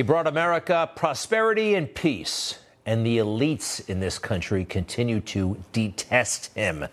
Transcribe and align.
He 0.00 0.02
brought 0.02 0.26
America 0.26 0.88
prosperity 0.96 1.74
and 1.74 1.94
peace, 1.94 2.58
and 2.86 3.04
the 3.04 3.18
elites 3.18 3.86
in 3.86 4.00
this 4.00 4.18
country 4.18 4.64
continue 4.64 5.20
to 5.20 5.62
detest 5.74 6.54
him. 6.54 6.88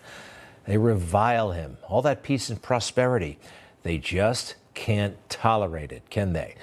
They 0.66 0.76
revile 0.76 1.52
him. 1.52 1.78
All 1.88 2.02
that 2.02 2.22
peace 2.22 2.50
and 2.50 2.60
prosperity. 2.60 3.38
They 3.82 3.96
just 3.96 4.56
can't 4.74 5.16
tolerate 5.30 5.90
it, 5.90 6.10
can 6.10 6.34
they? 6.34 6.56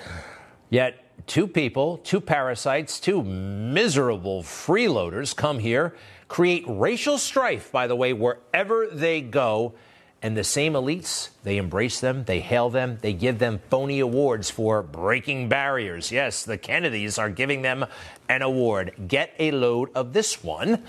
Yet, 0.69 1.03
two 1.25 1.47
people, 1.47 1.97
two 1.97 2.21
parasites, 2.21 2.99
two 2.99 3.23
miserable 3.23 4.43
freeloaders 4.43 5.35
come 5.35 5.57
here, 5.57 5.95
create 6.27 6.63
racial 6.67 7.17
strife, 7.17 7.71
by 7.71 7.87
the 7.87 7.95
way, 7.95 8.13
wherever 8.13 8.85
they 8.85 9.19
go. 9.19 9.73
And 10.21 10.35
the 10.35 10.43
same 10.43 10.73
elites, 10.73 11.29
they 11.43 11.57
embrace 11.57 11.99
them, 11.99 12.23
they 12.23 12.39
hail 12.39 12.69
them, 12.69 12.97
they 13.01 13.13
give 13.13 13.37
them 13.37 13.59
phony 13.69 13.99
awards 13.99 14.49
for 14.49 14.81
breaking 14.81 15.49
barriers. 15.49 16.11
Yes, 16.11 16.43
the 16.43 16.57
Kennedys 16.57 17.19
are 17.19 17.29
giving 17.29 17.61
them 17.61 17.85
an 18.27 18.41
award. 18.41 18.93
Get 19.07 19.33
a 19.37 19.51
load 19.51 19.89
of 19.93 20.13
this 20.13 20.43
one. 20.43 20.83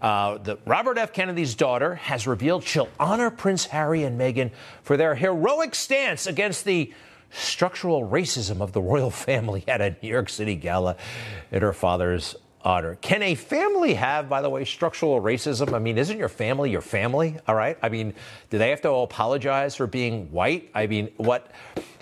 Uh, 0.00 0.38
the, 0.38 0.58
Robert 0.66 0.98
F. 0.98 1.12
Kennedy's 1.12 1.54
daughter 1.54 1.94
has 1.94 2.26
revealed 2.26 2.64
she'll 2.64 2.88
honor 2.98 3.30
Prince 3.30 3.66
Harry 3.66 4.02
and 4.02 4.20
Meghan 4.20 4.50
for 4.82 4.96
their 4.96 5.14
heroic 5.14 5.74
stance 5.74 6.26
against 6.26 6.64
the 6.64 6.92
structural 7.30 8.06
racism 8.06 8.60
of 8.60 8.72
the 8.72 8.82
royal 8.82 9.10
family 9.28 9.64
at 9.66 9.80
a 9.80 9.96
New 10.02 10.08
York 10.08 10.28
City 10.28 10.56
gala 10.56 10.96
at 11.50 11.62
her 11.62 11.72
father's 11.72 12.36
honor. 12.64 12.96
Can 12.96 13.22
a 13.22 13.34
family 13.34 13.94
have, 13.94 14.28
by 14.28 14.42
the 14.42 14.50
way, 14.50 14.64
structural 14.64 15.20
racism? 15.20 15.72
I 15.72 15.78
mean, 15.78 15.98
isn't 15.98 16.18
your 16.18 16.28
family 16.28 16.70
your 16.70 16.80
family? 16.80 17.36
All 17.46 17.54
right. 17.54 17.78
I 17.82 17.88
mean, 17.88 18.14
do 18.50 18.58
they 18.58 18.70
have 18.70 18.80
to 18.82 18.90
apologize 18.90 19.74
for 19.74 19.86
being 19.86 20.30
white? 20.30 20.70
I 20.74 20.86
mean, 20.86 21.10
what? 21.16 21.50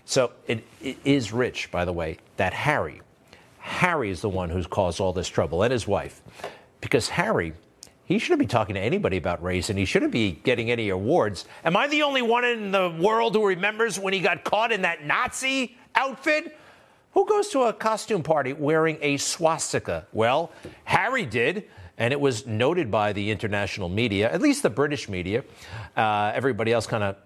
So 0.05 0.33
it, 0.47 0.65
it 0.83 0.99
is 1.05 1.33
rich, 1.33 1.71
by 1.71 1.85
the 1.85 1.93
way, 1.93 2.19
that 2.37 2.53
Harry, 2.53 3.01
Harry 3.59 4.11
is 4.11 4.21
the 4.21 4.29
one 4.29 4.51
who's 4.51 4.67
caused 4.67 5.01
all 5.01 5.13
this 5.13 5.29
trouble 5.29 5.63
and 5.63 5.73
his 5.73 5.87
wife, 5.87 6.23
because 6.81 7.09
Harry 7.09 7.53
he 8.11 8.19
shouldn't 8.19 8.41
be 8.41 8.47
talking 8.47 8.75
to 8.75 8.81
anybody 8.81 9.19
about 9.19 9.41
race 9.41 9.71
and 9.71 9.79
he 9.79 9.85
shouldn't 9.85 10.11
be 10.11 10.33
getting 10.33 10.69
any 10.69 10.89
awards. 10.89 11.45
Am 11.65 11.77
I 11.77 11.87
the 11.87 12.03
only 12.03 12.23
one 12.23 12.45
in 12.45 12.73
the 12.73 12.91
world 13.01 13.37
who 13.37 13.47
remembers 13.47 14.01
when 14.01 14.13
he 14.13 14.19
got 14.19 14.43
caught 14.43 14.73
in 14.73 14.83
that 14.83 15.05
Nazi 15.05 15.77
outfit? 15.95 16.59
Who 17.13 17.27
goes 17.27 17.49
to 17.51 17.63
a 17.63 17.73
costume 17.73 18.23
party 18.23 18.53
wearing 18.53 18.97
a 19.01 19.17
swastika? 19.17 20.07
Well, 20.13 20.53
Harry 20.85 21.27
did, 21.27 21.65
and 21.99 22.13
it 22.13 22.21
was 22.21 22.47
noted 22.47 22.91
by 22.91 23.13
the 23.13 23.31
international 23.31 23.89
media, 23.89 24.33
at 24.33 24.41
least 24.41 24.63
the 24.63 24.71
British 24.71 25.09
media. 25.09 25.45
Uh, 25.97 26.31
everybody 26.35 26.73
else 26.73 26.87
kind 26.87 27.03
of 27.03 27.17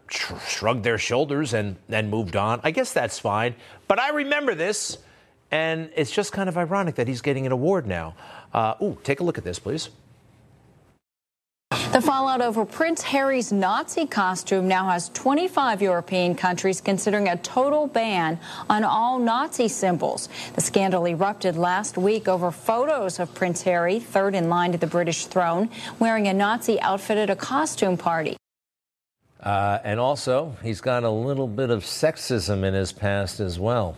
shrugged 0.49 0.85
their 0.85 0.97
shoulders 0.99 1.53
and, 1.53 1.77
and 1.91 2.11
moved 2.11 2.35
on. 2.35 2.61
I 2.65 2.71
guess 2.71 2.93
that's 2.93 3.19
fine. 3.19 3.55
But 3.87 4.01
I 4.01 4.11
remember 4.11 4.55
this, 4.55 4.99
and 5.51 5.91
it's 5.95 6.11
just 6.11 6.33
kind 6.33 6.49
of 6.49 6.57
ironic 6.57 6.95
that 6.95 7.07
he's 7.07 7.21
getting 7.21 7.45
an 7.45 7.53
award 7.53 7.87
now. 7.87 8.15
Uh, 8.55 8.75
ooh, 8.83 8.99
take 9.05 9.21
a 9.21 9.25
look 9.25 9.37
at 9.37 9.45
this, 9.45 9.59
please. 9.59 9.91
The 11.95 12.03
fallout 12.03 12.41
over 12.41 12.65
Prince 12.65 13.03
Harry's 13.03 13.53
Nazi 13.53 14.05
costume 14.05 14.67
now 14.67 14.89
has 14.89 15.11
25 15.11 15.81
European 15.81 16.35
countries 16.35 16.81
considering 16.81 17.29
a 17.29 17.37
total 17.37 17.87
ban 17.87 18.41
on 18.69 18.83
all 18.83 19.21
Nazi 19.21 19.69
symbols. 19.69 20.29
The 20.57 20.61
scandal 20.61 21.07
erupted 21.07 21.57
last 21.57 21.97
week 21.97 22.27
over 22.27 22.51
photos 22.51 23.21
of 23.21 23.33
Prince 23.33 23.63
Harry, 23.63 24.01
third 24.01 24.35
in 24.35 24.49
line 24.49 24.73
to 24.73 24.79
the 24.79 24.89
British 24.89 25.27
throne, 25.27 25.71
wearing 26.01 26.27
a 26.27 26.35
Nazi 26.35 26.81
outfit 26.81 27.17
at 27.17 27.31
a 27.31 27.37
costume 27.37 27.97
party. 27.97 28.37
Uh, 29.39 29.79
and 29.85 30.01
also, 30.01 30.57
he's 30.65 30.81
got 30.81 31.05
a 31.05 31.11
little 31.11 31.47
bit 31.47 31.71
of 31.71 31.85
sexism 31.85 32.65
in 32.65 32.75
his 32.75 32.91
past 32.91 33.39
as 33.39 33.61
well. 33.61 33.95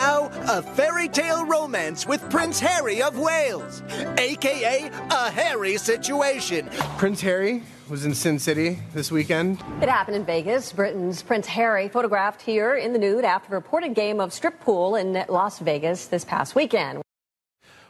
Now, 0.00 0.30
a 0.48 0.62
fairy 0.62 1.08
tale 1.08 1.44
romance 1.44 2.06
with 2.06 2.22
Prince 2.30 2.58
Harry 2.58 3.02
of 3.02 3.18
Wales, 3.18 3.82
aka 4.16 4.90
a 5.10 5.30
Harry 5.30 5.76
situation. 5.76 6.70
Prince 6.96 7.20
Harry 7.20 7.62
was 7.90 8.06
in 8.06 8.14
Sin 8.14 8.38
City 8.38 8.78
this 8.94 9.12
weekend. 9.12 9.62
It 9.82 9.90
happened 9.90 10.16
in 10.16 10.24
Vegas. 10.24 10.72
Britain's 10.72 11.22
Prince 11.22 11.46
Harry 11.48 11.90
photographed 11.90 12.40
here 12.40 12.76
in 12.76 12.94
the 12.94 12.98
nude 12.98 13.26
after 13.26 13.52
a 13.52 13.56
reported 13.56 13.94
game 13.94 14.20
of 14.20 14.32
strip 14.32 14.58
pool 14.60 14.96
in 14.96 15.22
Las 15.28 15.58
Vegas 15.58 16.06
this 16.06 16.24
past 16.24 16.54
weekend. 16.54 17.02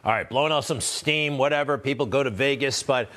All 0.03 0.11
right, 0.11 0.29
blowing 0.29 0.51
off 0.51 0.65
some 0.65 0.81
steam, 0.81 1.37
whatever. 1.37 1.77
People 1.77 2.07
go 2.07 2.23
to 2.23 2.29
Vegas, 2.29 2.83
but 2.83 3.09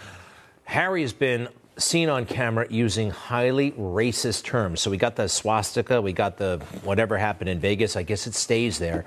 Harry's 0.63 1.13
been 1.13 1.49
seen 1.77 2.09
on 2.09 2.25
camera 2.27 2.67
using 2.71 3.11
highly 3.11 3.73
racist 3.73 4.45
terms. 4.45 4.81
So 4.81 4.91
we 4.91 4.97
got 4.97 5.17
the 5.17 5.29
swastika, 5.29 6.01
we 6.01 6.13
got 6.13 6.37
the 6.37 6.63
whatever 6.83 7.19
happened 7.19 7.51
in 7.51 7.59
Vegas. 7.59 7.97
I 7.97 8.03
guess 8.03 8.27
it 8.27 8.35
stays 8.35 8.79
there. 8.79 9.05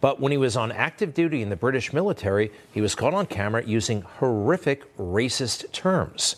But 0.00 0.20
when 0.20 0.32
he 0.32 0.38
was 0.38 0.56
on 0.56 0.70
active 0.70 1.14
duty 1.14 1.42
in 1.42 1.48
the 1.48 1.56
British 1.56 1.92
military, 1.92 2.52
he 2.72 2.80
was 2.80 2.94
caught 2.94 3.14
on 3.14 3.26
camera 3.26 3.64
using 3.64 4.02
horrific 4.02 4.96
racist 4.98 5.72
terms. 5.72 6.36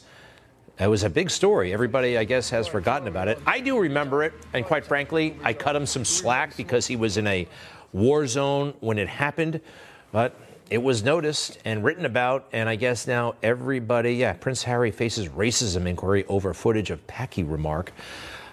It 0.79 0.89
was 0.89 1.03
a 1.03 1.11
big 1.11 1.31
story. 1.31 1.73
Everybody, 1.73 2.19
I 2.19 2.25
guess, 2.25 2.51
has 2.51 2.67
forgotten 2.67 3.09
about 3.09 3.29
it. 3.29 3.39
I 3.47 3.61
do 3.61 3.79
remember 3.79 4.23
it, 4.23 4.35
and 4.53 4.65
quite 4.65 4.85
frankly, 4.85 5.37
I 5.43 5.53
cut 5.53 5.75
him 5.75 5.87
some 5.87 6.05
slack 6.05 6.57
because 6.57 6.87
he 6.87 6.97
was 6.97 7.17
in 7.17 7.27
a 7.27 7.49
war 7.93 8.27
zone 8.27 8.75
when 8.81 8.99
it 8.99 9.09
happened. 9.09 9.61
But 10.13 10.39
it 10.69 10.83
was 10.83 11.05
noticed 11.05 11.59
and 11.65 11.85
written 11.85 12.05
about, 12.05 12.49
and 12.53 12.69
I 12.69 12.77
guess 12.77 13.07
now 13.07 13.35
everybody, 13.43 14.15
yeah, 14.15 14.33
Prince 14.33 14.65
Harry 14.65 14.91
faces 14.91 15.29
racism 15.29 15.87
inquiry 15.87 16.25
over 16.27 16.53
footage 16.55 16.91
of 16.91 17.07
Paki 17.07 17.49
remark. 17.49 17.93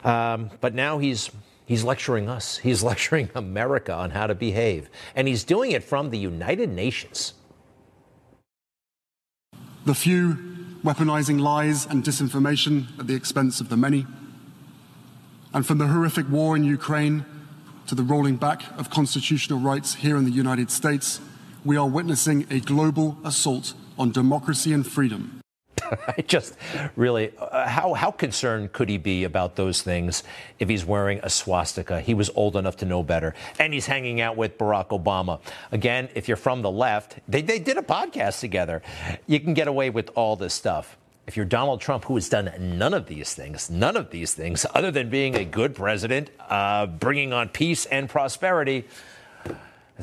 Um, 0.03 0.51
but 0.61 0.75
now 0.75 0.99
he's 0.99 1.31
he's 1.65 1.83
lecturing 1.83 2.29
us. 2.29 2.57
He's 2.63 2.83
lecturing 2.83 3.29
America 3.33 3.93
on 3.93 4.11
how 4.11 4.27
to 4.27 4.35
behave, 4.35 4.89
and 5.15 5.27
he's 5.27 5.43
doing 5.43 5.71
it 5.71 5.83
from 5.83 6.09
the 6.09 6.19
United 6.19 6.69
Nations. 6.69 7.33
The 9.85 9.95
few 9.95 10.37
weaponizing 10.83 11.39
lies 11.39 11.85
and 11.85 12.03
disinformation 12.03 12.99
at 12.99 13.07
the 13.07 13.15
expense 13.15 13.59
of 13.61 13.69
the 13.69 13.77
many, 13.77 14.05
and 15.53 15.65
from 15.65 15.77
the 15.77 15.87
horrific 15.87 16.29
war 16.29 16.55
in 16.55 16.63
Ukraine 16.63 17.25
to 17.87 17.95
the 17.95 18.03
rolling 18.03 18.35
back 18.35 18.63
of 18.77 18.89
constitutional 18.89 19.59
rights 19.59 19.95
here 19.95 20.17
in 20.17 20.25
the 20.25 20.31
United 20.31 20.69
States 20.69 21.19
we 21.65 21.77
are 21.77 21.87
witnessing 21.87 22.45
a 22.49 22.59
global 22.59 23.17
assault 23.23 23.73
on 23.97 24.11
democracy 24.11 24.73
and 24.73 24.85
freedom. 24.85 25.39
I 26.07 26.21
just 26.21 26.55
really, 26.95 27.31
uh, 27.37 27.67
how, 27.67 27.93
how 27.93 28.11
concerned 28.11 28.73
could 28.73 28.89
he 28.89 28.97
be 28.97 29.23
about 29.23 29.55
those 29.55 29.81
things 29.81 30.23
if 30.59 30.69
he's 30.69 30.85
wearing 30.85 31.19
a 31.23 31.29
swastika? 31.29 32.01
He 32.01 32.13
was 32.13 32.29
old 32.35 32.55
enough 32.55 32.77
to 32.77 32.85
know 32.85 33.03
better. 33.03 33.33
And 33.59 33.73
he's 33.73 33.85
hanging 33.85 34.21
out 34.21 34.37
with 34.37 34.57
Barack 34.57 34.89
Obama. 34.89 35.39
Again, 35.71 36.09
if 36.15 36.27
you're 36.27 36.37
from 36.37 36.61
the 36.61 36.71
left, 36.71 37.19
they, 37.27 37.41
they 37.41 37.59
did 37.59 37.77
a 37.77 37.81
podcast 37.81 38.39
together. 38.39 38.81
You 39.27 39.39
can 39.39 39.53
get 39.53 39.67
away 39.67 39.89
with 39.89 40.09
all 40.15 40.35
this 40.35 40.53
stuff. 40.53 40.97
If 41.25 41.37
you're 41.37 41.45
Donald 41.45 41.79
Trump, 41.79 42.03
who 42.03 42.15
has 42.15 42.27
done 42.27 42.51
none 42.59 42.93
of 42.93 43.07
these 43.07 43.33
things, 43.33 43.69
none 43.69 43.95
of 43.95 44.09
these 44.09 44.33
things, 44.33 44.65
other 44.75 44.91
than 44.91 45.09
being 45.09 45.35
a 45.35 45.45
good 45.45 45.73
president, 45.73 46.29
uh, 46.49 46.85
bringing 46.85 47.31
on 47.31 47.47
peace 47.47 47.85
and 47.85 48.09
prosperity, 48.09 48.85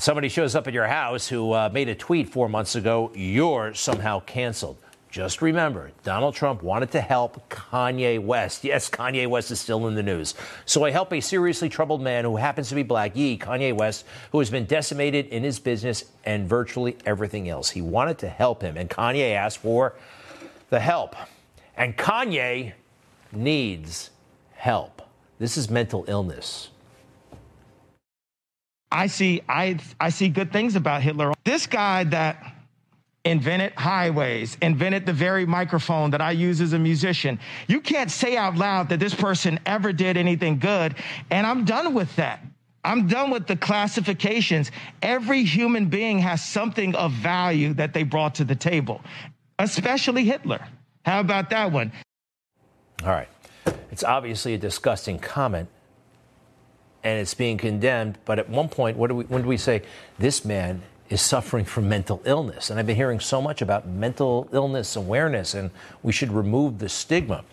somebody 0.00 0.30
shows 0.30 0.54
up 0.54 0.66
at 0.66 0.72
your 0.72 0.86
house 0.86 1.28
who 1.28 1.52
uh, 1.52 1.68
made 1.72 1.88
a 1.88 1.94
tweet 1.94 2.28
four 2.28 2.48
months 2.48 2.74
ago, 2.74 3.12
you're 3.14 3.74
somehow 3.74 4.20
canceled. 4.20 4.78
Just 5.10 5.42
remember, 5.42 5.90
Donald 6.04 6.34
Trump 6.34 6.62
wanted 6.62 6.92
to 6.92 7.00
help 7.00 7.50
Kanye 7.50 8.22
West. 8.22 8.62
Yes, 8.62 8.88
Kanye 8.88 9.26
West 9.26 9.50
is 9.50 9.60
still 9.60 9.88
in 9.88 9.96
the 9.96 10.02
news. 10.02 10.34
So 10.66 10.84
I 10.84 10.90
help 10.90 11.12
a 11.12 11.20
seriously 11.20 11.68
troubled 11.68 12.00
man 12.00 12.24
who 12.24 12.36
happens 12.36 12.68
to 12.68 12.76
be 12.76 12.84
black, 12.84 13.16
Ye, 13.16 13.36
Kanye 13.36 13.76
West, 13.76 14.06
who 14.30 14.38
has 14.38 14.50
been 14.50 14.66
decimated 14.66 15.26
in 15.26 15.42
his 15.42 15.58
business 15.58 16.04
and 16.24 16.48
virtually 16.48 16.96
everything 17.04 17.48
else. 17.48 17.70
He 17.70 17.82
wanted 17.82 18.18
to 18.18 18.28
help 18.28 18.62
him, 18.62 18.76
and 18.76 18.88
Kanye 18.88 19.34
asked 19.34 19.58
for 19.58 19.94
the 20.70 20.80
help. 20.80 21.16
And 21.76 21.96
Kanye 21.96 22.72
needs 23.32 24.10
help. 24.54 25.02
This 25.40 25.56
is 25.56 25.68
mental 25.68 26.04
illness. 26.06 26.70
I 28.92 29.06
see 29.06 29.42
I 29.48 29.78
I 30.00 30.10
see 30.10 30.28
good 30.28 30.52
things 30.52 30.76
about 30.76 31.02
Hitler. 31.02 31.32
This 31.44 31.66
guy 31.66 32.04
that 32.04 32.54
invented 33.24 33.72
highways, 33.74 34.56
invented 34.62 35.06
the 35.06 35.12
very 35.12 35.46
microphone 35.46 36.10
that 36.10 36.20
I 36.20 36.30
use 36.32 36.60
as 36.60 36.72
a 36.72 36.78
musician. 36.78 37.38
You 37.68 37.80
can't 37.80 38.10
say 38.10 38.36
out 38.36 38.56
loud 38.56 38.88
that 38.88 38.98
this 38.98 39.14
person 39.14 39.60
ever 39.66 39.92
did 39.92 40.16
anything 40.16 40.58
good, 40.58 40.94
and 41.30 41.46
I'm 41.46 41.64
done 41.64 41.94
with 41.94 42.14
that. 42.16 42.42
I'm 42.82 43.06
done 43.06 43.30
with 43.30 43.46
the 43.46 43.56
classifications. 43.56 44.70
Every 45.02 45.44
human 45.44 45.86
being 45.86 46.18
has 46.20 46.42
something 46.42 46.94
of 46.94 47.12
value 47.12 47.74
that 47.74 47.92
they 47.92 48.04
brought 48.04 48.36
to 48.36 48.44
the 48.44 48.56
table, 48.56 49.02
especially 49.58 50.24
Hitler. 50.24 50.66
How 51.04 51.20
about 51.20 51.50
that 51.50 51.72
one? 51.72 51.92
All 53.02 53.10
right. 53.10 53.28
It's 53.90 54.04
obviously 54.04 54.54
a 54.54 54.58
disgusting 54.58 55.18
comment 55.18 55.68
and 57.02 57.18
it's 57.18 57.34
being 57.34 57.58
condemned. 57.58 58.18
But 58.24 58.38
at 58.38 58.48
one 58.48 58.68
point, 58.68 58.96
what 58.96 59.08
do 59.08 59.16
we, 59.16 59.24
when 59.24 59.42
do 59.42 59.48
we 59.48 59.56
say 59.56 59.82
this 60.18 60.44
man 60.44 60.82
is 61.08 61.20
suffering 61.20 61.64
from 61.64 61.88
mental 61.88 62.20
illness? 62.24 62.70
And 62.70 62.78
I've 62.78 62.86
been 62.86 62.96
hearing 62.96 63.20
so 63.20 63.40
much 63.40 63.62
about 63.62 63.86
mental 63.86 64.48
illness 64.52 64.96
awareness, 64.96 65.54
and 65.54 65.70
we 66.02 66.12
should 66.12 66.32
remove 66.32 66.78
the 66.78 66.88
stigma. 66.88 67.44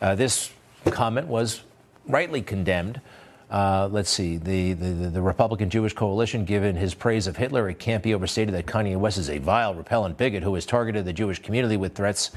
Uh, 0.00 0.14
this 0.14 0.50
comment 0.90 1.26
was 1.26 1.62
rightly 2.06 2.42
condemned 2.42 3.00
Uh, 3.48 3.88
let's 3.92 4.10
see, 4.10 4.38
the, 4.38 4.72
the, 4.72 5.10
the 5.10 5.22
Republican 5.22 5.70
Jewish 5.70 5.94
Coalition, 5.94 6.44
given 6.44 6.74
his 6.74 6.94
praise 6.94 7.28
of 7.28 7.36
Hitler, 7.36 7.68
it 7.68 7.78
can't 7.78 8.02
be 8.02 8.12
overstated 8.12 8.52
that 8.54 8.66
Kanye 8.66 8.96
West 8.96 9.18
is 9.18 9.30
a 9.30 9.38
vile, 9.38 9.72
repellent 9.72 10.18
bigot 10.18 10.42
who 10.42 10.54
has 10.56 10.66
targeted 10.66 11.04
the 11.04 11.12
Jewish 11.12 11.38
community 11.38 11.76
with 11.76 11.94
threats 11.94 12.32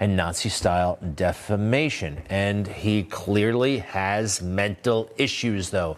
and 0.00 0.16
Nazi 0.16 0.48
style 0.48 0.98
defamation. 1.14 2.22
And 2.28 2.66
he 2.66 3.02
clearly 3.04 3.78
has 3.78 4.42
mental 4.42 5.10
issues, 5.16 5.70
though. 5.70 5.96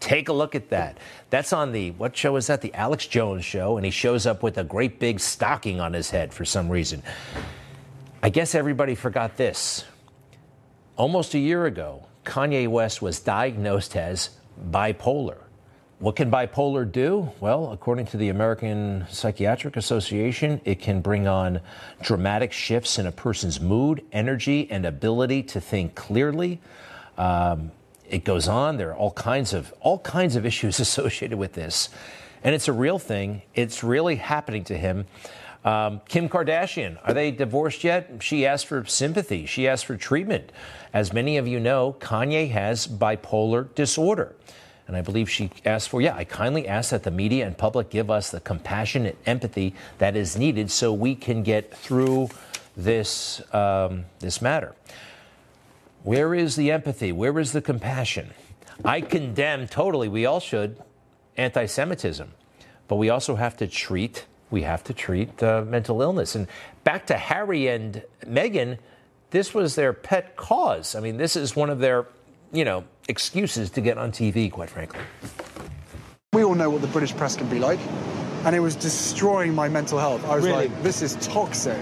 Take 0.00 0.28
a 0.28 0.32
look 0.32 0.54
at 0.54 0.68
that. 0.70 0.98
That's 1.30 1.52
on 1.52 1.72
the, 1.72 1.92
what 1.92 2.16
show 2.16 2.36
is 2.36 2.46
that? 2.48 2.60
The 2.60 2.74
Alex 2.74 3.06
Jones 3.06 3.44
show. 3.44 3.76
And 3.76 3.84
he 3.84 3.90
shows 3.90 4.26
up 4.26 4.42
with 4.42 4.58
a 4.58 4.64
great 4.64 4.98
big 4.98 5.20
stocking 5.20 5.80
on 5.80 5.92
his 5.92 6.10
head 6.10 6.32
for 6.32 6.44
some 6.44 6.68
reason. 6.68 7.02
I 8.22 8.28
guess 8.28 8.54
everybody 8.54 8.94
forgot 8.94 9.36
this. 9.36 9.84
Almost 10.96 11.34
a 11.34 11.38
year 11.38 11.66
ago, 11.66 12.06
Kanye 12.24 12.68
West 12.68 13.00
was 13.00 13.20
diagnosed 13.20 13.96
as 13.96 14.30
bipolar. 14.70 15.45
What 15.98 16.14
can 16.14 16.30
bipolar 16.30 16.90
do? 16.90 17.30
Well, 17.40 17.72
according 17.72 18.04
to 18.08 18.18
the 18.18 18.28
American 18.28 19.06
Psychiatric 19.08 19.78
Association, 19.78 20.60
it 20.66 20.78
can 20.78 21.00
bring 21.00 21.26
on 21.26 21.62
dramatic 22.02 22.52
shifts 22.52 22.98
in 22.98 23.06
a 23.06 23.12
person's 23.12 23.62
mood, 23.62 24.04
energy, 24.12 24.70
and 24.70 24.84
ability 24.84 25.42
to 25.44 25.60
think 25.60 25.94
clearly. 25.94 26.60
Um, 27.16 27.72
it 28.10 28.24
goes 28.24 28.46
on. 28.46 28.76
There 28.76 28.90
are 28.90 28.94
all 28.94 29.12
kinds 29.12 29.54
of 29.54 29.72
all 29.80 29.98
kinds 30.00 30.36
of 30.36 30.44
issues 30.50 30.80
associated 30.80 31.38
with 31.38 31.54
this, 31.54 31.88
and 32.44 32.54
it's 32.54 32.68
a 32.68 32.74
real 32.74 32.98
thing. 32.98 33.40
It's 33.54 33.82
really 33.82 34.16
happening 34.16 34.64
to 34.64 34.76
him. 34.76 35.06
Um, 35.64 36.02
Kim 36.08 36.28
Kardashian, 36.28 36.98
are 37.04 37.14
they 37.14 37.30
divorced 37.30 37.84
yet? 37.84 38.18
She 38.20 38.44
asked 38.44 38.66
for 38.66 38.84
sympathy. 38.84 39.46
She 39.46 39.66
asked 39.66 39.86
for 39.86 39.96
treatment. 39.96 40.52
As 40.92 41.14
many 41.14 41.38
of 41.38 41.48
you 41.48 41.58
know, 41.58 41.96
Kanye 42.00 42.50
has 42.50 42.86
bipolar 42.86 43.74
disorder. 43.74 44.36
And 44.86 44.96
I 44.96 45.02
believe 45.02 45.28
she 45.28 45.50
asked 45.64 45.88
for, 45.88 46.00
yeah, 46.00 46.14
I 46.14 46.24
kindly 46.24 46.68
ask 46.68 46.90
that 46.90 47.02
the 47.02 47.10
media 47.10 47.46
and 47.46 47.58
public 47.58 47.90
give 47.90 48.10
us 48.10 48.30
the 48.30 48.40
compassion 48.40 49.06
and 49.06 49.16
empathy 49.26 49.74
that 49.98 50.16
is 50.16 50.36
needed 50.36 50.70
so 50.70 50.92
we 50.92 51.14
can 51.14 51.42
get 51.42 51.74
through 51.76 52.28
this, 52.76 53.42
um, 53.52 54.04
this 54.20 54.40
matter. 54.40 54.74
Where 56.04 56.34
is 56.34 56.54
the 56.54 56.70
empathy? 56.70 57.10
Where 57.10 57.38
is 57.40 57.52
the 57.52 57.62
compassion? 57.62 58.30
I 58.84 59.00
condemn 59.00 59.66
totally, 59.66 60.08
we 60.08 60.24
all 60.24 60.38
should, 60.38 60.80
anti 61.36 61.66
Semitism. 61.66 62.32
But 62.86 62.96
we 62.96 63.10
also 63.10 63.34
have 63.34 63.56
to 63.56 63.66
treat 63.66 64.26
we 64.50 64.62
have 64.62 64.84
to 64.84 64.94
treat 64.94 65.42
uh, 65.42 65.64
mental 65.66 66.02
illness. 66.02 66.34
And 66.34 66.46
back 66.84 67.06
to 67.06 67.16
Harry 67.16 67.68
and 67.68 68.02
Meghan, 68.24 68.78
this 69.30 69.52
was 69.52 69.74
their 69.74 69.92
pet 69.92 70.36
cause. 70.36 70.94
I 70.94 71.00
mean, 71.00 71.16
this 71.16 71.36
is 71.36 71.56
one 71.56 71.70
of 71.70 71.80
their, 71.80 72.06
you 72.52 72.64
know, 72.64 72.84
excuses 73.08 73.70
to 73.70 73.80
get 73.80 73.98
on 73.98 74.12
TV, 74.12 74.50
quite 74.50 74.70
frankly. 74.70 75.00
We 76.32 76.44
all 76.44 76.54
know 76.54 76.70
what 76.70 76.82
the 76.82 76.88
British 76.88 77.16
press 77.16 77.36
can 77.36 77.48
be 77.48 77.58
like, 77.58 77.80
and 78.44 78.54
it 78.54 78.60
was 78.60 78.76
destroying 78.76 79.54
my 79.54 79.68
mental 79.68 79.98
health. 79.98 80.24
I 80.26 80.36
was 80.36 80.44
really? 80.44 80.68
like, 80.68 80.82
this 80.82 81.02
is 81.02 81.16
toxic. 81.16 81.80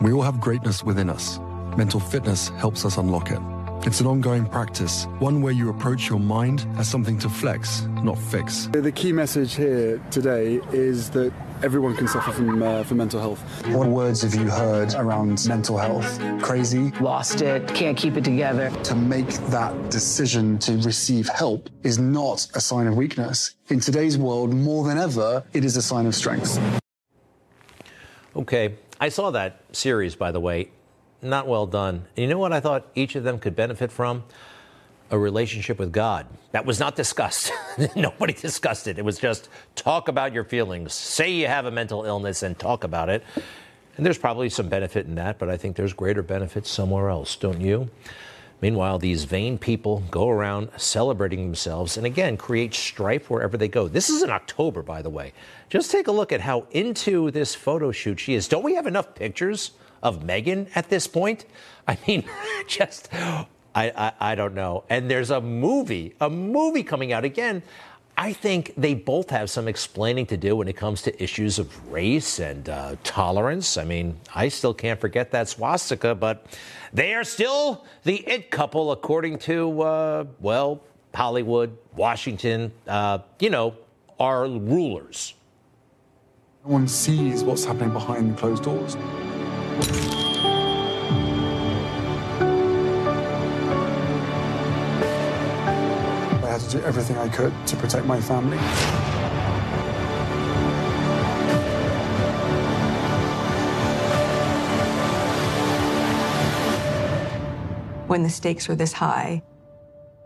We 0.00 0.12
all 0.12 0.22
have 0.22 0.40
greatness 0.40 0.82
within 0.82 1.08
us. 1.08 1.38
Mental 1.76 2.00
fitness 2.00 2.48
helps 2.48 2.84
us 2.84 2.96
unlock 2.96 3.30
it. 3.30 3.38
It's 3.86 4.00
an 4.00 4.06
ongoing 4.06 4.46
practice, 4.46 5.06
one 5.18 5.42
where 5.42 5.52
you 5.52 5.68
approach 5.68 6.08
your 6.08 6.20
mind 6.20 6.66
as 6.76 6.88
something 6.88 7.18
to 7.18 7.28
flex, 7.28 7.82
not 8.02 8.16
fix. 8.16 8.68
The 8.72 8.92
key 8.92 9.12
message 9.12 9.54
here 9.54 10.00
today 10.10 10.60
is 10.72 11.10
that 11.10 11.32
everyone 11.62 11.96
can 11.96 12.08
suffer 12.08 12.32
from, 12.32 12.62
uh, 12.62 12.82
from 12.84 12.98
mental 12.98 13.20
health. 13.20 13.40
What 13.68 13.88
words 13.88 14.22
have 14.22 14.34
you 14.34 14.50
heard 14.50 14.94
around 14.94 15.46
mental 15.48 15.78
health? 15.78 16.20
Crazy? 16.42 16.90
Lost 17.00 17.40
it, 17.40 17.66
can't 17.68 17.96
keep 17.96 18.16
it 18.16 18.24
together. 18.24 18.70
To 18.70 18.94
make 18.94 19.28
that 19.50 19.90
decision 19.90 20.58
to 20.58 20.76
receive 20.78 21.28
help 21.28 21.70
is 21.82 21.98
not 21.98 22.46
a 22.54 22.60
sign 22.60 22.86
of 22.86 22.96
weakness. 22.96 23.54
In 23.68 23.80
today's 23.80 24.18
world, 24.18 24.52
more 24.52 24.86
than 24.86 24.98
ever, 24.98 25.44
it 25.52 25.64
is 25.64 25.76
a 25.76 25.82
sign 25.82 26.06
of 26.06 26.14
strength. 26.14 26.58
Okay, 28.34 28.76
I 29.00 29.08
saw 29.08 29.30
that 29.30 29.60
series, 29.72 30.14
by 30.16 30.32
the 30.32 30.40
way 30.40 30.70
not 31.22 31.46
well 31.46 31.66
done. 31.66 32.06
And 32.16 32.24
you 32.24 32.26
know 32.26 32.38
what 32.38 32.52
I 32.52 32.60
thought 32.60 32.88
each 32.94 33.14
of 33.14 33.24
them 33.24 33.38
could 33.38 33.54
benefit 33.54 33.92
from? 33.92 34.24
A 35.12 35.18
relationship 35.18 35.78
with 35.78 35.92
God. 35.92 36.26
That 36.50 36.66
was 36.66 36.80
not 36.80 36.96
discussed. 36.96 37.52
Nobody 37.96 38.32
discussed 38.32 38.88
it. 38.88 38.98
It 38.98 39.04
was 39.04 39.18
just 39.18 39.48
talk 39.76 40.08
about 40.08 40.32
your 40.32 40.42
feelings. 40.42 40.94
Say 40.94 41.32
you 41.32 41.46
have 41.46 41.66
a 41.66 41.70
mental 41.70 42.04
illness 42.04 42.42
and 42.42 42.58
talk 42.58 42.82
about 42.82 43.08
it. 43.08 43.22
And 43.96 44.06
there's 44.06 44.18
probably 44.18 44.48
some 44.48 44.68
benefit 44.68 45.06
in 45.06 45.14
that, 45.16 45.38
but 45.38 45.50
I 45.50 45.56
think 45.56 45.76
there's 45.76 45.92
greater 45.92 46.22
benefits 46.22 46.70
somewhere 46.70 47.10
else, 47.10 47.36
don't 47.36 47.60
you? 47.60 47.90
Meanwhile, 48.62 49.00
these 49.00 49.24
vain 49.24 49.58
people 49.58 50.04
go 50.10 50.28
around 50.28 50.70
celebrating 50.76 51.40
themselves 51.40 51.96
and 51.96 52.06
again 52.06 52.36
create 52.36 52.72
strife 52.72 53.28
wherever 53.28 53.56
they 53.56 53.68
go. 53.68 53.88
This 53.88 54.08
is 54.08 54.22
in 54.22 54.30
October, 54.30 54.82
by 54.82 55.02
the 55.02 55.10
way. 55.10 55.32
Just 55.68 55.90
take 55.90 56.06
a 56.06 56.12
look 56.12 56.32
at 56.32 56.40
how 56.40 56.66
into 56.70 57.32
this 57.32 57.56
photo 57.56 57.90
shoot 57.90 58.20
she 58.20 58.34
is. 58.34 58.46
Don't 58.46 58.62
we 58.62 58.76
have 58.76 58.86
enough 58.86 59.16
pictures 59.16 59.72
of 60.00 60.20
Meghan 60.20 60.68
at 60.76 60.88
this 60.88 61.08
point? 61.08 61.44
I 61.88 61.98
mean, 62.06 62.24
just, 62.68 63.08
I, 63.74 63.90
I, 63.90 64.32
I 64.32 64.34
don't 64.34 64.54
know. 64.54 64.84
And 64.88 65.10
there's 65.10 65.30
a 65.30 65.40
movie, 65.40 66.14
a 66.20 66.28
movie 66.28 66.82
coming 66.82 67.12
out 67.12 67.24
again. 67.24 67.62
I 68.16 68.34
think 68.34 68.74
they 68.76 68.94
both 68.94 69.30
have 69.30 69.48
some 69.48 69.68
explaining 69.68 70.26
to 70.26 70.36
do 70.36 70.56
when 70.56 70.68
it 70.68 70.76
comes 70.76 71.02
to 71.02 71.22
issues 71.22 71.58
of 71.58 71.90
race 71.90 72.38
and 72.38 72.68
uh, 72.68 72.96
tolerance. 73.04 73.78
I 73.78 73.84
mean, 73.84 74.20
I 74.34 74.48
still 74.48 74.74
can't 74.74 75.00
forget 75.00 75.30
that 75.30 75.48
swastika, 75.48 76.14
but 76.14 76.46
they 76.92 77.14
are 77.14 77.24
still 77.24 77.86
the 78.04 78.16
it 78.28 78.50
couple, 78.50 78.92
according 78.92 79.38
to, 79.40 79.82
uh, 79.82 80.24
well, 80.40 80.82
Hollywood, 81.14 81.76
Washington, 81.96 82.72
uh, 82.86 83.20
you 83.40 83.48
know, 83.48 83.74
our 84.20 84.46
rulers. 84.46 85.34
No 86.64 86.72
one 86.72 86.88
sees 86.88 87.42
what's 87.42 87.64
happening 87.64 87.92
behind 87.92 88.36
closed 88.36 88.62
doors. 88.62 88.96
Do 96.72 96.80
everything 96.84 97.18
I 97.18 97.28
could 97.28 97.52
to 97.66 97.76
protect 97.76 98.06
my 98.06 98.20
family. 98.20 98.56
When 108.06 108.22
the 108.22 108.30
stakes 108.30 108.68
are 108.68 108.74
this 108.74 108.94
high, 108.94 109.42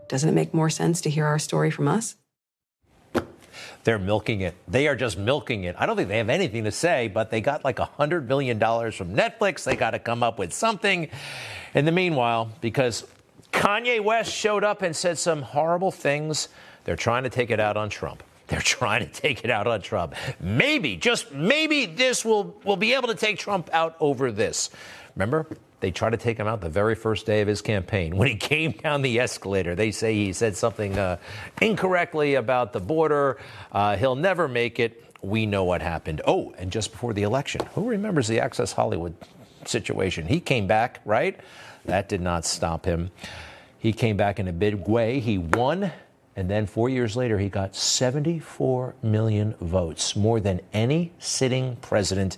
doesn't 0.07 0.29
it 0.29 0.33
make 0.33 0.53
more 0.53 0.69
sense 0.69 1.01
to 1.01 1.09
hear 1.09 1.25
our 1.25 1.39
story 1.39 1.69
from 1.69 1.87
us? 1.87 2.15
They're 3.83 3.99
milking 3.99 4.41
it. 4.41 4.53
They 4.67 4.87
are 4.87 4.95
just 4.95 5.17
milking 5.17 5.63
it. 5.63 5.75
I 5.77 5.85
don't 5.85 5.95
think 5.95 6.09
they 6.09 6.17
have 6.17 6.29
anything 6.29 6.65
to 6.65 6.71
say, 6.71 7.07
but 7.07 7.29
they 7.31 7.39
got 7.39 7.63
like 7.63 7.77
$100 7.77 8.27
million 8.27 8.59
from 8.59 9.15
Netflix. 9.15 9.63
They 9.63 9.77
got 9.77 9.91
to 9.91 9.99
come 9.99 10.23
up 10.23 10.39
with 10.39 10.53
something. 10.53 11.09
In 11.73 11.85
the 11.85 11.91
meanwhile, 11.93 12.49
because 12.59 13.05
Kanye 13.51 14.01
West 14.01 14.33
showed 14.33 14.63
up 14.63 14.81
and 14.81 14.95
said 14.95 15.17
some 15.17 15.41
horrible 15.41 15.91
things, 15.91 16.49
they're 16.83 16.95
trying 16.95 17.23
to 17.23 17.29
take 17.29 17.49
it 17.49 17.59
out 17.59 17.77
on 17.77 17.89
Trump. 17.89 18.23
They're 18.47 18.61
trying 18.61 19.05
to 19.05 19.11
take 19.11 19.43
it 19.43 19.49
out 19.51 19.67
on 19.67 19.81
Trump. 19.81 20.15
Maybe, 20.39 20.95
just 20.95 21.33
maybe, 21.33 21.85
this 21.85 22.23
will, 22.23 22.57
will 22.63 22.77
be 22.77 22.93
able 22.93 23.09
to 23.09 23.15
take 23.15 23.37
Trump 23.37 23.69
out 23.73 23.97
over 23.99 24.31
this. 24.31 24.69
Remember, 25.17 25.47
they 25.81 25.91
tried 25.91 26.11
to 26.11 26.17
take 26.17 26.37
him 26.37 26.47
out 26.47 26.61
the 26.61 26.69
very 26.69 26.95
first 26.95 27.25
day 27.25 27.41
of 27.41 27.47
his 27.49 27.61
campaign. 27.61 28.15
When 28.15 28.29
he 28.29 28.35
came 28.37 28.71
down 28.71 29.01
the 29.01 29.19
escalator, 29.19 29.75
they 29.75 29.91
say 29.91 30.13
he 30.13 30.31
said 30.31 30.55
something 30.55 30.97
uh, 30.97 31.17
incorrectly 31.61 32.35
about 32.35 32.71
the 32.71 32.79
border. 32.79 33.37
Uh, 33.71 33.97
he'll 33.97 34.15
never 34.15 34.47
make 34.47 34.79
it. 34.79 35.03
We 35.21 35.45
know 35.45 35.65
what 35.65 35.81
happened. 35.81 36.21
Oh, 36.25 36.53
and 36.57 36.71
just 36.71 36.93
before 36.93 37.13
the 37.13 37.23
election, 37.23 37.61
who 37.75 37.89
remembers 37.89 38.29
the 38.29 38.39
Access 38.39 38.71
Hollywood 38.71 39.15
situation? 39.65 40.25
He 40.25 40.39
came 40.39 40.67
back, 40.67 41.01
right? 41.03 41.37
That 41.87 42.07
did 42.07 42.21
not 42.21 42.45
stop 42.45 42.85
him. 42.85 43.11
He 43.79 43.93
came 43.93 44.17
back 44.17 44.39
in 44.39 44.47
a 44.47 44.53
big 44.53 44.87
way. 44.87 45.19
He 45.19 45.37
won. 45.37 45.91
And 46.35 46.49
then 46.49 46.67
four 46.67 46.89
years 46.89 47.15
later, 47.15 47.39
he 47.39 47.49
got 47.49 47.75
74 47.75 48.93
million 49.01 49.55
votes, 49.59 50.15
more 50.15 50.39
than 50.39 50.61
any 50.71 51.11
sitting 51.17 51.77
president 51.77 52.37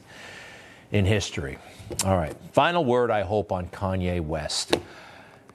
in 0.91 1.05
history. 1.05 1.57
All 2.05 2.15
right. 2.15 2.35
Final 2.53 2.85
word, 2.85 3.11
I 3.11 3.23
hope, 3.23 3.51
on 3.51 3.67
Kanye 3.67 4.21
West. 4.21 4.77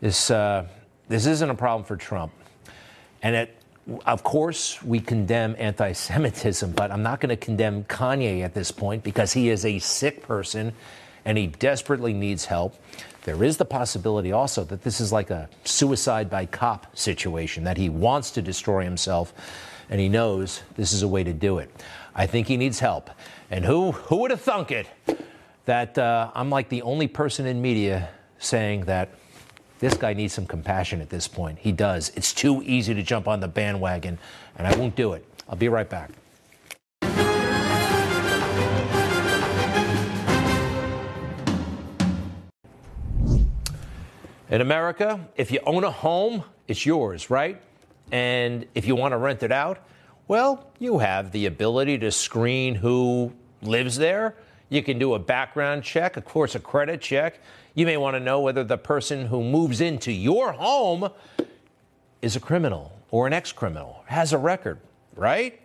This, 0.01 0.31
uh, 0.31 0.67
this 1.09 1.27
isn't 1.27 1.49
a 1.49 1.55
problem 1.55 1.85
for 1.85 1.97
Trump. 1.97 2.33
And 3.23 3.35
it, 3.35 3.57
of 4.05 4.23
course, 4.25 4.83
we 4.83 5.01
condemn 5.01 5.55
anti 5.59 5.93
Semitism, 5.93 6.73
but 6.73 6.91
I'm 6.91 7.03
not 7.03 7.21
going 7.21 7.31
to 7.31 7.37
condemn 7.37 7.85
Kanye 7.85 8.43
at 8.43 8.53
this 8.53 8.71
point 8.71 9.03
because 9.03 9.33
he 9.33 9.49
is 9.49 9.65
a 9.65 9.79
sick 9.79 10.23
person 10.23 10.75
and 11.25 11.39
he 11.39 11.47
desperately 11.47 12.13
needs 12.13 12.47
help. 12.47 12.77
There 13.25 13.43
is 13.43 13.57
the 13.57 13.65
possibility 13.65 14.33
also 14.33 14.65
that 14.65 14.83
this 14.83 15.01
is 15.01 15.13
like 15.13 15.31
a 15.31 15.49
suicide 15.65 16.29
by 16.29 16.47
cop 16.47 16.97
situation, 16.97 17.65
that 17.65 17.77
he 17.77 17.89
wants 17.89 18.31
to 18.33 18.43
destroy 18.43 18.85
himself 18.85 19.33
and 19.89 20.01
he 20.01 20.09
knows 20.09 20.63
this 20.77 20.93
is 20.93 21.03
a 21.03 21.09
way 21.09 21.25
to 21.25 21.33
do 21.33 21.59
it. 21.59 21.71
I 22.15 22.27
think 22.27 22.47
he 22.47 22.57
needs 22.57 22.81
help. 22.81 23.11
And 23.51 23.65
who, 23.65 23.93
who 23.93 24.17
would 24.19 24.31
have 24.31 24.41
thunk 24.41 24.71
it? 24.71 24.89
that 25.67 25.97
uh, 25.97 26.31
I'm 26.35 26.51
like 26.51 26.69
the 26.69 26.83
only 26.83 27.09
person 27.09 27.47
in 27.47 27.63
media 27.63 28.11
saying 28.39 28.85
that 28.85 29.09
This 29.81 29.95
guy 29.97 30.15
needs 30.15 30.33
some 30.33 30.47
compassion 30.47 31.01
at 31.01 31.11
this 31.11 31.29
point. 31.29 31.59
He 31.59 31.73
does. 31.73 32.11
It's 32.15 32.33
too 32.33 32.63
easy 32.65 32.95
to 32.95 33.03
jump 33.03 33.29
on 33.29 33.41
the 33.41 33.49
bandwagon, 33.49 34.19
and 34.57 34.67
I 34.67 34.75
won't 34.77 34.97
do 34.97 35.13
it. 35.13 35.27
I'll 35.49 35.57
be 35.57 35.69
right 35.69 35.89
back. 35.89 36.11
In 44.51 44.61
America, 44.61 45.27
if 45.37 45.51
you 45.51 45.61
own 45.65 45.85
a 45.85 45.91
home, 45.91 46.45
it's 46.69 46.85
yours, 46.85 47.31
right? 47.31 47.61
And 48.13 48.67
if 48.75 48.87
you 48.87 48.95
want 48.95 49.13
to 49.13 49.17
rent 49.17 49.43
it 49.43 49.51
out, 49.51 49.79
well, 50.29 50.71
you 50.79 50.99
have 50.99 51.33
the 51.33 51.47
ability 51.47 51.99
to 51.99 52.11
screen 52.11 52.75
who 52.75 53.33
lives 53.63 53.97
there. 53.97 54.37
You 54.69 54.83
can 54.83 54.99
do 54.99 55.15
a 55.15 55.19
background 55.19 55.83
check, 55.83 56.19
of 56.19 56.27
course, 56.27 56.55
a 56.55 56.61
credit 56.61 57.01
check. 57.01 57.41
You 57.75 57.87
may 57.87 57.97
want 57.97 58.17
to 58.17 58.21
know 58.21 58.41
whether 58.41 58.65
the 58.65 58.77
person 58.77 59.27
who 59.27 59.43
moves 59.43 59.81
into 59.81 60.13
your 60.13 60.53
home 60.53 61.09
is 62.21 62.37
a 62.37 62.41
criminal 62.41 62.93
or 63.11 63.27
an 63.27 63.33
ex 63.33 63.51
criminal, 63.51 64.05
has 64.07 64.33
a 64.33 64.39
record, 64.39 64.79
right? 65.15 65.61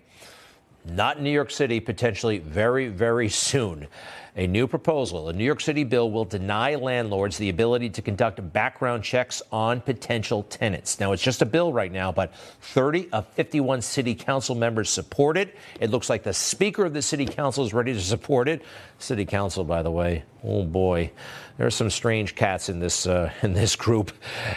Not 0.85 1.17
in 1.17 1.23
New 1.23 1.31
York 1.31 1.51
City, 1.51 1.79
potentially 1.81 2.37
very, 2.37 2.87
very 2.87 3.27
soon. 3.27 3.87
A 4.35 4.47
new 4.47 4.67
proposal, 4.67 5.29
a 5.29 5.33
New 5.33 5.43
York 5.43 5.61
City 5.61 5.83
bill, 5.83 6.11
will 6.11 6.25
deny 6.25 6.75
landlords 6.75 7.37
the 7.37 7.49
ability 7.49 7.89
to 7.91 8.01
conduct 8.01 8.53
background 8.53 9.03
checks 9.03 9.41
on 9.51 9.81
potential 9.81 10.43
tenants. 10.43 10.99
Now, 10.99 11.11
it's 11.13 11.23
just 11.23 11.41
a 11.41 11.45
bill 11.45 11.73
right 11.73 11.91
now, 11.91 12.11
but 12.11 12.33
30 12.61 13.09
of 13.11 13.27
51 13.29 13.81
city 13.81 14.13
council 14.15 14.55
members 14.55 14.89
support 14.89 15.37
it. 15.37 15.55
It 15.79 15.89
looks 15.89 16.09
like 16.09 16.23
the 16.23 16.33
Speaker 16.33 16.85
of 16.85 16.93
the 16.93 17.01
City 17.01 17.25
Council 17.25 17.65
is 17.65 17.73
ready 17.73 17.93
to 17.93 18.01
support 18.01 18.47
it. 18.47 18.61
City 18.99 19.25
Council, 19.25 19.63
by 19.63 19.81
the 19.81 19.91
way, 19.91 20.23
oh 20.43 20.63
boy, 20.63 21.11
there 21.57 21.67
are 21.67 21.71
some 21.71 21.89
strange 21.89 22.35
cats 22.35 22.69
in 22.69 22.79
this 22.79 23.05
uh, 23.05 23.31
in 23.41 23.53
this 23.53 23.75
group, 23.75 24.11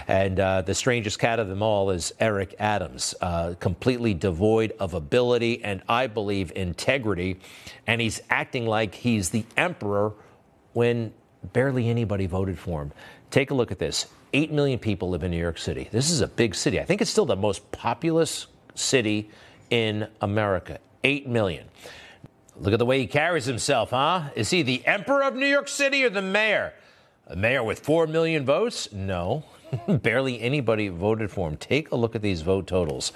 and 0.06 0.38
uh, 0.38 0.62
the 0.62 0.74
strangest 0.74 1.18
cat 1.18 1.38
of 1.38 1.48
them 1.48 1.62
all 1.62 1.90
is 1.90 2.12
Eric 2.20 2.54
Adams, 2.58 3.14
uh, 3.20 3.54
completely 3.58 4.14
devoid 4.14 4.72
of 4.78 4.94
ability 4.94 5.64
and 5.64 5.82
I 5.88 6.06
believe 6.06 6.52
integrity, 6.54 7.40
and 7.86 8.00
he's 8.00 8.20
acting 8.30 8.66
like 8.66 8.94
he's 8.94 9.30
the 9.30 9.44
emperor 9.56 10.12
when 10.72 11.12
barely 11.52 11.88
anybody 11.88 12.26
voted 12.26 12.58
for 12.58 12.82
him. 12.82 12.92
Take 13.30 13.50
a 13.50 13.54
look 13.54 13.72
at 13.72 13.78
this. 13.78 14.06
8 14.32 14.52
million 14.52 14.78
people 14.78 15.10
live 15.10 15.22
in 15.22 15.30
New 15.30 15.38
York 15.38 15.58
City. 15.58 15.88
This 15.90 16.10
is 16.10 16.20
a 16.20 16.28
big 16.28 16.54
city. 16.54 16.80
I 16.80 16.84
think 16.84 17.02
it's 17.02 17.10
still 17.10 17.26
the 17.26 17.36
most 17.36 17.70
populous 17.72 18.46
city 18.74 19.30
in 19.70 20.08
America. 20.20 20.78
8 21.04 21.28
million. 21.28 21.66
Look 22.56 22.72
at 22.72 22.78
the 22.78 22.86
way 22.86 23.00
he 23.00 23.06
carries 23.06 23.44
himself, 23.44 23.90
huh? 23.90 24.30
Is 24.34 24.50
he 24.50 24.62
the 24.62 24.86
emperor 24.86 25.22
of 25.22 25.34
New 25.34 25.46
York 25.46 25.68
City 25.68 26.04
or 26.04 26.10
the 26.10 26.22
mayor? 26.22 26.74
A 27.26 27.36
mayor 27.36 27.62
with 27.62 27.80
4 27.80 28.06
million 28.06 28.44
votes? 28.44 28.92
No. 28.92 29.44
Barely 29.88 30.40
anybody 30.40 30.88
voted 30.88 31.30
for 31.30 31.48
him. 31.48 31.56
Take 31.56 31.90
a 31.90 31.96
look 31.96 32.14
at 32.14 32.22
these 32.22 32.42
vote 32.42 32.66
totals. 32.66 33.12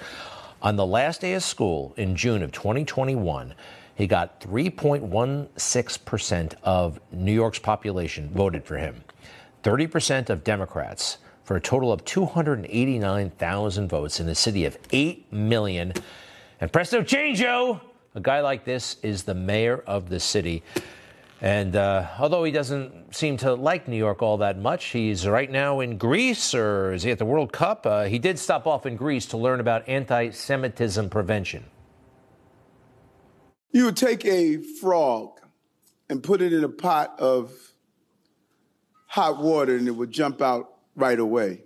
On 0.61 0.75
the 0.75 0.85
last 0.85 1.21
day 1.21 1.33
of 1.33 1.43
school 1.43 1.93
in 1.97 2.15
June 2.15 2.41
of 2.41 2.51
2021, 2.51 3.53
he 3.97 4.05
got 4.05 4.39
3.16% 4.41 6.53
of 6.61 6.99
New 7.11 7.33
York's 7.33 7.57
population 7.57 8.29
voted 8.29 8.63
for 8.63 8.77
him, 8.77 9.03
30% 9.63 10.29
of 10.29 10.43
Democrats, 10.43 11.17
for 11.43 11.57
a 11.57 11.61
total 11.61 11.91
of 11.91 12.05
289,000 12.05 13.89
votes 13.89 14.19
in 14.19 14.29
a 14.29 14.35
city 14.35 14.65
of 14.65 14.77
8 14.91 15.33
million. 15.33 15.93
And 16.61 16.71
presto 16.71 17.01
changeo, 17.01 17.81
a 18.13 18.19
guy 18.19 18.41
like 18.41 18.65
this 18.65 18.97
is 19.01 19.23
the 19.23 19.33
mayor 19.33 19.79
of 19.87 20.09
the 20.09 20.19
city. 20.19 20.61
And 21.41 21.75
uh, 21.75 22.05
although 22.19 22.43
he 22.43 22.51
doesn't 22.51 23.15
seem 23.15 23.37
to 23.37 23.55
like 23.55 23.87
New 23.87 23.97
York 23.97 24.21
all 24.21 24.37
that 24.37 24.59
much, 24.59 24.85
he's 24.85 25.27
right 25.27 25.49
now 25.49 25.79
in 25.79 25.97
Greece 25.97 26.53
or 26.53 26.93
is 26.93 27.01
he 27.01 27.09
at 27.09 27.17
the 27.17 27.25
World 27.25 27.51
Cup? 27.51 27.87
Uh, 27.87 28.03
he 28.03 28.19
did 28.19 28.37
stop 28.37 28.67
off 28.67 28.85
in 28.85 28.95
Greece 28.95 29.25
to 29.27 29.37
learn 29.37 29.59
about 29.59 29.89
anti 29.89 30.29
Semitism 30.29 31.09
prevention. 31.09 31.65
You 33.77 33.85
would 33.85 33.95
take 33.95 34.25
a 34.25 34.57
frog 34.57 35.39
and 36.09 36.23
put 36.23 36.41
it 36.41 36.51
in 36.51 36.63
a 36.63 36.67
pot 36.67 37.13
of 37.19 37.53
hot 39.05 39.37
water 39.37 39.75
and 39.75 39.87
it 39.87 39.91
would 39.91 40.09
jump 40.09 40.41
out 40.41 40.73
right 40.95 41.19
away. 41.19 41.61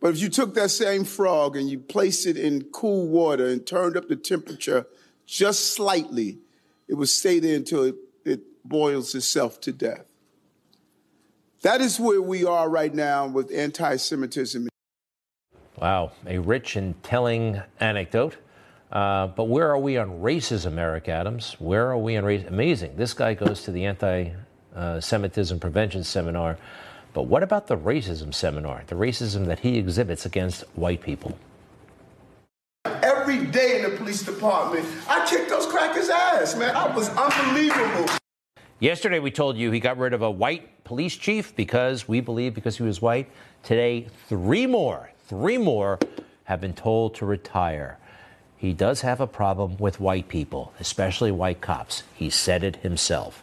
But 0.00 0.14
if 0.14 0.20
you 0.22 0.30
took 0.30 0.54
that 0.54 0.70
same 0.70 1.04
frog 1.04 1.54
and 1.54 1.68
you 1.68 1.80
placed 1.80 2.26
it 2.26 2.38
in 2.38 2.62
cool 2.72 3.08
water 3.08 3.46
and 3.46 3.66
turned 3.66 3.94
up 3.94 4.08
the 4.08 4.16
temperature 4.16 4.86
just 5.26 5.74
slightly, 5.74 6.38
it 6.88 6.94
would 6.94 7.10
stay 7.10 7.40
there 7.40 7.56
until 7.56 7.84
it, 7.84 7.96
it 8.24 8.40
boils 8.64 9.14
itself 9.14 9.60
to 9.60 9.72
death. 9.72 10.06
That 11.60 11.82
is 11.82 12.00
where 12.00 12.22
we 12.22 12.46
are 12.46 12.70
right 12.70 12.94
now 12.94 13.26
with 13.26 13.52
anti 13.52 13.96
Semitism. 13.96 14.66
Wow, 15.76 16.12
a 16.26 16.38
rich 16.38 16.74
and 16.76 17.02
telling 17.02 17.60
anecdote. 17.80 18.38
Uh, 18.90 19.28
but 19.28 19.44
where 19.44 19.70
are 19.70 19.78
we 19.78 19.96
on 19.96 20.20
racism, 20.20 20.76
Eric 20.76 21.08
Adams? 21.08 21.56
Where 21.58 21.90
are 21.90 21.98
we 21.98 22.16
on 22.16 22.24
race? 22.24 22.44
Amazing. 22.46 22.96
This 22.96 23.14
guy 23.14 23.34
goes 23.34 23.62
to 23.62 23.70
the 23.70 23.86
anti 23.86 24.30
Semitism 25.00 25.58
prevention 25.60 26.04
seminar. 26.04 26.56
But 27.12 27.22
what 27.24 27.42
about 27.42 27.66
the 27.66 27.76
racism 27.76 28.32
seminar, 28.32 28.84
the 28.86 28.94
racism 28.94 29.46
that 29.46 29.60
he 29.60 29.78
exhibits 29.78 30.26
against 30.26 30.62
white 30.76 31.02
people? 31.02 31.36
Every 32.84 33.46
day 33.46 33.76
in 33.76 33.90
the 33.90 33.96
police 33.96 34.22
department, 34.22 34.86
I 35.08 35.26
kicked 35.28 35.50
those 35.50 35.66
crackers' 35.66 36.08
ass, 36.08 36.56
man. 36.56 36.74
I 36.74 36.94
was 36.94 37.08
unbelievable. 37.10 38.14
Yesterday, 38.78 39.18
we 39.18 39.30
told 39.30 39.56
you 39.56 39.70
he 39.70 39.80
got 39.80 39.98
rid 39.98 40.14
of 40.14 40.22
a 40.22 40.30
white 40.30 40.84
police 40.84 41.16
chief 41.16 41.54
because 41.54 42.08
we 42.08 42.20
believe 42.20 42.54
because 42.54 42.76
he 42.76 42.84
was 42.84 43.02
white. 43.02 43.28
Today, 43.62 44.06
three 44.28 44.66
more, 44.66 45.10
three 45.26 45.58
more 45.58 45.98
have 46.44 46.60
been 46.60 46.72
told 46.72 47.14
to 47.16 47.26
retire. 47.26 47.98
He 48.60 48.74
does 48.74 49.00
have 49.00 49.22
a 49.22 49.26
problem 49.26 49.78
with 49.78 50.00
white 50.00 50.28
people, 50.28 50.74
especially 50.78 51.32
white 51.32 51.62
cops. 51.62 52.02
He 52.14 52.28
said 52.28 52.62
it 52.62 52.76
himself. 52.76 53.42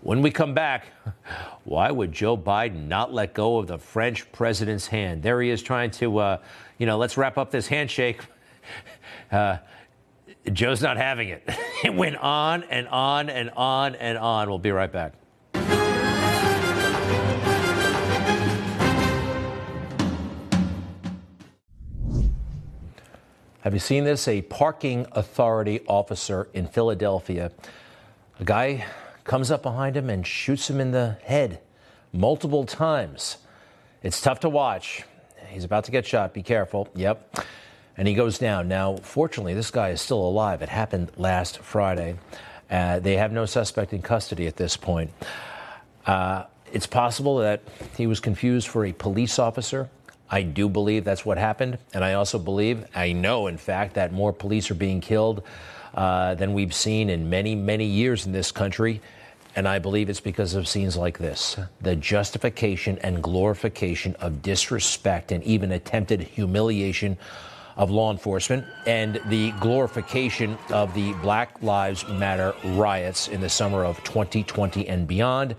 When 0.00 0.22
we 0.22 0.30
come 0.30 0.54
back, 0.54 0.86
why 1.64 1.90
would 1.90 2.10
Joe 2.10 2.38
Biden 2.38 2.88
not 2.88 3.12
let 3.12 3.34
go 3.34 3.58
of 3.58 3.66
the 3.66 3.76
French 3.76 4.32
president's 4.32 4.86
hand? 4.86 5.22
There 5.22 5.42
he 5.42 5.50
is 5.50 5.60
trying 5.60 5.90
to, 5.90 6.18
uh, 6.20 6.38
you 6.78 6.86
know, 6.86 6.96
let's 6.96 7.18
wrap 7.18 7.36
up 7.36 7.50
this 7.50 7.66
handshake. 7.66 8.22
Uh, 9.32 9.58
Joe's 10.52 10.82
not 10.82 10.96
having 10.96 11.28
it. 11.28 11.48
It 11.84 11.94
went 11.94 12.16
on 12.16 12.64
and 12.64 12.88
on 12.88 13.30
and 13.30 13.48
on 13.50 13.94
and 13.94 14.18
on. 14.18 14.48
We'll 14.48 14.58
be 14.58 14.72
right 14.72 14.90
back. 14.90 15.12
Have 23.62 23.74
you 23.74 23.78
seen 23.78 24.04
this? 24.04 24.26
A 24.26 24.40
parking 24.40 25.06
authority 25.12 25.80
officer 25.86 26.48
in 26.54 26.66
Philadelphia. 26.66 27.52
A 28.38 28.44
guy 28.44 28.86
comes 29.24 29.50
up 29.50 29.62
behind 29.62 29.98
him 29.98 30.08
and 30.08 30.26
shoots 30.26 30.70
him 30.70 30.80
in 30.80 30.92
the 30.92 31.18
head 31.24 31.60
multiple 32.10 32.64
times. 32.64 33.36
It's 34.02 34.18
tough 34.18 34.40
to 34.40 34.48
watch. 34.48 35.04
He's 35.48 35.64
about 35.64 35.84
to 35.84 35.90
get 35.90 36.06
shot. 36.06 36.32
Be 36.32 36.42
careful. 36.42 36.88
Yep. 36.94 37.44
And 37.98 38.08
he 38.08 38.14
goes 38.14 38.38
down. 38.38 38.66
Now, 38.66 38.96
fortunately, 38.96 39.52
this 39.52 39.70
guy 39.70 39.90
is 39.90 40.00
still 40.00 40.26
alive. 40.26 40.62
It 40.62 40.70
happened 40.70 41.12
last 41.18 41.58
Friday. 41.58 42.16
Uh, 42.70 43.00
they 43.00 43.16
have 43.16 43.30
no 43.30 43.44
suspect 43.44 43.92
in 43.92 44.00
custody 44.00 44.46
at 44.46 44.56
this 44.56 44.78
point. 44.78 45.10
Uh, 46.06 46.44
it's 46.72 46.86
possible 46.86 47.36
that 47.38 47.60
he 47.98 48.06
was 48.06 48.20
confused 48.20 48.68
for 48.68 48.86
a 48.86 48.92
police 48.94 49.38
officer. 49.38 49.90
I 50.30 50.42
do 50.42 50.68
believe 50.68 51.04
that's 51.04 51.26
what 51.26 51.38
happened. 51.38 51.78
And 51.92 52.04
I 52.04 52.14
also 52.14 52.38
believe, 52.38 52.86
I 52.94 53.12
know, 53.12 53.48
in 53.48 53.58
fact, 53.58 53.94
that 53.94 54.12
more 54.12 54.32
police 54.32 54.70
are 54.70 54.74
being 54.74 55.00
killed 55.00 55.42
uh, 55.94 56.34
than 56.36 56.54
we've 56.54 56.74
seen 56.74 57.10
in 57.10 57.28
many, 57.28 57.54
many 57.56 57.84
years 57.84 58.26
in 58.26 58.32
this 58.32 58.52
country. 58.52 59.00
And 59.56 59.66
I 59.66 59.80
believe 59.80 60.08
it's 60.08 60.20
because 60.20 60.54
of 60.54 60.68
scenes 60.68 60.96
like 60.96 61.18
this 61.18 61.56
the 61.80 61.96
justification 61.96 62.98
and 62.98 63.20
glorification 63.20 64.14
of 64.20 64.42
disrespect 64.42 65.32
and 65.32 65.42
even 65.42 65.72
attempted 65.72 66.20
humiliation 66.20 67.18
of 67.76 67.90
law 67.90 68.12
enforcement 68.12 68.64
and 68.86 69.20
the 69.26 69.50
glorification 69.52 70.56
of 70.70 70.94
the 70.94 71.12
Black 71.14 71.62
Lives 71.62 72.06
Matter 72.08 72.54
riots 72.64 73.26
in 73.26 73.40
the 73.40 73.48
summer 73.48 73.84
of 73.84 73.96
2020 74.04 74.86
and 74.86 75.08
beyond 75.08 75.56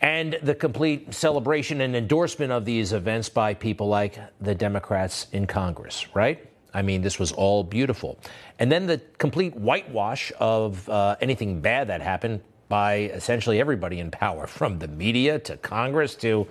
and 0.00 0.38
the 0.42 0.54
complete 0.54 1.12
celebration 1.12 1.80
and 1.80 1.96
endorsement 1.96 2.52
of 2.52 2.64
these 2.64 2.92
events 2.92 3.28
by 3.28 3.54
people 3.54 3.88
like 3.88 4.18
the 4.40 4.54
Democrats 4.54 5.26
in 5.32 5.46
Congress, 5.46 6.06
right? 6.14 6.48
I 6.72 6.82
mean, 6.82 7.02
this 7.02 7.18
was 7.18 7.32
all 7.32 7.64
beautiful. 7.64 8.18
And 8.58 8.70
then 8.70 8.86
the 8.86 9.00
complete 9.18 9.56
whitewash 9.56 10.30
of 10.38 10.88
uh, 10.88 11.16
anything 11.20 11.60
bad 11.60 11.88
that 11.88 12.00
happened 12.00 12.40
by 12.68 12.96
essentially 13.14 13.60
everybody 13.60 13.98
in 13.98 14.10
power, 14.10 14.46
from 14.46 14.78
the 14.78 14.88
media 14.88 15.38
to 15.38 15.56
Congress 15.56 16.14
to 16.16 16.46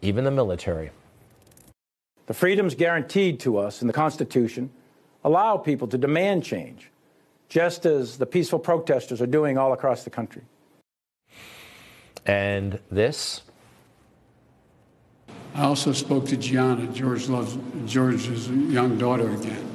even 0.00 0.24
the 0.24 0.30
military. 0.30 0.90
The 2.26 2.34
freedoms 2.34 2.74
guaranteed 2.74 3.40
to 3.40 3.58
us 3.58 3.82
in 3.82 3.86
the 3.86 3.92
Constitution 3.92 4.70
allow 5.22 5.58
people 5.58 5.86
to 5.88 5.98
demand 5.98 6.44
change, 6.44 6.90
just 7.48 7.84
as 7.84 8.16
the 8.16 8.26
peaceful 8.26 8.58
protesters 8.58 9.20
are 9.20 9.26
doing 9.26 9.58
all 9.58 9.72
across 9.74 10.04
the 10.04 10.10
country. 10.10 10.42
And 12.26 12.78
this? 12.90 13.42
I 15.54 15.62
also 15.62 15.92
spoke 15.92 16.26
to 16.26 16.36
Gianna, 16.36 16.86
George 16.88 17.28
loves 17.28 17.58
George's 17.86 18.48
young 18.48 18.98
daughter 18.98 19.30
again. 19.30 19.66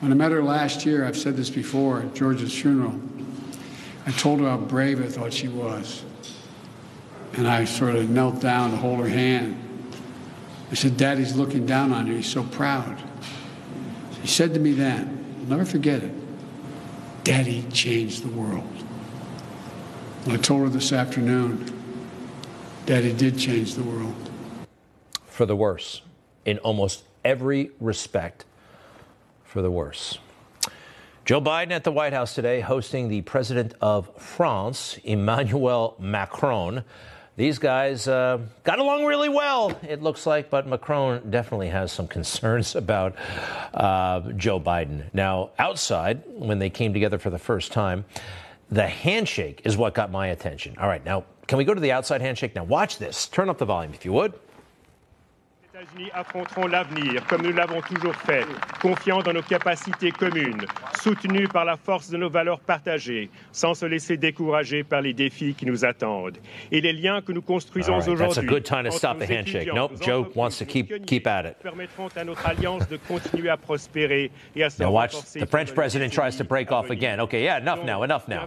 When 0.00 0.10
I 0.10 0.14
met 0.14 0.32
her 0.32 0.42
last 0.42 0.86
year, 0.86 1.04
I've 1.04 1.18
said 1.18 1.36
this 1.36 1.50
before 1.50 2.00
at 2.00 2.14
George's 2.14 2.58
funeral, 2.58 2.98
I 4.06 4.12
told 4.12 4.40
her 4.40 4.48
how 4.48 4.56
brave 4.56 5.04
I 5.04 5.08
thought 5.08 5.32
she 5.32 5.48
was. 5.48 6.02
And 7.34 7.46
I 7.46 7.64
sort 7.66 7.94
of 7.94 8.08
knelt 8.08 8.40
down 8.40 8.70
to 8.70 8.76
hold 8.78 9.00
her 9.00 9.08
hand. 9.08 9.56
I 10.70 10.74
said, 10.74 10.96
Daddy's 10.96 11.36
looking 11.36 11.66
down 11.66 11.92
on 11.92 12.06
you. 12.06 12.14
He's 12.14 12.26
so 12.26 12.42
proud. 12.44 13.00
She 14.22 14.28
said 14.28 14.54
to 14.54 14.60
me 14.60 14.72
then, 14.72 15.38
I'll 15.40 15.46
never 15.46 15.64
forget 15.64 16.02
it, 16.02 16.12
Daddy 17.24 17.64
changed 17.70 18.24
the 18.24 18.28
world. 18.28 18.79
I 20.26 20.36
told 20.36 20.62
her 20.62 20.68
this 20.68 20.92
afternoon, 20.92 21.64
Daddy 22.84 23.12
did 23.14 23.38
change 23.38 23.74
the 23.74 23.82
world. 23.82 24.30
For 25.24 25.46
the 25.46 25.56
worse. 25.56 26.02
In 26.44 26.58
almost 26.58 27.04
every 27.24 27.70
respect, 27.80 28.44
for 29.44 29.62
the 29.62 29.70
worse. 29.70 30.18
Joe 31.24 31.40
Biden 31.40 31.70
at 31.70 31.84
the 31.84 31.92
White 31.92 32.12
House 32.12 32.34
today 32.34 32.60
hosting 32.60 33.08
the 33.08 33.22
president 33.22 33.72
of 33.80 34.14
France, 34.20 34.98
Emmanuel 35.04 35.96
Macron. 35.98 36.84
These 37.36 37.58
guys 37.58 38.06
uh, 38.06 38.40
got 38.62 38.78
along 38.78 39.06
really 39.06 39.30
well, 39.30 39.72
it 39.82 40.02
looks 40.02 40.26
like, 40.26 40.50
but 40.50 40.66
Macron 40.66 41.30
definitely 41.30 41.68
has 41.68 41.92
some 41.92 42.06
concerns 42.06 42.76
about 42.76 43.16
uh, 43.72 44.20
Joe 44.32 44.60
Biden. 44.60 45.04
Now, 45.14 45.50
outside, 45.58 46.22
when 46.26 46.58
they 46.58 46.68
came 46.68 46.92
together 46.92 47.18
for 47.18 47.30
the 47.30 47.38
first 47.38 47.72
time, 47.72 48.04
the 48.70 48.86
handshake 48.86 49.62
is 49.64 49.76
what 49.76 49.94
got 49.94 50.10
my 50.10 50.28
attention. 50.28 50.76
All 50.78 50.88
right, 50.88 51.04
now, 51.04 51.24
can 51.46 51.58
we 51.58 51.64
go 51.64 51.74
to 51.74 51.80
the 51.80 51.92
outside 51.92 52.20
handshake? 52.20 52.54
Now, 52.54 52.64
watch 52.64 52.98
this. 52.98 53.26
Turn 53.26 53.48
up 53.48 53.58
the 53.58 53.64
volume 53.64 53.92
if 53.92 54.04
you 54.04 54.12
would. 54.12 54.34
États-Unis 55.80 56.10
affronteront 56.12 56.66
l'avenir 56.66 57.24
comme 57.26 57.42
nous 57.42 57.52
l'avons 57.52 57.80
toujours 57.80 58.14
fait, 58.14 58.44
confiants 58.80 59.22
dans 59.22 59.32
nos 59.32 59.42
capacités 59.42 60.10
communes, 60.10 60.64
soutenus 61.00 61.48
par 61.48 61.64
la 61.64 61.76
force 61.76 62.10
de 62.10 62.16
nos 62.16 62.28
valeurs 62.28 62.60
partagées, 62.60 63.30
sans 63.52 63.74
se 63.74 63.86
laisser 63.86 64.16
décourager 64.16 64.84
par 64.84 65.00
les 65.00 65.14
défis 65.14 65.54
qui 65.54 65.66
nous 65.66 65.84
attendent. 65.84 66.38
Et 66.70 66.80
les 66.80 66.92
liens 66.92 67.22
que 67.22 67.32
nous 67.32 67.42
construisons 67.42 67.92
right, 67.92 68.04
that's 68.04 68.08
a 68.08 68.12
aujourd'hui 68.12 68.48
good 68.48 68.64
time 68.64 68.84
to 68.84 68.90
stop 68.90 69.18
the 69.18 69.30
handshake. 69.30 69.72
Nope, 69.72 69.92
Joe 70.02 70.26
wants 70.34 70.58
to 70.58 70.64
keep 70.64 71.06
keep 71.06 71.26
at 71.26 71.46
it. 71.46 71.56
permettront 71.62 72.08
à 72.16 72.24
notre 72.24 72.46
alliance 72.46 72.86
de 72.88 72.96
continuer 72.96 73.48
à 73.48 73.56
prospérer 73.56 74.30
et 74.54 74.64
à 74.64 74.70
se 74.70 74.82
Now 74.82 74.90
watch. 74.90 75.12
The 75.32 75.46
French 75.46 75.74
president 75.74 76.12
tries 76.12 76.36
to 76.36 76.44
break 76.44 76.72
off 76.72 76.90
again. 76.90 77.20
Okay, 77.20 77.42
yeah, 77.44 77.58
enough 77.58 77.84
now, 77.84 78.02
enough 78.02 78.28
now. 78.28 78.46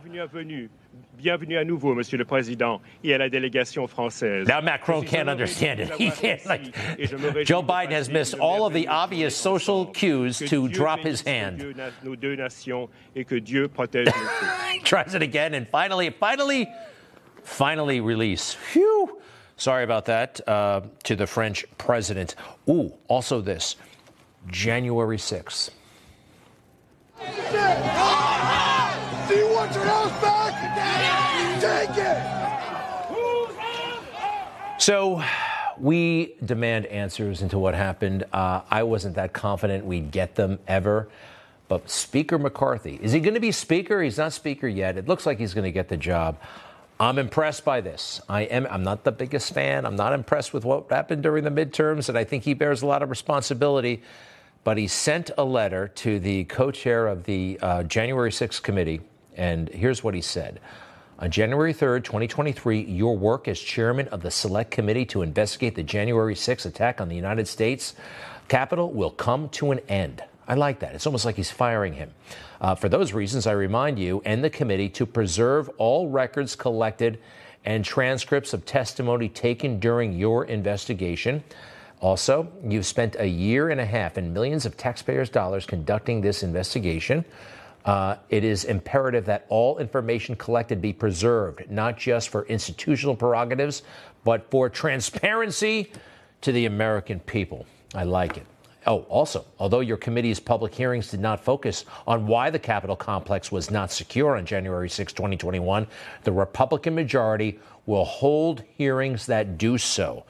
Bienvenue 1.23 1.31
à 1.31 1.37
venue. 1.37 1.47
Bienvenue 1.53 1.57
à 1.57 1.63
nouveau, 1.63 1.93
Monsieur 1.95 2.17
le 2.17 2.25
Président, 2.25 2.81
et 3.03 3.13
à 3.13 3.17
la 3.17 3.29
délégation 3.29 3.87
française. 3.87 4.45
Now 4.45 4.61
Macron 4.61 5.03
can't 5.03 5.29
understand 5.29 5.79
it. 5.79 5.89
He 5.97 6.11
can't 6.11 6.45
like. 6.45 6.73
et 6.97 7.07
je 7.07 7.15
me 7.15 7.29
réjouis 7.29 7.45
Joe 7.45 7.63
Biden 7.63 7.93
has 7.93 8.09
missed 8.09 8.35
all 8.39 8.65
of 8.65 8.73
the 8.73 8.87
obvious 8.89 9.33
social 9.33 9.85
cues 9.85 10.39
to 10.39 10.67
drop 10.67 10.99
his 10.99 11.21
hand. 11.25 11.63
nos 12.03 12.15
deux 12.15 12.35
nations 12.35 12.89
et 13.15 13.23
que 13.25 13.39
Dieu 13.39 13.69
protège. 13.69 14.11
He 14.73 14.79
tries 14.79 15.15
it 15.15 15.21
again, 15.21 15.53
and 15.53 15.65
finally, 15.65 16.09
finally, 16.09 16.67
finally 17.43 18.01
release. 18.01 18.53
Phew. 18.53 19.21
Sorry 19.55 19.83
about 19.83 20.05
that 20.05 20.41
uh, 20.47 20.81
to 21.05 21.15
the 21.15 21.27
French 21.27 21.65
president. 21.77 22.35
Ooh, 22.67 22.91
also 23.07 23.39
this, 23.39 23.77
January 24.47 25.17
6th. 25.17 25.69
Do 29.27 29.35
you 29.35 29.51
want 29.53 29.73
your 29.73 29.85
house 29.85 30.11
back? 30.21 30.53
Take 31.61 31.97
it! 31.97 32.43
So 34.81 35.23
we 35.77 36.35
demand 36.43 36.87
answers 36.87 37.41
into 37.41 37.57
what 37.57 37.73
happened. 37.73 38.25
Uh, 38.33 38.61
I 38.69 38.83
wasn't 38.83 39.15
that 39.15 39.33
confident 39.33 39.85
we'd 39.85 40.11
get 40.11 40.35
them 40.35 40.59
ever. 40.67 41.09
But 41.69 41.89
Speaker 41.89 42.37
McCarthy, 42.37 42.99
is 43.01 43.13
he 43.13 43.19
going 43.19 43.33
to 43.33 43.39
be 43.39 43.51
Speaker? 43.51 44.01
He's 44.01 44.17
not 44.17 44.33
Speaker 44.33 44.67
yet. 44.67 44.97
It 44.97 45.07
looks 45.07 45.25
like 45.25 45.39
he's 45.39 45.53
going 45.53 45.63
to 45.63 45.71
get 45.71 45.87
the 45.87 45.97
job. 45.97 46.37
I'm 46.99 47.17
impressed 47.17 47.65
by 47.65 47.81
this. 47.81 48.21
I 48.29 48.41
am. 48.41 48.67
I'm 48.69 48.83
not 48.83 49.03
the 49.03 49.11
biggest 49.11 49.53
fan. 49.53 49.85
I'm 49.85 49.95
not 49.95 50.13
impressed 50.13 50.53
with 50.53 50.65
what 50.65 50.89
happened 50.89 51.23
during 51.23 51.43
the 51.43 51.49
midterms, 51.49 52.09
and 52.09 52.17
I 52.17 52.23
think 52.23 52.43
he 52.43 52.53
bears 52.53 52.81
a 52.81 52.85
lot 52.85 53.01
of 53.01 53.09
responsibility. 53.09 54.01
But 54.63 54.77
he 54.77 54.87
sent 54.87 55.31
a 55.37 55.43
letter 55.43 55.89
to 55.89 56.19
the 56.19 56.45
co-chair 56.45 57.07
of 57.07 57.23
the 57.23 57.59
uh, 57.61 57.83
January 57.83 58.31
6th 58.31 58.61
committee, 58.61 59.01
and 59.35 59.69
here's 59.69 60.03
what 60.03 60.13
he 60.13 60.21
said. 60.21 60.59
On 61.19 61.29
January 61.29 61.73
3rd, 61.73 62.03
2023, 62.03 62.81
your 62.81 63.15
work 63.15 63.47
as 63.47 63.59
chairman 63.59 64.07
of 64.09 64.21
the 64.21 64.31
Select 64.31 64.71
Committee 64.71 65.05
to 65.05 65.21
investigate 65.21 65.75
the 65.75 65.83
January 65.83 66.35
6th 66.35 66.65
attack 66.65 66.99
on 66.99 67.07
the 67.07 67.15
United 67.15 67.47
States 67.47 67.93
Capitol 68.47 68.91
will 68.91 69.09
come 69.09 69.49
to 69.49 69.71
an 69.71 69.79
end. 69.87 70.23
I 70.47 70.55
like 70.55 70.79
that. 70.79 70.93
It's 70.93 71.05
almost 71.05 71.25
like 71.25 71.35
he's 71.35 71.51
firing 71.51 71.93
him. 71.93 72.11
Uh, 72.59 72.75
for 72.75 72.89
those 72.89 73.13
reasons, 73.13 73.47
I 73.47 73.53
remind 73.53 73.97
you 73.97 74.21
and 74.25 74.43
the 74.43 74.49
committee 74.49 74.89
to 74.89 75.05
preserve 75.05 75.69
all 75.77 76.09
records 76.09 76.55
collected 76.55 77.19
and 77.65 77.85
transcripts 77.85 78.53
of 78.53 78.65
testimony 78.65 79.29
taken 79.29 79.79
during 79.79 80.13
your 80.13 80.45
investigation. 80.45 81.43
Also, 82.01 82.51
you've 82.67 82.85
spent 82.85 83.15
a 83.17 83.25
year 83.25 83.69
and 83.69 83.79
a 83.79 83.85
half 83.85 84.17
and 84.17 84.33
millions 84.33 84.65
of 84.65 84.75
taxpayers' 84.75 85.29
dollars 85.29 85.65
conducting 85.65 86.19
this 86.19 86.43
investigation. 86.43 87.23
Uh, 87.85 88.15
it 88.29 88.43
is 88.43 88.63
imperative 88.63 89.25
that 89.25 89.45
all 89.49 89.77
information 89.77 90.35
collected 90.35 90.81
be 90.81 90.93
preserved, 90.93 91.69
not 91.69 91.97
just 91.97 92.29
for 92.29 92.45
institutional 92.45 93.15
prerogatives, 93.15 93.83
but 94.23 94.49
for 94.49 94.69
transparency 94.69 95.91
to 96.41 96.51
the 96.51 96.65
American 96.65 97.19
people. 97.21 97.65
I 97.93 98.03
like 98.03 98.37
it. 98.37 98.45
Oh, 98.85 99.01
also, 99.03 99.45
although 99.59 99.79
your 99.79 99.97
committee's 99.97 100.39
public 100.39 100.73
hearings 100.73 101.09
did 101.09 101.21
not 101.21 101.43
focus 101.43 101.85
on 102.05 102.27
why 102.27 102.49
the 102.49 102.59
Capitol 102.59 102.97
complex 102.97 103.51
was 103.51 103.71
not 103.71 103.91
secure 103.91 104.35
on 104.35 104.45
January 104.45 104.89
6, 104.89 105.13
2021, 105.13 105.87
the 106.23 106.31
Republican 106.31 106.93
majority 106.93 107.59
will 107.85 108.03
hold 108.03 108.63
hearings 108.77 109.25
that 109.25 109.57
do 109.57 109.77
so. 109.77 110.25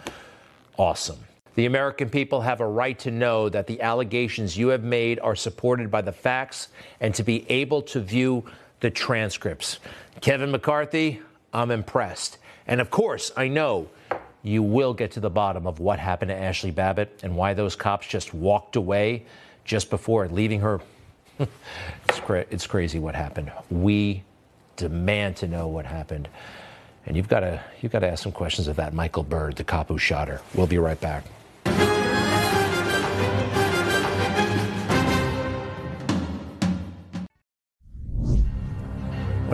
Awesome. 0.78 1.18
The 1.56 1.66
American 1.68 2.10
people 2.10 2.42
have 2.42 2.62
a 2.62 2.68
right 2.68 2.98
to 3.00 3.12
know 3.12 3.48
that 3.50 3.68
the 3.68 3.82
allegations 3.82 4.58
you 4.58 4.70
have 4.70 4.84
made 4.84 5.20
are 5.20 5.36
supported 5.36 5.92
by 5.92 6.02
the 6.02 6.12
facts 6.12 6.70
and 7.00 7.14
to 7.16 7.24
be 7.24 7.46
able 7.50 7.82
to 7.84 8.00
view 8.00 8.46
the 8.80 8.90
transcripts. 8.90 9.80
Kevin 10.20 10.52
McCarthy, 10.52 11.22
I'm 11.54 11.70
impressed. 11.70 12.40
And 12.68 12.82
of 12.82 12.90
course, 12.90 13.32
I 13.38 13.50
know 13.50 13.90
you 14.42 14.64
will 14.64 14.94
get 14.94 15.12
to 15.12 15.20
the 15.20 15.30
bottom 15.30 15.68
of 15.68 15.80
what 15.80 16.00
happened 16.00 16.30
to 16.30 16.36
Ashley 16.36 16.72
Babbitt 16.72 17.20
and 17.24 17.36
why 17.36 17.54
those 17.54 17.76
cops 17.76 18.08
just 18.08 18.34
walked 18.34 18.76
away 18.76 19.26
just 19.64 19.90
before 19.90 20.28
leaving 20.28 20.60
her. 20.62 20.82
it's, 21.40 22.20
cra- 22.20 22.46
it's 22.50 22.68
crazy 22.68 23.00
what 23.00 23.16
happened. 23.16 23.52
We 23.70 24.24
demand 24.76 25.38
to 25.38 25.48
know 25.48 25.68
what 25.68 25.86
happened. 25.86 26.28
And 27.06 27.16
you've 27.16 27.30
got 27.30 27.42
to 27.42 27.62
you've 27.82 27.92
got 27.92 28.00
to 28.00 28.08
ask 28.08 28.24
some 28.24 28.32
questions 28.32 28.68
of 28.68 28.78
that 28.78 28.94
Michael 28.94 29.24
Byrd, 29.24 29.56
the 29.58 29.64
cop 29.64 29.90
who 29.90 29.98
shot 29.98 30.28
her. 30.30 30.42
We'll 30.56 30.68
be 30.68 30.78
right 30.78 31.00
back. 31.00 31.26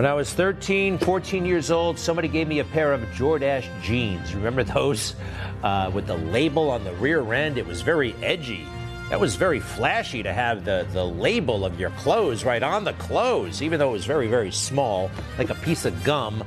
When 0.00 0.06
I 0.06 0.14
was 0.14 0.32
13, 0.32 0.96
14 0.96 1.44
years 1.44 1.70
old, 1.70 1.98
somebody 1.98 2.26
gave 2.26 2.48
me 2.48 2.60
a 2.60 2.64
pair 2.64 2.94
of 2.94 3.02
Jordache 3.18 3.68
jeans. 3.82 4.34
Remember 4.34 4.64
those? 4.64 5.14
Uh, 5.62 5.90
with 5.92 6.06
the 6.06 6.16
label 6.16 6.70
on 6.70 6.84
the 6.84 6.94
rear 6.94 7.34
end, 7.34 7.58
it 7.58 7.66
was 7.66 7.82
very 7.82 8.14
edgy. 8.22 8.66
That 9.10 9.20
was 9.20 9.36
very 9.36 9.60
flashy 9.60 10.22
to 10.22 10.32
have 10.32 10.64
the, 10.64 10.86
the 10.94 11.04
label 11.04 11.66
of 11.66 11.78
your 11.78 11.90
clothes 11.90 12.46
right 12.46 12.62
on 12.62 12.84
the 12.84 12.94
clothes, 12.94 13.60
even 13.60 13.78
though 13.78 13.90
it 13.90 13.92
was 13.92 14.06
very, 14.06 14.26
very 14.26 14.50
small, 14.50 15.10
like 15.36 15.50
a 15.50 15.54
piece 15.56 15.84
of 15.84 16.02
gum. 16.02 16.44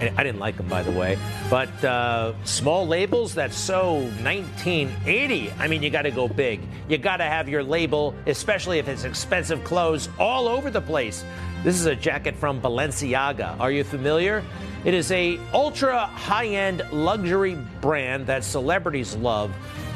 And 0.00 0.18
I 0.18 0.24
didn't 0.24 0.40
like 0.40 0.56
them, 0.56 0.68
by 0.68 0.82
the 0.82 0.90
way. 0.90 1.18
But 1.48 1.84
uh, 1.84 2.34
small 2.44 2.86
labels, 2.86 3.34
that's 3.34 3.56
so 3.56 3.94
1980. 4.22 5.52
I 5.58 5.68
mean, 5.68 5.82
you 5.82 5.90
got 5.90 6.02
to 6.02 6.10
go 6.10 6.28
big. 6.28 6.60
You 6.88 6.98
got 6.98 7.18
to 7.18 7.24
have 7.24 7.48
your 7.48 7.62
label, 7.62 8.14
especially 8.26 8.78
if 8.78 8.88
it's 8.88 9.04
expensive 9.04 9.64
clothes, 9.64 10.08
all 10.18 10.48
over 10.48 10.70
the 10.70 10.80
place. 10.80 11.24
This 11.64 11.80
is 11.80 11.86
a 11.86 11.96
jacket 11.96 12.36
from 12.36 12.60
Balenciaga. 12.60 13.58
Are 13.58 13.70
you 13.70 13.84
familiar? 13.84 14.44
It 14.84 14.94
is 14.94 15.10
a 15.10 15.38
ultra 15.52 16.06
high-end 16.06 16.82
luxury 16.92 17.56
brand 17.80 18.26
that 18.26 18.44
celebrities 18.44 19.16
love. 19.16 19.52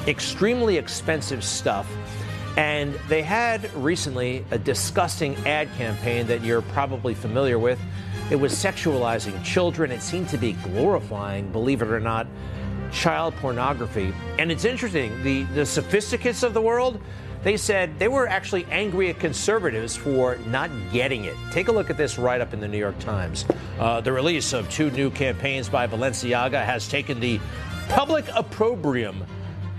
Extremely 0.08 0.78
expensive 0.78 1.44
stuff. 1.44 1.86
And 2.56 2.94
they 3.08 3.22
had 3.22 3.72
recently 3.76 4.44
a 4.50 4.58
disgusting 4.58 5.36
ad 5.46 5.72
campaign 5.74 6.26
that 6.26 6.42
you're 6.42 6.62
probably 6.62 7.14
familiar 7.14 7.58
with. 7.58 7.78
It 8.30 8.36
was 8.36 8.52
sexualizing 8.52 9.42
children. 9.42 9.90
It 9.90 10.02
seemed 10.02 10.28
to 10.28 10.38
be 10.38 10.52
glorifying, 10.52 11.50
believe 11.50 11.82
it 11.82 11.88
or 11.88 11.98
not, 11.98 12.28
child 12.92 13.34
pornography. 13.36 14.14
And 14.38 14.52
it's 14.52 14.64
interesting, 14.64 15.20
the, 15.24 15.42
the 15.54 15.66
sophisticates 15.66 16.44
of 16.44 16.54
the 16.54 16.60
world, 16.60 17.00
they 17.42 17.56
said 17.56 17.98
they 17.98 18.06
were 18.06 18.28
actually 18.28 18.66
angry 18.66 19.08
at 19.10 19.18
conservatives 19.18 19.96
for 19.96 20.36
not 20.46 20.70
getting 20.92 21.24
it. 21.24 21.34
Take 21.50 21.68
a 21.68 21.72
look 21.72 21.90
at 21.90 21.96
this 21.96 22.18
right 22.18 22.40
up 22.40 22.52
in 22.52 22.60
the 22.60 22.68
New 22.68 22.78
York 22.78 22.98
Times. 23.00 23.46
Uh, 23.78 24.00
the 24.00 24.12
release 24.12 24.52
of 24.52 24.70
two 24.70 24.90
new 24.90 25.10
campaigns 25.10 25.68
by 25.68 25.86
Balenciaga 25.86 26.64
has 26.64 26.86
taken 26.86 27.18
the 27.18 27.40
public 27.88 28.26
opprobrium 28.36 29.24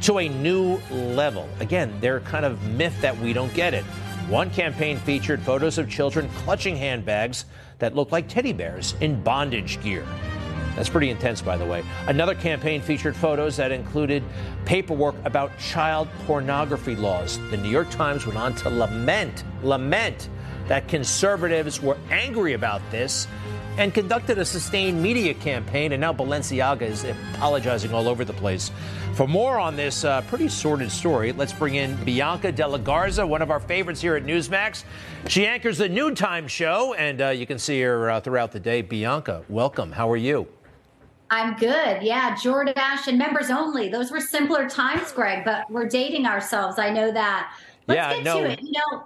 to 0.02 0.18
a 0.18 0.28
new 0.28 0.78
level. 0.90 1.48
Again, 1.60 1.94
they're 2.02 2.20
kind 2.22 2.44
of 2.44 2.62
myth 2.64 3.00
that 3.02 3.18
we 3.20 3.32
don't 3.32 3.54
get 3.54 3.74
it. 3.74 3.86
One 4.28 4.50
campaign 4.50 4.98
featured 4.98 5.42
photos 5.42 5.78
of 5.78 5.90
children 5.90 6.30
clutching 6.38 6.76
handbags 6.76 7.46
that 7.82 7.96
look 7.96 8.12
like 8.12 8.30
teddy 8.30 8.54
bears 8.54 8.96
in 9.02 9.22
bondage 9.22 9.82
gear. 9.84 10.06
That's 10.76 10.88
pretty 10.88 11.10
intense, 11.10 11.42
by 11.42 11.58
the 11.58 11.66
way. 11.66 11.84
Another 12.08 12.34
campaign 12.34 12.82
featured 12.82 13.16
photos 13.16 13.58
that 13.58 13.74
included 13.74 14.24
paperwork 14.64 15.16
about 15.26 15.52
child 15.60 16.08
pornography 16.26 16.96
laws. 16.96 17.40
The 17.50 17.58
New 17.58 17.70
York 17.70 17.90
Times 17.90 18.26
went 18.26 18.40
on 18.40 18.56
to 18.56 18.70
lament, 18.70 19.44
lament 19.64 20.30
that 20.68 20.88
conservatives 20.88 21.82
were 21.82 21.98
angry 22.10 22.54
about 22.54 22.82
this 22.92 23.28
and 23.78 23.94
conducted 23.94 24.38
a 24.38 24.46
sustained 24.46 25.02
media 25.02 25.34
campaign, 25.34 25.94
and 25.94 26.02
now 26.02 26.14
Balenciaga 26.14 26.84
is 26.84 27.04
apologizing 27.04 27.94
all 27.94 28.08
over 28.08 28.26
the 28.26 28.34
place. 28.34 28.72
For 29.14 29.28
more 29.28 29.60
on 29.60 29.76
this 29.76 30.04
uh, 30.04 30.22
pretty 30.22 30.48
sordid 30.48 30.92
story, 30.92 31.32
let's 31.32 31.54
bring 31.54 31.76
in 31.76 31.96
Bianca 32.04 32.52
de 32.52 32.68
la 32.68 32.78
Garza, 32.78 33.26
one 33.26 33.42
of 33.42 33.52
our 33.52 33.60
favorites 33.60 34.02
here 34.02 34.16
at 34.16 34.24
Newsmax. 34.24 34.84
She 35.28 35.46
anchors 35.46 35.78
the 35.78 35.90
Noontime 35.90 36.48
Show, 36.48 36.94
and 36.94 37.22
uh, 37.22 37.30
you 37.30 37.46
can 37.46 37.60
see 37.60 37.82
her 37.82 38.10
uh, 38.10 38.22
throughout 38.22 38.52
the 38.52 38.60
day. 38.60 38.82
Bianca, 38.82 39.44
welcome. 39.50 39.92
How 39.92 40.10
are 40.10 40.18
you? 40.18 40.48
I'm 41.30 41.56
good. 41.56 42.02
Yeah, 42.04 42.36
Jordache 42.36 43.08
and 43.08 43.18
members 43.18 43.50
only. 43.50 43.88
Those 43.88 44.12
were 44.12 44.20
simpler 44.20 44.70
times, 44.70 45.14
Greg, 45.14 45.46
but 45.46 45.70
we're 45.72 45.88
dating 45.88 46.26
ourselves. 46.26 46.78
I 46.78 46.90
know 46.90 47.12
that. 47.12 47.56
Let's 47.88 47.98
yeah, 47.98 48.14
get 48.16 48.24
no. 48.24 48.42
to 48.42 48.52
it. 48.52 48.62
You 48.62 48.72
know, 48.74 49.04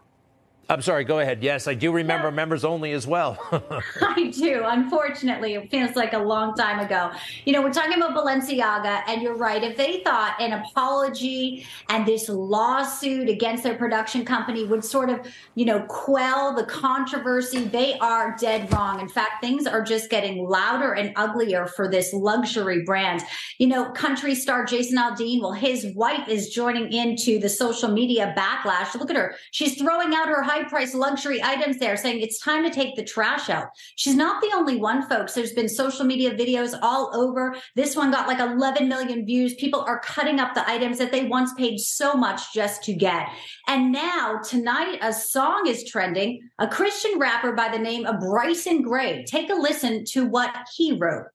I'm 0.68 0.82
sorry, 0.82 1.04
go 1.04 1.20
ahead. 1.20 1.44
Yes, 1.44 1.68
I 1.68 1.76
do 1.76 1.92
remember 1.92 2.32
members 2.32 2.66
only 2.66 2.92
as 2.94 3.06
well. 3.06 3.38
I 4.02 4.32
do. 4.36 4.64
Unfortunately, 4.66 5.54
it 5.54 5.70
feels 5.70 5.96
like 5.96 6.14
a 6.14 6.18
long 6.18 6.56
time 6.56 6.80
ago. 6.80 7.12
You 7.46 7.54
know, 7.54 7.62
we're 7.62 7.72
talking 7.74 7.94
about 7.94 8.16
Balenciaga, 8.16 9.04
and 9.08 9.22
you're 9.22 9.36
right. 9.36 9.64
If 9.64 9.78
they 9.78 10.00
thought 10.00 10.36
an 10.40 10.54
apology 10.54 11.68
and 11.90 12.04
this 12.04 12.30
lawsuit 12.30 13.30
against 13.30 13.64
their 13.64 13.76
production 13.76 14.26
company 14.26 14.66
would 14.66 14.84
sort 14.84 15.12
of, 15.12 15.28
you 15.54 15.66
know, 15.66 15.82
quell 15.82 16.56
the 16.56 16.64
controversy, 16.64 17.66
they 17.66 18.00
are 18.00 18.36
dead 18.40 18.72
wrong. 18.74 19.00
In 19.00 19.08
fact, 19.08 19.42
things 19.42 19.68
are 19.68 19.84
just 19.84 20.10
getting 20.10 20.48
louder 20.50 20.94
and 20.94 21.14
uglier 21.16 21.68
for 21.68 21.88
this 21.88 22.12
luxury 22.12 22.82
brand. 22.84 23.22
You 23.60 23.68
know, 23.68 23.92
country 23.92 24.34
star 24.34 24.66
Jason 24.66 24.98
Aldean, 24.98 25.42
well, 25.42 25.52
his 25.52 25.86
wife 25.96 26.28
is 26.28 26.50
joining 26.50 26.92
into 26.92 27.38
the 27.38 27.50
social 27.50 27.90
media 27.90 28.34
backlash. 28.36 28.96
Look 28.96 29.12
at 29.12 29.16
her. 29.16 29.36
She's 29.52 29.78
throwing 29.78 30.16
out 30.16 30.28
her 30.28 30.42
high 30.56 30.64
priced 30.64 30.96
luxury 30.96 31.44
items 31.44 31.78
there, 31.78 31.98
saying 31.98 32.22
it's 32.22 32.40
time 32.40 32.64
to 32.64 32.70
take 32.70 32.96
the 32.96 33.04
trash 33.04 33.50
out. 33.50 33.68
She's 33.96 34.16
not 34.16 34.42
the 34.42 34.52
only 34.56 34.78
one, 34.78 35.08
folks. 35.08 35.34
There's 35.34 35.54
been 35.54 35.68
social 35.68 36.06
media 36.06 36.34
videos 36.34 36.78
all 36.82 37.12
over. 37.14 37.56
This 37.76 37.96
one 37.96 38.12
got 38.12 38.28
like 38.28 38.40
11 38.40 38.88
million 38.88 39.26
views. 39.26 39.56
People 39.56 39.82
are 39.82 40.00
cutting 40.00 40.40
up 40.40 40.54
the 40.54 40.68
items 40.70 40.98
that 41.00 41.12
they 41.12 41.26
once 41.26 41.54
paid 41.56 41.78
so 41.80 42.14
much 42.14 42.54
just 42.54 42.84
to 42.84 42.94
get. 42.94 43.28
And 43.68 43.92
now, 43.92 44.40
tonight, 44.48 45.00
a 45.02 45.12
song 45.12 45.64
is 45.68 45.84
trending. 45.84 46.42
A 46.60 46.68
Christian 46.68 47.20
rapper 47.20 47.52
by 47.52 47.70
the 47.70 47.80
name 47.80 48.06
of 48.06 48.20
Bryson 48.20 48.82
Gray. 48.82 49.26
Take 49.26 49.50
a 49.50 49.56
listen 49.56 50.06
to 50.12 50.26
what 50.26 50.56
he 50.76 50.94
wrote. 50.94 51.26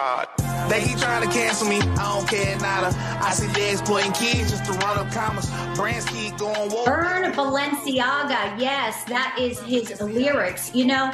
God. 0.00 0.28
They 0.70 0.82
keep 0.82 0.98
trying 0.98 1.28
to 1.28 1.32
cancel 1.32 1.68
me. 1.68 1.78
I 1.78 2.14
don't 2.14 2.26
care 2.26 2.58
nada. 2.58 2.96
I 3.22 3.32
see 3.32 3.48
they 3.48 3.72
exploiting 3.72 4.12
kids 4.12 4.50
just 4.50 4.64
to 4.64 4.72
run 4.78 4.98
up 4.98 5.12
commas. 5.12 5.50
Brands 5.76 6.06
keep 6.06 6.38
going 6.38 6.70
woke. 6.70 6.86
Burn 6.86 7.32
Balenciaga. 7.32 8.58
Yes, 8.58 9.04
that 9.04 9.36
is 9.38 9.60
his 9.60 10.00
lyrics. 10.00 10.74
You 10.74 10.86
know, 10.86 11.10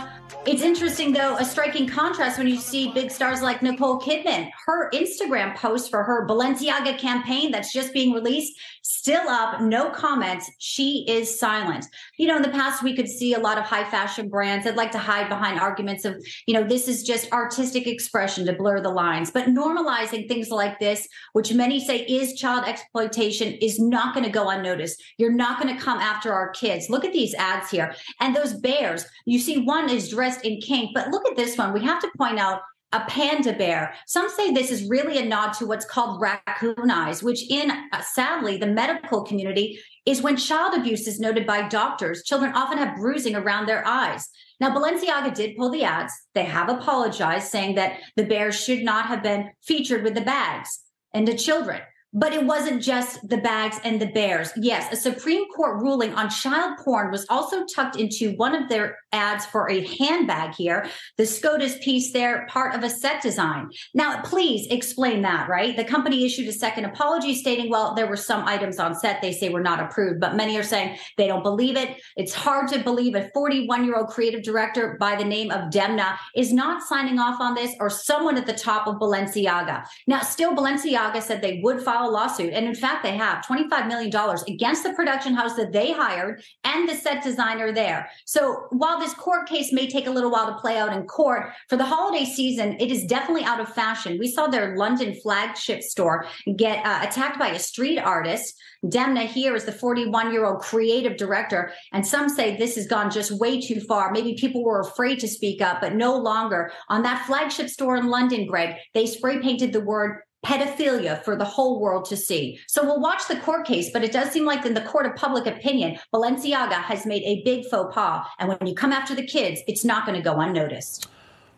it's 0.46 0.62
interesting 0.62 1.12
though, 1.12 1.36
a 1.36 1.44
striking 1.44 1.88
contrast 1.88 2.38
when 2.38 2.46
you 2.46 2.56
see 2.56 2.92
big 2.92 3.10
stars 3.10 3.42
like 3.42 3.62
Nicole 3.62 4.00
Kidman. 4.00 4.48
Her 4.64 4.90
Instagram 4.90 5.56
post 5.56 5.90
for 5.90 6.04
her 6.04 6.26
Balenciaga 6.26 6.98
campaign 6.98 7.50
that's 7.50 7.72
just 7.72 7.92
being 7.92 8.12
released, 8.12 8.56
still 8.82 9.28
up, 9.28 9.60
no 9.60 9.90
comments. 9.90 10.50
She 10.58 11.04
is 11.08 11.38
silent. 11.38 11.86
You 12.16 12.28
know, 12.28 12.36
in 12.36 12.42
the 12.42 12.48
past, 12.48 12.82
we 12.82 12.94
could 12.94 13.08
see 13.08 13.34
a 13.34 13.40
lot 13.40 13.58
of 13.58 13.64
high 13.64 13.84
fashion 13.90 14.28
brands 14.28 14.64
that 14.64 14.76
like 14.76 14.92
to 14.92 14.98
hide 14.98 15.28
behind 15.28 15.58
arguments 15.58 16.04
of, 16.04 16.16
you 16.46 16.54
know, 16.54 16.62
this 16.62 16.86
is 16.86 17.02
just 17.02 17.32
artistic 17.32 17.86
expression 17.86 18.46
to 18.46 18.52
blur 18.52 18.80
the 18.80 18.88
lines. 18.88 19.30
But 19.30 19.46
normalizing 19.46 20.28
things 20.28 20.50
like 20.50 20.78
this, 20.78 21.08
which 21.32 21.52
many 21.52 21.84
say 21.84 21.98
is 22.00 22.34
child 22.34 22.64
exploitation, 22.66 23.54
is 23.54 23.80
not 23.80 24.14
going 24.14 24.24
to 24.24 24.32
go 24.32 24.48
unnoticed. 24.48 25.02
You're 25.18 25.32
not 25.32 25.60
going 25.60 25.76
to 25.76 25.82
come 25.82 25.98
after 25.98 26.32
our 26.32 26.50
kids. 26.50 26.88
Look 26.88 27.04
at 27.04 27.12
these 27.12 27.34
ads 27.34 27.70
here. 27.70 27.94
And 28.20 28.34
those 28.34 28.54
bears, 28.54 29.06
you 29.24 29.38
see 29.38 29.58
one 29.58 29.90
is 29.90 30.14
dressed 30.16 30.44
in 30.44 30.60
kink, 30.60 30.92
but 30.94 31.10
look 31.10 31.28
at 31.28 31.36
this 31.36 31.56
one. 31.58 31.74
We 31.74 31.84
have 31.84 32.00
to 32.00 32.10
point 32.16 32.38
out 32.38 32.62
a 32.92 33.00
panda 33.00 33.52
bear. 33.52 33.94
Some 34.06 34.30
say 34.30 34.50
this 34.50 34.70
is 34.70 34.88
really 34.88 35.18
a 35.18 35.24
nod 35.24 35.52
to 35.54 35.66
what's 35.66 35.84
called 35.84 36.20
raccoon 36.20 36.90
eyes, 36.90 37.22
which 37.22 37.48
in 37.50 37.70
uh, 37.70 38.00
sadly 38.00 38.56
the 38.56 38.66
medical 38.66 39.22
community 39.22 39.78
is 40.06 40.22
when 40.22 40.36
child 40.36 40.72
abuse 40.74 41.06
is 41.06 41.20
noted 41.20 41.46
by 41.46 41.68
doctors. 41.68 42.22
Children 42.22 42.52
often 42.54 42.78
have 42.78 42.96
bruising 42.96 43.36
around 43.36 43.66
their 43.66 43.86
eyes. 43.86 44.28
Now, 44.60 44.74
Balenciaga 44.74 45.34
did 45.34 45.56
pull 45.56 45.70
the 45.70 45.84
ads. 45.84 46.14
They 46.34 46.44
have 46.44 46.70
apologized, 46.70 47.48
saying 47.48 47.74
that 47.74 47.98
the 48.16 48.24
bears 48.24 48.58
should 48.58 48.82
not 48.82 49.06
have 49.06 49.22
been 49.22 49.50
featured 49.62 50.02
with 50.02 50.14
the 50.14 50.22
bags 50.22 50.80
and 51.12 51.28
the 51.28 51.36
children. 51.36 51.82
But 52.16 52.32
it 52.32 52.46
wasn't 52.46 52.82
just 52.82 53.28
the 53.28 53.36
bags 53.36 53.78
and 53.84 54.00
the 54.00 54.06
bears. 54.06 54.50
Yes, 54.56 54.90
a 54.90 54.96
Supreme 54.96 55.46
Court 55.50 55.82
ruling 55.82 56.14
on 56.14 56.30
child 56.30 56.78
porn 56.82 57.10
was 57.10 57.26
also 57.28 57.66
tucked 57.66 57.96
into 57.96 58.32
one 58.36 58.54
of 58.54 58.70
their 58.70 58.96
ads 59.12 59.44
for 59.44 59.70
a 59.70 59.84
handbag 59.98 60.54
here. 60.54 60.88
The 61.18 61.26
SCOTUS 61.26 61.76
piece 61.84 62.12
there, 62.12 62.46
part 62.48 62.74
of 62.74 62.82
a 62.82 62.88
set 62.88 63.20
design. 63.20 63.68
Now, 63.92 64.22
please 64.22 64.66
explain 64.70 65.20
that, 65.22 65.48
right? 65.50 65.76
The 65.76 65.84
company 65.84 66.24
issued 66.24 66.48
a 66.48 66.52
second 66.52 66.86
apology 66.86 67.34
stating, 67.34 67.68
well, 67.68 67.94
there 67.94 68.06
were 68.06 68.16
some 68.16 68.46
items 68.46 68.78
on 68.78 68.94
set 68.94 69.20
they 69.20 69.32
say 69.32 69.50
were 69.50 69.60
not 69.60 69.80
approved, 69.80 70.18
but 70.18 70.36
many 70.36 70.56
are 70.56 70.62
saying 70.62 70.96
they 71.18 71.26
don't 71.26 71.42
believe 71.42 71.76
it. 71.76 72.00
It's 72.16 72.32
hard 72.32 72.68
to 72.68 72.78
believe 72.78 73.14
a 73.14 73.28
41 73.34 73.84
year 73.84 73.96
old 73.96 74.08
creative 74.08 74.42
director 74.42 74.96
by 74.98 75.16
the 75.16 75.24
name 75.24 75.50
of 75.50 75.70
Demna 75.70 76.16
is 76.34 76.50
not 76.50 76.82
signing 76.82 77.18
off 77.18 77.42
on 77.42 77.54
this 77.54 77.74
or 77.78 77.90
someone 77.90 78.38
at 78.38 78.46
the 78.46 78.54
top 78.54 78.86
of 78.86 78.96
Balenciaga. 78.96 79.84
Now, 80.06 80.20
still, 80.20 80.54
Balenciaga 80.54 81.22
said 81.22 81.42
they 81.42 81.60
would 81.62 81.82
a 82.06 82.10
lawsuit. 82.10 82.52
And 82.52 82.66
in 82.66 82.74
fact, 82.74 83.02
they 83.02 83.16
have 83.16 83.44
$25 83.44 83.88
million 83.88 84.12
against 84.48 84.82
the 84.82 84.92
production 84.92 85.34
house 85.34 85.54
that 85.56 85.72
they 85.72 85.92
hired 85.92 86.42
and 86.64 86.88
the 86.88 86.94
set 86.94 87.22
designer 87.22 87.72
there. 87.72 88.08
So 88.24 88.66
while 88.70 88.98
this 88.98 89.14
court 89.14 89.48
case 89.48 89.72
may 89.72 89.88
take 89.88 90.06
a 90.06 90.10
little 90.10 90.30
while 90.30 90.46
to 90.46 90.60
play 90.60 90.78
out 90.78 90.92
in 90.92 91.04
court, 91.04 91.52
for 91.68 91.76
the 91.76 91.84
holiday 91.84 92.24
season, 92.24 92.76
it 92.80 92.90
is 92.90 93.04
definitely 93.04 93.44
out 93.44 93.60
of 93.60 93.68
fashion. 93.68 94.18
We 94.18 94.28
saw 94.28 94.46
their 94.46 94.76
London 94.76 95.14
flagship 95.22 95.82
store 95.82 96.26
get 96.56 96.84
uh, 96.84 97.00
attacked 97.02 97.38
by 97.38 97.48
a 97.48 97.58
street 97.58 97.98
artist. 97.98 98.54
Demna 98.84 99.26
here 99.26 99.56
is 99.56 99.64
the 99.64 99.72
41 99.72 100.32
year 100.32 100.44
old 100.44 100.60
creative 100.60 101.16
director. 101.16 101.72
And 101.92 102.06
some 102.06 102.28
say 102.28 102.56
this 102.56 102.76
has 102.76 102.86
gone 102.86 103.10
just 103.10 103.32
way 103.32 103.60
too 103.60 103.80
far. 103.80 104.10
Maybe 104.12 104.34
people 104.34 104.64
were 104.64 104.80
afraid 104.80 105.18
to 105.20 105.28
speak 105.28 105.60
up, 105.60 105.80
but 105.80 105.94
no 105.94 106.16
longer. 106.16 106.70
On 106.88 107.02
that 107.02 107.26
flagship 107.26 107.68
store 107.68 107.96
in 107.96 108.08
London, 108.08 108.46
Greg, 108.46 108.76
they 108.94 109.06
spray 109.06 109.40
painted 109.40 109.72
the 109.72 109.80
word 109.80 110.20
pedophilia 110.46 111.22
for 111.24 111.34
the 111.34 111.44
whole 111.44 111.80
world 111.80 112.04
to 112.06 112.16
see. 112.16 112.60
So 112.68 112.84
we'll 112.84 113.00
watch 113.00 113.26
the 113.26 113.36
court 113.36 113.66
case, 113.66 113.90
but 113.90 114.04
it 114.04 114.12
does 114.12 114.30
seem 114.30 114.44
like 114.44 114.64
in 114.64 114.74
the 114.74 114.80
court 114.82 115.04
of 115.04 115.16
public 115.16 115.46
opinion, 115.46 115.98
Balenciaga 116.14 116.80
has 116.82 117.04
made 117.04 117.22
a 117.24 117.42
big 117.42 117.66
faux 117.66 117.92
pas. 117.92 118.24
And 118.38 118.48
when 118.48 118.66
you 118.66 118.74
come 118.74 118.92
after 118.92 119.14
the 119.14 119.26
kids, 119.26 119.60
it's 119.66 119.84
not 119.84 120.06
going 120.06 120.16
to 120.16 120.22
go 120.22 120.38
unnoticed. 120.38 121.08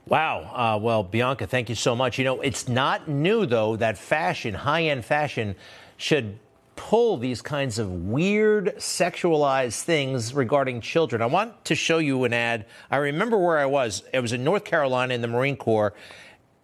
Wow. 0.07 0.51
Uh, 0.55 0.79
well, 0.79 1.03
Bianca, 1.03 1.47
thank 1.47 1.69
you 1.69 1.75
so 1.75 1.95
much. 1.95 2.17
You 2.17 2.25
know, 2.25 2.41
it's 2.41 2.67
not 2.67 3.09
new, 3.09 3.45
though, 3.45 3.77
that 3.77 3.99
fashion, 3.99 4.55
high 4.55 4.85
end 4.85 5.05
fashion, 5.05 5.55
should 5.99 6.39
pull 6.77 7.19
these 7.19 7.43
kinds 7.43 7.79
of 7.79 7.91
weird 7.91 8.75
sexualized 8.77 9.83
things 9.83 10.33
regarding 10.33 10.81
children. 10.81 11.21
I 11.21 11.27
want 11.27 11.65
to 11.67 11.75
show 11.75 11.99
you 11.99 12.25
an 12.25 12.33
ad. 12.33 12.65
I 12.91 12.97
remember 12.97 13.37
where 13.37 13.59
I 13.59 13.67
was. 13.67 14.05
It 14.15 14.21
was 14.21 14.33
in 14.33 14.45
North 14.45 14.65
Carolina 14.65 15.13
in 15.13 15.21
the 15.21 15.29
Marine 15.29 15.57
Corps. 15.57 15.93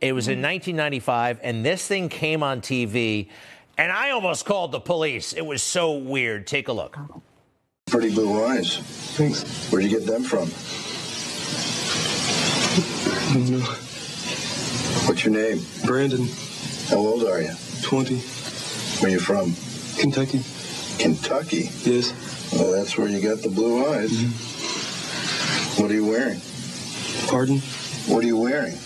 It 0.00 0.12
was 0.12 0.28
in 0.28 0.42
1995, 0.42 1.40
and 1.42 1.64
this 1.64 1.87
thing 1.87 2.09
came 2.09 2.42
on 2.42 2.61
TV, 2.61 3.28
and 3.78 3.90
I 3.90 4.11
almost 4.11 4.44
called 4.44 4.72
the 4.72 4.80
police. 4.80 5.33
It 5.33 5.46
was 5.46 5.62
so 5.62 5.92
weird. 5.92 6.46
Take 6.46 6.68
a 6.68 6.72
look. 6.72 6.98
Pretty 7.87 8.12
blue 8.14 8.44
eyes. 8.44 8.78
Thanks. 9.16 9.70
Where'd 9.70 9.85
you 9.85 9.90
get 9.90 10.07
them 10.07 10.22
from? 10.22 10.48
What's 15.07 15.24
your 15.24 15.35
name? 15.35 15.61
Brandon. 15.85 16.28
How 16.88 16.96
old 16.96 17.24
are 17.24 17.40
you? 17.40 17.52
20. 17.83 18.16
Where 19.00 19.11
are 19.11 19.12
you 19.12 19.20
from? 19.20 19.54
Kentucky. 20.00 20.40
Kentucky? 20.98 21.70
Yes. 21.83 22.12
Well, 22.52 22.72
that's 22.72 22.96
where 22.96 23.09
you 23.09 23.20
got 23.20 23.42
the 23.42 23.48
blue 23.48 23.87
eyes. 23.87 24.11
Mm-hmm. 24.11 25.83
What 25.83 25.90
are 25.90 25.94
you 25.94 26.07
wearing? 26.07 26.40
Pardon? 27.28 27.59
What 28.07 28.22
are 28.22 28.26
you 28.26 28.37
wearing? 28.37 28.76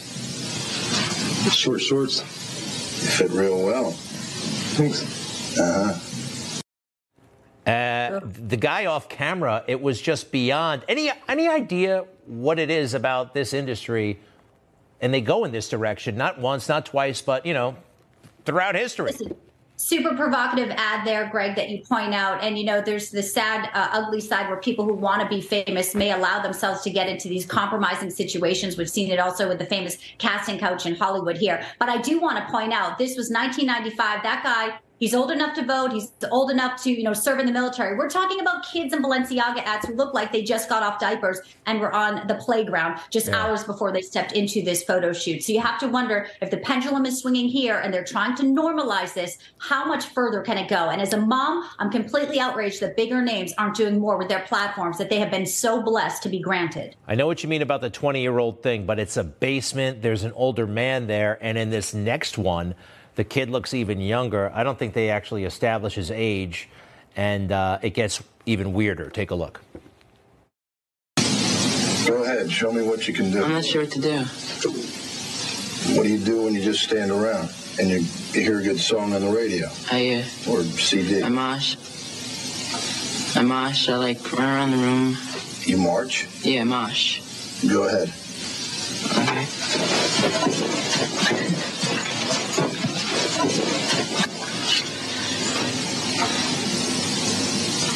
Short 1.50 1.80
shorts. 1.80 2.20
You 2.20 3.28
fit 3.28 3.30
real 3.30 3.64
well. 3.64 3.90
Thanks. 3.92 5.58
Uh-huh. 5.58 5.94
Uh, 7.70 8.20
the 8.22 8.56
guy 8.56 8.86
off 8.86 9.08
camera, 9.08 9.62
it 9.66 9.80
was 9.80 10.00
just 10.00 10.32
beyond 10.32 10.84
any 10.88 11.10
any 11.28 11.48
idea 11.48 12.04
what 12.26 12.58
it 12.58 12.70
is 12.70 12.94
about 12.94 13.34
this 13.34 13.52
industry, 13.52 14.18
and 15.00 15.12
they 15.12 15.20
go 15.20 15.44
in 15.44 15.52
this 15.52 15.68
direction 15.68 16.16
not 16.16 16.38
once, 16.38 16.68
not 16.68 16.86
twice, 16.86 17.20
but 17.20 17.44
you 17.44 17.54
know, 17.54 17.76
throughout 18.44 18.74
history. 18.74 19.12
Listen, 19.12 19.36
super 19.78 20.14
provocative 20.16 20.70
ad 20.76 21.06
there, 21.06 21.28
Greg, 21.30 21.54
that 21.54 21.70
you 21.70 21.78
point 21.82 22.12
out. 22.12 22.42
And, 22.42 22.58
you 22.58 22.64
know, 22.64 22.80
there's 22.80 23.10
the 23.10 23.22
sad, 23.22 23.70
uh, 23.74 23.88
ugly 23.92 24.20
side 24.20 24.48
where 24.48 24.58
people 24.58 24.84
who 24.84 24.92
want 24.92 25.22
to 25.22 25.28
be 25.28 25.40
famous 25.40 25.94
may 25.94 26.10
allow 26.10 26.42
themselves 26.42 26.82
to 26.82 26.90
get 26.90 27.08
into 27.08 27.28
these 27.28 27.46
compromising 27.46 28.10
situations. 28.10 28.76
We've 28.76 28.90
seen 28.90 29.10
it 29.10 29.20
also 29.20 29.48
with 29.48 29.58
the 29.58 29.66
famous 29.66 29.96
casting 30.18 30.58
couch 30.58 30.84
in 30.84 30.96
Hollywood 30.96 31.36
here. 31.36 31.64
But 31.78 31.88
I 31.88 31.98
do 31.98 32.20
want 32.20 32.38
to 32.38 32.50
point 32.50 32.72
out 32.72 32.98
this 32.98 33.16
was 33.16 33.30
1995. 33.30 34.22
That 34.24 34.42
guy 34.42 34.80
He's 34.98 35.14
old 35.14 35.30
enough 35.30 35.54
to 35.54 35.64
vote. 35.64 35.92
He's 35.92 36.10
old 36.30 36.50
enough 36.50 36.82
to, 36.82 36.90
you 36.90 37.04
know, 37.04 37.12
serve 37.12 37.38
in 37.38 37.46
the 37.46 37.52
military. 37.52 37.96
We're 37.96 38.10
talking 38.10 38.40
about 38.40 38.66
kids 38.66 38.92
in 38.92 39.02
Balenciaga 39.02 39.62
ads 39.64 39.86
who 39.86 39.94
look 39.94 40.12
like 40.12 40.32
they 40.32 40.42
just 40.42 40.68
got 40.68 40.82
off 40.82 40.98
diapers 40.98 41.40
and 41.66 41.80
were 41.80 41.92
on 41.92 42.26
the 42.26 42.34
playground 42.34 43.00
just 43.10 43.28
yeah. 43.28 43.36
hours 43.36 43.62
before 43.64 43.92
they 43.92 44.02
stepped 44.02 44.32
into 44.32 44.62
this 44.62 44.82
photo 44.82 45.12
shoot. 45.12 45.44
So 45.44 45.52
you 45.52 45.60
have 45.60 45.78
to 45.80 45.88
wonder 45.88 46.26
if 46.42 46.50
the 46.50 46.56
pendulum 46.56 47.06
is 47.06 47.20
swinging 47.20 47.48
here 47.48 47.78
and 47.78 47.94
they're 47.94 48.04
trying 48.04 48.34
to 48.36 48.42
normalize 48.42 49.14
this, 49.14 49.38
how 49.58 49.84
much 49.84 50.06
further 50.06 50.42
can 50.42 50.58
it 50.58 50.68
go? 50.68 50.88
And 50.90 51.00
as 51.00 51.12
a 51.12 51.20
mom, 51.20 51.68
I'm 51.78 51.90
completely 51.90 52.40
outraged 52.40 52.80
that 52.80 52.96
bigger 52.96 53.22
names 53.22 53.52
aren't 53.56 53.76
doing 53.76 54.00
more 54.00 54.18
with 54.18 54.28
their 54.28 54.40
platforms 54.40 54.98
that 54.98 55.10
they 55.10 55.20
have 55.20 55.30
been 55.30 55.46
so 55.46 55.80
blessed 55.80 56.22
to 56.24 56.28
be 56.28 56.40
granted. 56.40 56.96
I 57.06 57.14
know 57.14 57.26
what 57.26 57.42
you 57.42 57.48
mean 57.48 57.62
about 57.62 57.80
the 57.80 57.90
20 57.90 58.20
year 58.20 58.38
old 58.38 58.62
thing, 58.62 58.84
but 58.84 58.98
it's 58.98 59.16
a 59.16 59.24
basement. 59.24 60.02
There's 60.02 60.24
an 60.24 60.32
older 60.32 60.66
man 60.66 61.06
there. 61.06 61.38
And 61.40 61.56
in 61.56 61.70
this 61.70 61.94
next 61.94 62.36
one, 62.36 62.74
the 63.18 63.24
kid 63.24 63.50
looks 63.50 63.74
even 63.74 64.00
younger. 64.00 64.52
I 64.54 64.62
don't 64.62 64.78
think 64.78 64.94
they 64.94 65.10
actually 65.10 65.42
establish 65.42 65.96
his 65.96 66.12
age, 66.12 66.68
and 67.16 67.50
uh, 67.50 67.80
it 67.82 67.90
gets 67.90 68.22
even 68.46 68.72
weirder. 68.72 69.10
Take 69.10 69.32
a 69.32 69.34
look. 69.34 69.60
Go 72.06 72.22
ahead, 72.22 72.48
show 72.48 72.70
me 72.70 72.82
what 72.82 73.08
you 73.08 73.14
can 73.14 73.32
do. 73.32 73.42
I'm 73.42 73.50
not 73.50 73.64
sure 73.64 73.82
what 73.82 73.90
to 73.90 74.00
do. 74.00 74.18
What 75.96 76.04
do 76.04 76.10
you 76.10 76.24
do 76.24 76.44
when 76.44 76.54
you 76.54 76.62
just 76.62 76.84
stand 76.84 77.10
around 77.10 77.50
and 77.80 77.88
you, 77.88 78.04
you 78.32 78.40
hear 78.40 78.60
a 78.60 78.62
good 78.62 78.78
song 78.78 79.12
on 79.12 79.20
the 79.20 79.30
radio? 79.30 79.66
I 79.90 80.22
uh, 80.22 80.52
or 80.52 80.62
CD. 80.62 81.20
I 81.20 81.28
mosh. 81.28 81.74
I 83.36 83.42
mosh. 83.42 83.88
I 83.88 83.96
like 83.96 84.32
run 84.32 84.48
around 84.48 84.70
the 84.70 84.76
room. 84.76 85.16
You 85.64 85.76
march? 85.76 86.28
Yeah, 86.42 86.62
mosh. 86.62 87.20
Go 87.68 87.88
ahead. 87.88 88.12
Okay. 89.18 89.48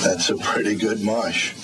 That's 0.04 0.30
a 0.30 0.36
pretty 0.36 0.76
good 0.76 1.02
mush. 1.02 1.54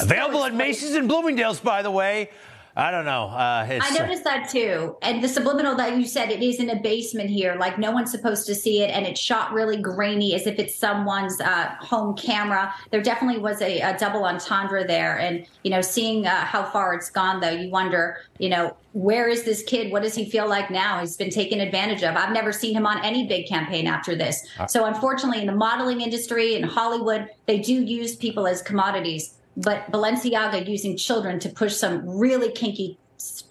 Available 0.00 0.44
at 0.44 0.54
Macy's 0.54 0.94
and 0.94 1.08
Bloomingdale's, 1.08 1.60
by 1.60 1.82
the 1.82 1.90
way. 1.90 2.30
I 2.76 2.90
don't 2.90 3.04
know. 3.04 3.24
Uh, 3.24 3.66
I 3.68 3.98
noticed 3.98 4.24
that 4.24 4.48
too. 4.48 4.96
And 5.02 5.22
the 5.22 5.28
subliminal 5.28 5.74
that 5.76 5.96
you 5.96 6.06
said, 6.06 6.30
it 6.30 6.42
is 6.42 6.60
in 6.60 6.70
a 6.70 6.76
basement 6.76 7.28
here. 7.28 7.56
Like 7.56 7.78
no 7.78 7.90
one's 7.90 8.10
supposed 8.10 8.46
to 8.46 8.54
see 8.54 8.82
it. 8.82 8.90
And 8.90 9.06
it's 9.06 9.20
shot 9.20 9.52
really 9.52 9.76
grainy 9.76 10.34
as 10.34 10.46
if 10.46 10.58
it's 10.58 10.76
someone's 10.76 11.40
uh, 11.40 11.74
home 11.80 12.16
camera. 12.16 12.72
There 12.90 13.02
definitely 13.02 13.40
was 13.40 13.60
a, 13.60 13.80
a, 13.80 13.98
double 13.98 14.24
entendre 14.24 14.86
there. 14.86 15.18
And, 15.18 15.46
you 15.64 15.70
know, 15.70 15.80
seeing 15.80 16.26
uh, 16.26 16.44
how 16.44 16.64
far 16.64 16.94
it's 16.94 17.10
gone, 17.10 17.40
though, 17.40 17.50
you 17.50 17.70
wonder, 17.70 18.18
you 18.38 18.48
know, 18.48 18.76
where 18.92 19.28
is 19.28 19.44
this 19.44 19.62
kid? 19.64 19.92
What 19.92 20.02
does 20.02 20.14
he 20.14 20.28
feel 20.30 20.48
like 20.48 20.70
now? 20.70 21.00
He's 21.00 21.16
been 21.16 21.30
taken 21.30 21.60
advantage 21.60 22.02
of. 22.02 22.16
I've 22.16 22.32
never 22.32 22.52
seen 22.52 22.74
him 22.74 22.86
on 22.86 23.04
any 23.04 23.26
big 23.26 23.46
campaign 23.46 23.86
after 23.86 24.14
this. 24.14 24.46
Uh, 24.58 24.66
so, 24.66 24.86
unfortunately, 24.86 25.40
in 25.40 25.46
the 25.46 25.54
modeling 25.54 26.00
industry 26.00 26.54
in 26.54 26.62
Hollywood, 26.62 27.28
they 27.46 27.58
do 27.58 27.74
use 27.74 28.16
people 28.16 28.46
as 28.46 28.62
commodities 28.62 29.34
but 29.56 29.90
Balenciaga 29.90 30.68
using 30.68 30.96
children 30.96 31.38
to 31.40 31.48
push 31.48 31.74
some 31.74 32.08
really 32.08 32.50
kinky 32.52 32.98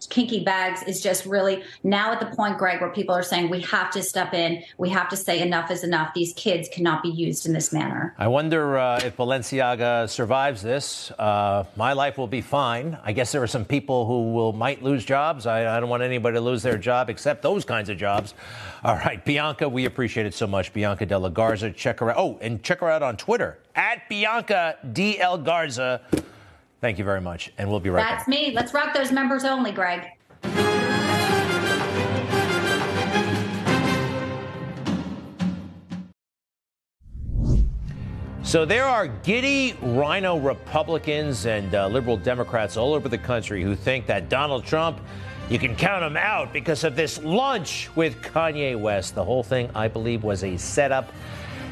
kinky 0.10 0.44
bags 0.44 0.82
is 0.84 1.02
just 1.02 1.26
really 1.26 1.64
now 1.84 2.12
at 2.12 2.20
the 2.20 2.26
point, 2.36 2.58
Greg, 2.58 2.82
where 2.82 2.90
people 2.90 3.14
are 3.14 3.22
saying 3.22 3.50
we 3.50 3.62
have 3.62 3.92
to 3.92 4.02
step 4.02 4.34
in. 4.34 4.64
We 4.78 4.90
have 4.90 5.08
to 5.10 5.18
say 5.18 5.42
enough 5.42 5.70
is 5.70 5.84
enough. 5.84 6.14
These 6.16 6.34
kids 6.34 6.68
cannot 6.72 7.04
be 7.04 7.10
used 7.10 7.46
in 7.46 7.54
this 7.54 7.72
manner. 7.72 8.16
I 8.18 8.28
wonder 8.28 8.78
uh, 8.78 9.00
if 9.04 9.18
Balenciaga 9.18 10.10
survives 10.10 10.62
this. 10.62 11.12
Uh, 11.12 11.66
my 11.76 11.94
life 11.94 12.18
will 12.18 12.28
be 12.28 12.42
fine. 12.42 12.98
I 13.04 13.12
guess 13.12 13.32
there 13.32 13.44
are 13.44 13.48
some 13.48 13.66
people 13.66 14.06
who 14.06 14.34
will 14.34 14.54
might 14.54 14.82
lose 14.82 15.06
jobs. 15.06 15.46
I, 15.46 15.78
I 15.78 15.80
don't 15.80 15.90
want 15.90 16.04
anybody 16.04 16.36
to 16.36 16.42
lose 16.42 16.64
their 16.64 16.78
job 16.78 17.10
except 17.10 17.44
those 17.44 17.64
kinds 17.64 17.90
of 17.90 17.98
jobs. 17.98 18.34
All 18.84 18.96
right, 18.96 19.24
Bianca, 19.24 19.70
we 19.70 19.86
appreciate 19.86 20.26
it 20.26 20.34
so 20.34 20.48
much. 20.48 20.74
Bianca 20.74 21.06
de 21.06 21.18
la 21.18 21.30
Garza. 21.30 21.72
Check 21.72 22.00
her 22.00 22.10
out. 22.10 22.18
Oh, 22.18 22.40
and 22.42 22.64
check 22.64 22.80
her 22.80 22.90
out 22.90 23.04
on 23.04 23.18
Twitter 23.18 23.60
at 23.80 24.10
Bianca 24.10 24.76
DL 24.88 25.44
Garza. 25.44 26.02
Thank 26.82 26.98
you 26.98 27.06
very 27.06 27.22
much. 27.22 27.54
And 27.58 27.70
we'll 27.70 27.80
be 27.80 27.90
right 27.90 28.02
That's 28.02 28.26
back. 28.26 28.28
That's 28.28 28.48
me. 28.48 28.52
Let's 28.54 28.74
rock 28.74 28.94
those 28.94 29.12
members 29.12 29.46
only, 29.46 29.72
Greg. 29.72 30.06
So 38.44 38.66
there 38.66 38.86
are 38.86 39.08
giddy 39.08 39.78
RINO 39.82 40.40
Republicans 40.40 41.46
and 41.46 41.74
uh, 41.74 41.88
liberal 41.88 42.18
Democrats 42.18 42.76
all 42.76 42.94
over 42.94 43.08
the 43.08 43.18
country 43.18 43.64
who 43.64 43.76
think 43.76 44.08
that 44.08 44.28
Donald 44.28 44.66
Trump, 44.66 45.00
you 45.50 45.60
can 45.60 45.76
count 45.76 46.04
him 46.04 46.18
out 46.18 46.52
because 46.52 46.84
of 46.84 46.98
this 46.98 47.24
lunch 47.24 47.90
with 47.96 48.18
Kanye 48.22 48.78
West. 48.78 49.16
The 49.16 49.24
whole 49.24 49.44
thing, 49.44 49.70
I 49.74 49.88
believe, 49.88 50.24
was 50.24 50.44
a 50.44 50.58
setup 50.58 51.14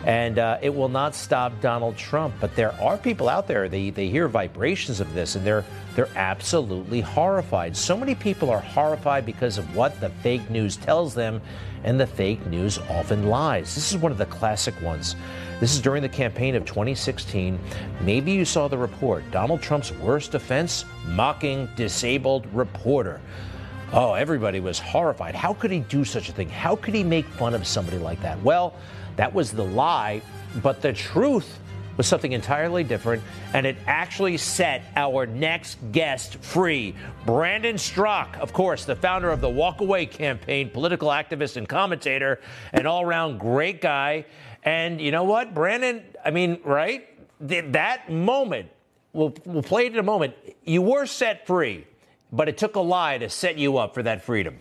and 0.08 0.39
uh, 0.39 0.58
it 0.62 0.74
will 0.74 0.88
not 0.88 1.13
stop 1.13 1.52
Donald 1.60 1.98
Trump. 1.98 2.34
But 2.39 2.56
there 2.56 2.72
are 2.82 2.98
people 2.98 3.28
out 3.28 3.46
there, 3.46 3.67
they, 3.67 3.89
they 3.89 4.08
hear 4.08 4.30
vibrations 4.30 5.02
of 5.02 5.13
this 5.13 5.36
and 5.36 5.46
they're, 5.46 5.65
they're 5.96 6.08
absolutely 6.15 7.02
horrified. 7.02 7.76
So 7.76 7.98
many 7.98 8.15
people 8.15 8.50
are 8.50 8.62
horrified 8.62 9.26
because 9.26 9.58
of 9.58 9.76
what 9.76 10.00
the 10.00 10.10
fake 10.10 10.50
news 10.50 10.78
tells 10.78 11.13
them, 11.13 11.41
and 11.84 12.00
the 12.00 12.08
fake 12.08 12.46
news 12.48 12.80
often 12.89 13.28
lies. 13.28 13.76
This 13.76 13.91
is 13.91 13.98
one 13.98 14.13
of 14.13 14.17
the 14.17 14.26
classic 14.28 14.82
ones. 14.82 15.17
This 15.60 15.74
is 15.74 15.82
during 15.82 16.02
the 16.02 16.10
campaign 16.10 16.56
of 16.56 16.63
2016. 16.63 17.60
Maybe 18.00 18.32
you 18.32 18.46
saw 18.46 18.70
the 18.70 18.78
report 18.78 19.30
Donald 19.32 19.62
Trump's 19.62 19.91
worst 19.91 20.36
offense 20.36 20.86
mocking 21.08 21.67
disabled 21.76 22.48
reporter. 22.54 23.20
Oh, 23.91 24.13
everybody 24.13 24.62
was 24.62 24.80
horrified. 24.80 25.36
How 25.36 25.54
could 25.54 25.72
he 25.72 25.80
do 25.80 26.06
such 26.06 26.30
a 26.30 26.32
thing? 26.32 26.50
How 26.50 26.78
could 26.78 26.93
he 26.93 27.04
make 27.04 27.26
fun 27.26 27.54
of 27.54 27.67
somebody 27.67 27.98
like 27.98 28.22
that? 28.22 28.41
Well, 28.41 28.74
that 29.18 29.34
was 29.34 29.52
the 29.52 29.66
lie, 29.66 30.22
but 30.64 30.82
the 30.82 30.94
truth 30.94 31.60
was 31.98 32.08
something 32.08 32.32
entirely 32.32 32.84
different, 32.84 33.24
and 33.54 33.66
it 33.66 33.76
actually 33.88 34.38
set 34.38 34.84
our 34.96 35.26
next 35.26 35.78
guest 35.92 36.38
free. 36.38 36.94
Brandon 37.26 37.76
Straka, 37.76 38.38
of 38.40 38.54
course, 38.54 38.86
the 38.86 38.96
founder 38.96 39.32
of 39.32 39.42
the 39.42 39.50
Walk 39.50 39.82
Away 39.82 40.06
campaign, 40.06 40.70
political 40.70 41.10
activist 41.10 41.58
and 41.58 41.68
commentator, 41.68 42.40
an 42.72 42.86
all 42.86 43.04
round 43.04 43.40
great 43.40 43.82
guy. 43.82 44.26
And 44.64 45.02
you 45.02 45.12
know 45.12 45.24
what, 45.24 45.54
Brandon? 45.54 46.04
I 46.24 46.30
mean, 46.30 46.60
right? 46.64 47.08
That 47.40 48.12
moment, 48.12 48.70
we'll, 49.14 49.34
we'll 49.46 49.64
play 49.64 49.88
it 49.88 49.94
in 49.94 50.00
a 50.00 50.04
moment. 50.04 50.36
You 50.64 50.84
were 50.84 51.08
set 51.08 51.48
free, 51.48 51.88
but 52.32 52.48
it 52.48 52.58
took 52.58 52.76
a 52.76 52.82
lie 52.82 53.18
to 53.18 53.30
set 53.30 53.58
you 53.58 53.78
up 53.78 53.96
for 53.96 54.04
that 54.04 54.24
freedom. 54.24 54.60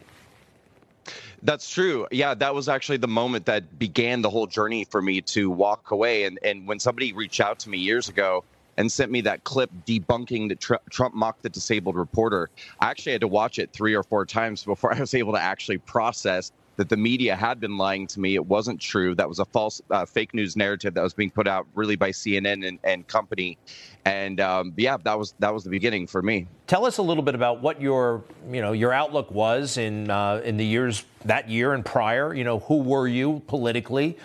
That's 1.46 1.70
true. 1.70 2.08
Yeah, 2.10 2.34
that 2.34 2.56
was 2.56 2.68
actually 2.68 2.98
the 2.98 3.08
moment 3.08 3.46
that 3.46 3.78
began 3.78 4.20
the 4.20 4.30
whole 4.30 4.48
journey 4.48 4.84
for 4.84 5.00
me 5.00 5.22
to 5.22 5.48
walk 5.48 5.92
away. 5.92 6.24
And 6.24 6.40
and 6.42 6.66
when 6.66 6.80
somebody 6.80 7.12
reached 7.12 7.40
out 7.40 7.60
to 7.60 7.70
me 7.70 7.78
years 7.78 8.08
ago 8.08 8.44
and 8.76 8.90
sent 8.90 9.12
me 9.12 9.20
that 9.22 9.44
clip 9.44 9.70
debunking 9.86 10.48
that 10.48 10.60
tr- 10.60 10.74
Trump 10.90 11.14
mocked 11.14 11.44
the 11.44 11.48
disabled 11.48 11.94
reporter, 11.94 12.50
I 12.80 12.90
actually 12.90 13.12
had 13.12 13.20
to 13.20 13.28
watch 13.28 13.60
it 13.60 13.72
three 13.72 13.94
or 13.94 14.02
four 14.02 14.26
times 14.26 14.64
before 14.64 14.92
I 14.96 15.00
was 15.00 15.14
able 15.14 15.34
to 15.34 15.40
actually 15.40 15.78
process 15.78 16.50
that 16.76 16.88
the 16.88 16.96
media 16.96 17.34
had 17.34 17.60
been 17.60 17.76
lying 17.76 18.06
to 18.08 18.20
me. 18.20 18.34
It 18.34 18.46
wasn't 18.46 18.80
true. 18.80 19.14
That 19.14 19.28
was 19.28 19.38
a 19.38 19.44
false, 19.46 19.80
uh, 19.90 20.04
fake 20.06 20.34
news 20.34 20.56
narrative 20.56 20.94
that 20.94 21.02
was 21.02 21.14
being 21.14 21.30
put 21.30 21.48
out 21.48 21.66
really 21.74 21.96
by 21.96 22.10
CNN 22.10 22.66
and, 22.66 22.78
and 22.84 23.06
company. 23.06 23.58
And 24.04 24.40
um, 24.40 24.72
yeah, 24.76 24.96
that 25.04 25.18
was 25.18 25.34
that 25.38 25.52
was 25.52 25.64
the 25.64 25.70
beginning 25.70 26.06
for 26.06 26.22
me. 26.22 26.46
Tell 26.66 26.86
us 26.86 26.98
a 26.98 27.02
little 27.02 27.22
bit 27.22 27.34
about 27.34 27.60
what 27.60 27.80
your 27.80 28.24
you 28.50 28.60
know 28.60 28.72
your 28.72 28.92
outlook 28.92 29.30
was 29.30 29.78
in 29.78 30.10
uh, 30.10 30.42
in 30.44 30.56
the 30.56 30.64
years 30.64 31.04
that 31.24 31.48
year 31.48 31.72
and 31.72 31.84
prior. 31.84 32.34
You 32.34 32.44
know, 32.44 32.60
who 32.60 32.82
were 32.82 33.08
you 33.08 33.42
politically, 33.46 34.16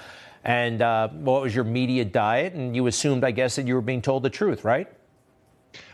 and 0.43 0.81
uh, 0.81 1.07
what 1.09 1.41
was 1.41 1.55
your 1.55 1.63
media 1.63 2.05
diet? 2.05 2.53
And 2.53 2.75
you 2.75 2.87
assumed, 2.87 3.23
I 3.23 3.31
guess, 3.31 3.55
that 3.55 3.65
you 3.65 3.75
were 3.75 3.81
being 3.81 4.01
told 4.01 4.23
the 4.23 4.29
truth, 4.29 4.63
right? 4.63 4.87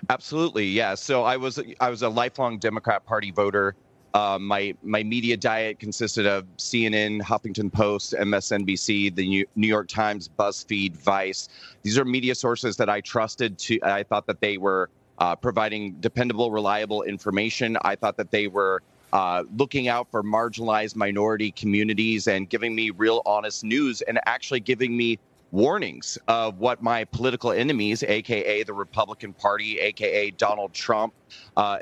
Absolutely, 0.10 0.66
yeah. 0.68 0.96
So 0.96 1.24
I 1.24 1.38
was 1.38 1.60
I 1.80 1.90
was 1.90 2.02
a 2.02 2.10
lifelong 2.10 2.58
Democrat 2.58 3.06
Party 3.06 3.32
voter. 3.32 3.76
Uh, 4.14 4.38
my 4.40 4.74
my 4.84 5.04
media 5.04 5.38
diet 5.38 5.80
consisted 5.80 6.26
of 6.26 6.46
CNN, 6.58 7.22
Huffington 7.22 7.72
Post, 7.72 8.14
MSNBC, 8.14 9.14
the 9.14 9.46
New 9.56 9.68
York 9.68 9.88
Times, 9.88 10.30
BuzzFeed, 10.40 10.96
Vice. 10.98 11.50
These 11.84 11.98
are 11.98 12.06
media 12.06 12.34
sources 12.34 12.78
that 12.78 12.90
I 12.90 13.02
trusted. 13.02 13.58
To 13.60 13.80
I 13.84 14.04
thought 14.04 14.26
that 14.28 14.40
they 14.42 14.58
were 14.58 14.90
uh, 15.20 15.36
providing 15.36 15.94
dependable, 16.00 16.52
reliable 16.52 17.04
information. 17.04 17.78
I 17.82 17.96
thought 17.96 18.18
that 18.18 18.32
they 18.32 18.48
were 18.48 18.82
uh, 19.14 19.44
looking 19.56 19.88
out 19.88 20.10
for 20.12 20.24
marginalized 20.24 20.96
minority 20.96 21.52
communities 21.52 22.28
and 22.28 22.50
giving 22.50 22.76
me 22.76 22.90
real, 22.92 23.22
honest 23.26 23.64
news, 23.64 24.02
and 24.02 24.20
actually 24.26 24.60
giving 24.60 24.96
me 24.96 25.20
warnings 25.52 26.18
of 26.28 26.60
what 26.60 26.84
my 26.84 27.06
political 27.06 27.52
enemies, 27.52 28.04
aka 28.04 28.64
the 28.64 28.74
Republican 28.74 29.34
Party, 29.34 29.80
aka 29.80 30.32
Donald 30.32 30.74
Trump, 30.74 31.14
uh, 31.56 31.78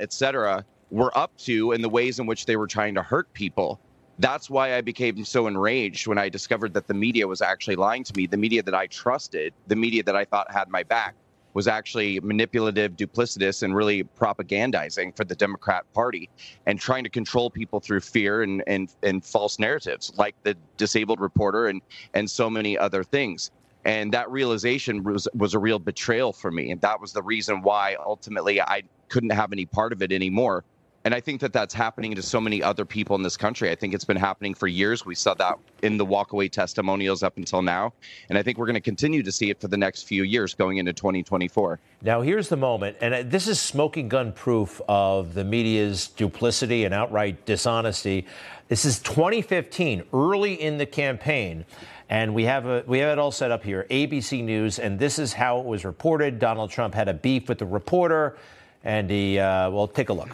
were 0.92 1.16
up 1.18 1.36
to 1.38 1.72
and 1.72 1.84
the 1.84 1.90
ways 1.90 2.20
in 2.20 2.26
which 2.26 2.46
they 2.46 2.56
were 2.56 2.68
trying 2.68 2.96
to 2.96 3.02
hurt 3.02 3.32
people. 3.34 3.80
That's 4.20 4.50
why 4.50 4.76
I 4.76 4.82
became 4.82 5.26
so 5.26 5.48
enraged 5.48 6.08
when 6.08 6.18
I 6.18 6.30
discovered 6.30 6.74
that 6.74 6.88
the 6.88 6.94
media 6.94 7.28
was 7.28 7.42
actually 7.42 7.76
lying 7.76 8.04
to 8.06 8.14
me. 8.16 8.28
The 8.28 8.38
media 8.38 8.64
that 8.64 8.74
I 8.74 8.88
trusted, 8.88 9.54
the 9.68 9.76
media 9.76 10.04
that 10.04 10.16
I 10.16 10.24
thought 10.24 10.50
had 10.52 10.70
my 10.70 10.84
back, 10.84 11.16
was 11.54 11.68
actually 11.68 12.20
manipulative, 12.20 12.98
duplicitous, 12.98 13.64
and 13.64 13.76
really 13.76 14.04
propagandizing 14.04 15.16
for 15.16 15.24
the 15.24 15.36
Democrat 15.36 15.86
Party 15.94 16.30
and 16.66 16.80
trying 16.80 17.04
to 17.06 17.10
control 17.10 17.50
people 17.50 17.80
through 17.80 18.02
fear 18.02 18.44
and, 18.44 18.62
and, 18.68 18.94
and 19.04 19.24
false 19.24 19.58
narratives, 19.58 20.12
like 20.18 20.36
the 20.44 20.56
disabled 20.76 21.22
reporter 21.22 21.68
and, 21.68 21.82
and 22.14 22.30
so 22.30 22.50
many 22.50 22.78
other 22.78 23.04
things. 23.04 23.52
And 23.86 24.14
that 24.14 24.30
realization 24.30 25.04
was, 25.04 25.30
was 25.34 25.54
a 25.54 25.60
real 25.60 25.80
betrayal 25.80 26.34
for 26.34 26.52
me. 26.52 26.72
And 26.72 26.82
that 26.82 27.00
was 27.00 27.14
the 27.14 27.24
reason 27.24 27.62
why 27.62 27.96
ultimately 28.06 28.60
I 28.60 28.84
couldn't 29.08 29.30
have 29.30 29.54
any 29.54 29.66
part 29.66 29.94
of 29.94 30.02
it 30.02 30.12
anymore. 30.12 30.66
And 31.06 31.14
I 31.14 31.20
think 31.20 31.40
that 31.42 31.54
that's 31.54 31.74
happening 31.76 32.16
to 32.16 32.24
so 32.24 32.42
many 32.42 32.64
other 32.64 32.84
people 32.84 33.16
in 33.16 33.22
this 33.22 33.38
country. 33.38 33.70
I 33.70 33.76
think 33.76 33.94
it's 33.94 34.04
been 34.04 34.18
happening 34.18 34.56
for 34.56 34.66
years. 34.66 35.06
We 35.06 35.14
saw 35.14 35.36
that 35.36 35.60
in 35.84 35.98
the 35.98 36.06
walkaway 36.06 36.52
testimonials 36.52 37.22
up 37.22 37.38
until 37.38 37.62
now. 37.62 37.94
And 38.30 38.40
I 38.40 38.42
think 38.42 38.58
we're 38.58 38.66
going 38.66 38.74
to 38.74 38.82
continue 38.82 39.22
to 39.22 39.32
see 39.32 39.52
it 39.52 39.62
for 39.62 39.68
the 39.68 39.78
next 39.78 40.08
few 40.08 40.24
years 40.24 40.56
going 40.56 40.78
into 40.78 40.94
2024. 40.94 41.80
Now, 42.02 42.22
here's 42.22 42.50
the 42.50 42.58
moment, 42.58 42.98
and 43.02 43.14
uh, 43.14 43.22
this 43.24 43.48
is 43.48 43.62
smoking 43.62 44.10
gun 44.10 44.34
proof 44.34 44.82
of 44.90 45.36
the 45.36 45.44
media's 45.44 46.08
duplicity 46.08 46.86
and 46.86 46.94
outright 46.94 47.46
dishonesty. 47.46 48.26
This 48.68 48.84
is 48.84 48.98
2015, 48.98 50.06
early 50.12 50.56
in 50.56 50.80
the 50.80 50.88
campaign. 50.88 51.66
And 52.10 52.34
we 52.34 52.46
have 52.46 52.66
a, 52.66 52.84
we 52.88 52.98
have 53.00 53.12
it 53.12 53.20
all 53.20 53.32
set 53.32 53.52
up 53.52 53.64
here. 53.64 53.86
ABC 53.92 54.44
News, 54.44 54.80
and 54.80 54.98
this 54.98 55.20
is 55.20 55.34
how 55.34 55.60
it 55.60 55.66
was 55.66 55.86
reported. 55.86 56.40
Donald 56.40 56.72
Trump 56.72 56.96
had 56.96 57.08
a 57.08 57.14
beef 57.14 57.48
with 57.48 57.60
the 57.60 57.66
reporter, 57.68 58.38
and 58.84 59.08
he 59.08 59.38
uh, 59.38 59.70
well, 59.70 59.88
take 59.88 60.10
a 60.10 60.14
look. 60.14 60.30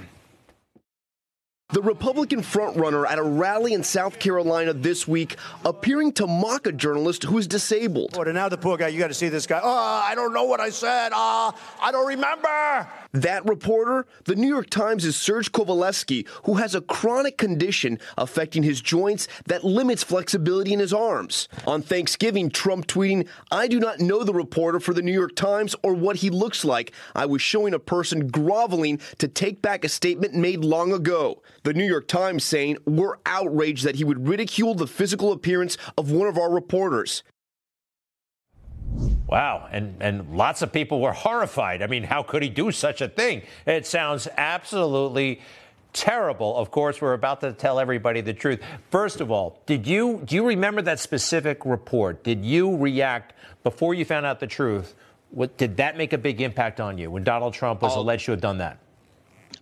The 1.72 1.82
Republican 1.82 2.42
frontrunner 2.42 3.10
at 3.10 3.18
a 3.18 3.24
rally 3.24 3.74
in 3.74 3.84
South 3.84 4.20
Carolina 4.20 4.74
this 4.74 5.08
week 5.08 5.38
appearing 5.64 6.12
to 6.14 6.28
mock 6.28 6.68
a 6.68 6.74
journalist 6.74 7.24
who's 7.24 7.48
disabled. 7.48 8.18
And 8.18 8.34
now 8.34 8.50
the 8.50 8.58
poor 8.58 8.76
guy, 8.76 8.90
you 8.90 9.00
got 9.00 9.08
to 9.08 9.14
see 9.14 9.30
this 9.30 9.48
guy. 9.48 9.62
Oh, 9.64 10.02
I 10.04 10.14
don't 10.14 10.34
know 10.34 10.44
what 10.44 10.60
I 10.60 10.70
said. 10.70 11.12
Ah, 11.14 11.54
oh, 11.56 11.78
I 11.82 11.94
don't 11.94 12.08
remember. 12.08 12.88
That 13.14 13.46
reporter, 13.46 14.06
the 14.24 14.36
New 14.36 14.48
York 14.48 14.70
Times' 14.70 15.04
is 15.04 15.18
Serge 15.18 15.52
Kovaleski, 15.52 16.26
who 16.46 16.56
has 16.56 16.74
a 16.74 16.82
chronic 16.82 17.38
condition 17.38 18.00
affecting 18.18 18.64
his 18.64 18.80
joints 18.80 19.28
that 19.48 19.66
limits 19.66 20.02
flexibility 20.02 20.72
in 20.72 20.80
his 20.80 20.94
arms. 20.94 21.50
On 21.68 21.82
Thanksgiving, 21.82 22.50
Trump 22.50 22.88
tweeting, 22.88 23.28
I 23.52 23.68
do 23.68 23.82
not 23.82 24.00
know 24.00 24.24
the 24.24 24.34
reporter 24.34 24.80
for 24.80 24.94
the 24.94 25.02
New 25.02 25.12
York 25.12 25.36
Times 25.36 25.76
or 25.84 25.94
what 25.94 26.18
he 26.18 26.30
looks 26.30 26.64
like. 26.64 26.94
I 27.14 27.26
was 27.26 27.42
showing 27.42 27.74
a 27.74 27.80
person 27.80 28.30
groveling 28.30 29.02
to 29.18 29.28
take 29.28 29.62
back 29.62 29.84
a 29.84 29.90
statement 29.90 30.34
made 30.34 30.64
long 30.64 30.94
ago. 30.94 31.42
The 31.64 31.74
New 31.74 31.86
York 31.86 32.08
Times 32.08 32.46
saying, 32.46 32.78
We're 32.86 33.18
outraged 33.26 33.84
that 33.84 33.96
he 33.96 34.06
would 34.06 34.28
ridicule 34.28 34.74
the 34.74 34.88
physical 34.88 35.34
appearance 35.34 35.78
of 35.98 36.12
one 36.12 36.28
of 36.30 36.38
our 36.38 36.50
reporters. 36.50 37.24
Wow, 39.32 39.70
and 39.72 39.96
and 40.02 40.36
lots 40.36 40.62
of 40.62 40.74
people 40.74 41.00
were 41.00 41.14
horrified. 41.14 41.82
I 41.82 41.88
mean, 41.88 42.04
how 42.04 42.22
could 42.22 42.44
he 42.44 42.50
do 42.50 42.70
such 42.72 43.00
a 43.00 43.08
thing? 43.08 43.44
It 43.66 43.88
sounds 43.88 44.28
absolutely 44.38 45.40
terrible. 45.94 46.58
Of 46.58 46.70
course, 46.70 47.02
we're 47.02 47.14
about 47.14 47.40
to 47.42 47.54
tell 47.54 47.80
everybody 47.80 48.20
the 48.20 48.34
truth. 48.34 48.60
First 48.90 49.22
of 49.22 49.32
all, 49.32 49.62
did 49.66 49.88
you 49.88 50.22
do 50.26 50.36
you 50.36 50.46
remember 50.46 50.82
that 50.82 51.00
specific 51.00 51.66
report? 51.66 52.26
Did 52.26 52.44
you 52.44 52.76
react 52.76 53.34
before 53.64 53.94
you 53.94 54.04
found 54.04 54.26
out 54.26 54.42
the 54.42 54.48
truth? 54.48 54.96
What 55.30 55.58
did 55.58 55.78
that 55.78 55.96
make 55.96 56.12
a 56.12 56.18
big 56.18 56.42
impact 56.42 56.82
on 56.82 56.98
you 56.98 57.10
when 57.10 57.24
Donald 57.24 57.54
Trump 57.54 57.82
was 57.82 57.94
I'll, 57.94 58.02
alleged 58.02 58.26
to 58.26 58.32
have 58.32 58.42
done 58.42 58.58
that? 58.58 58.80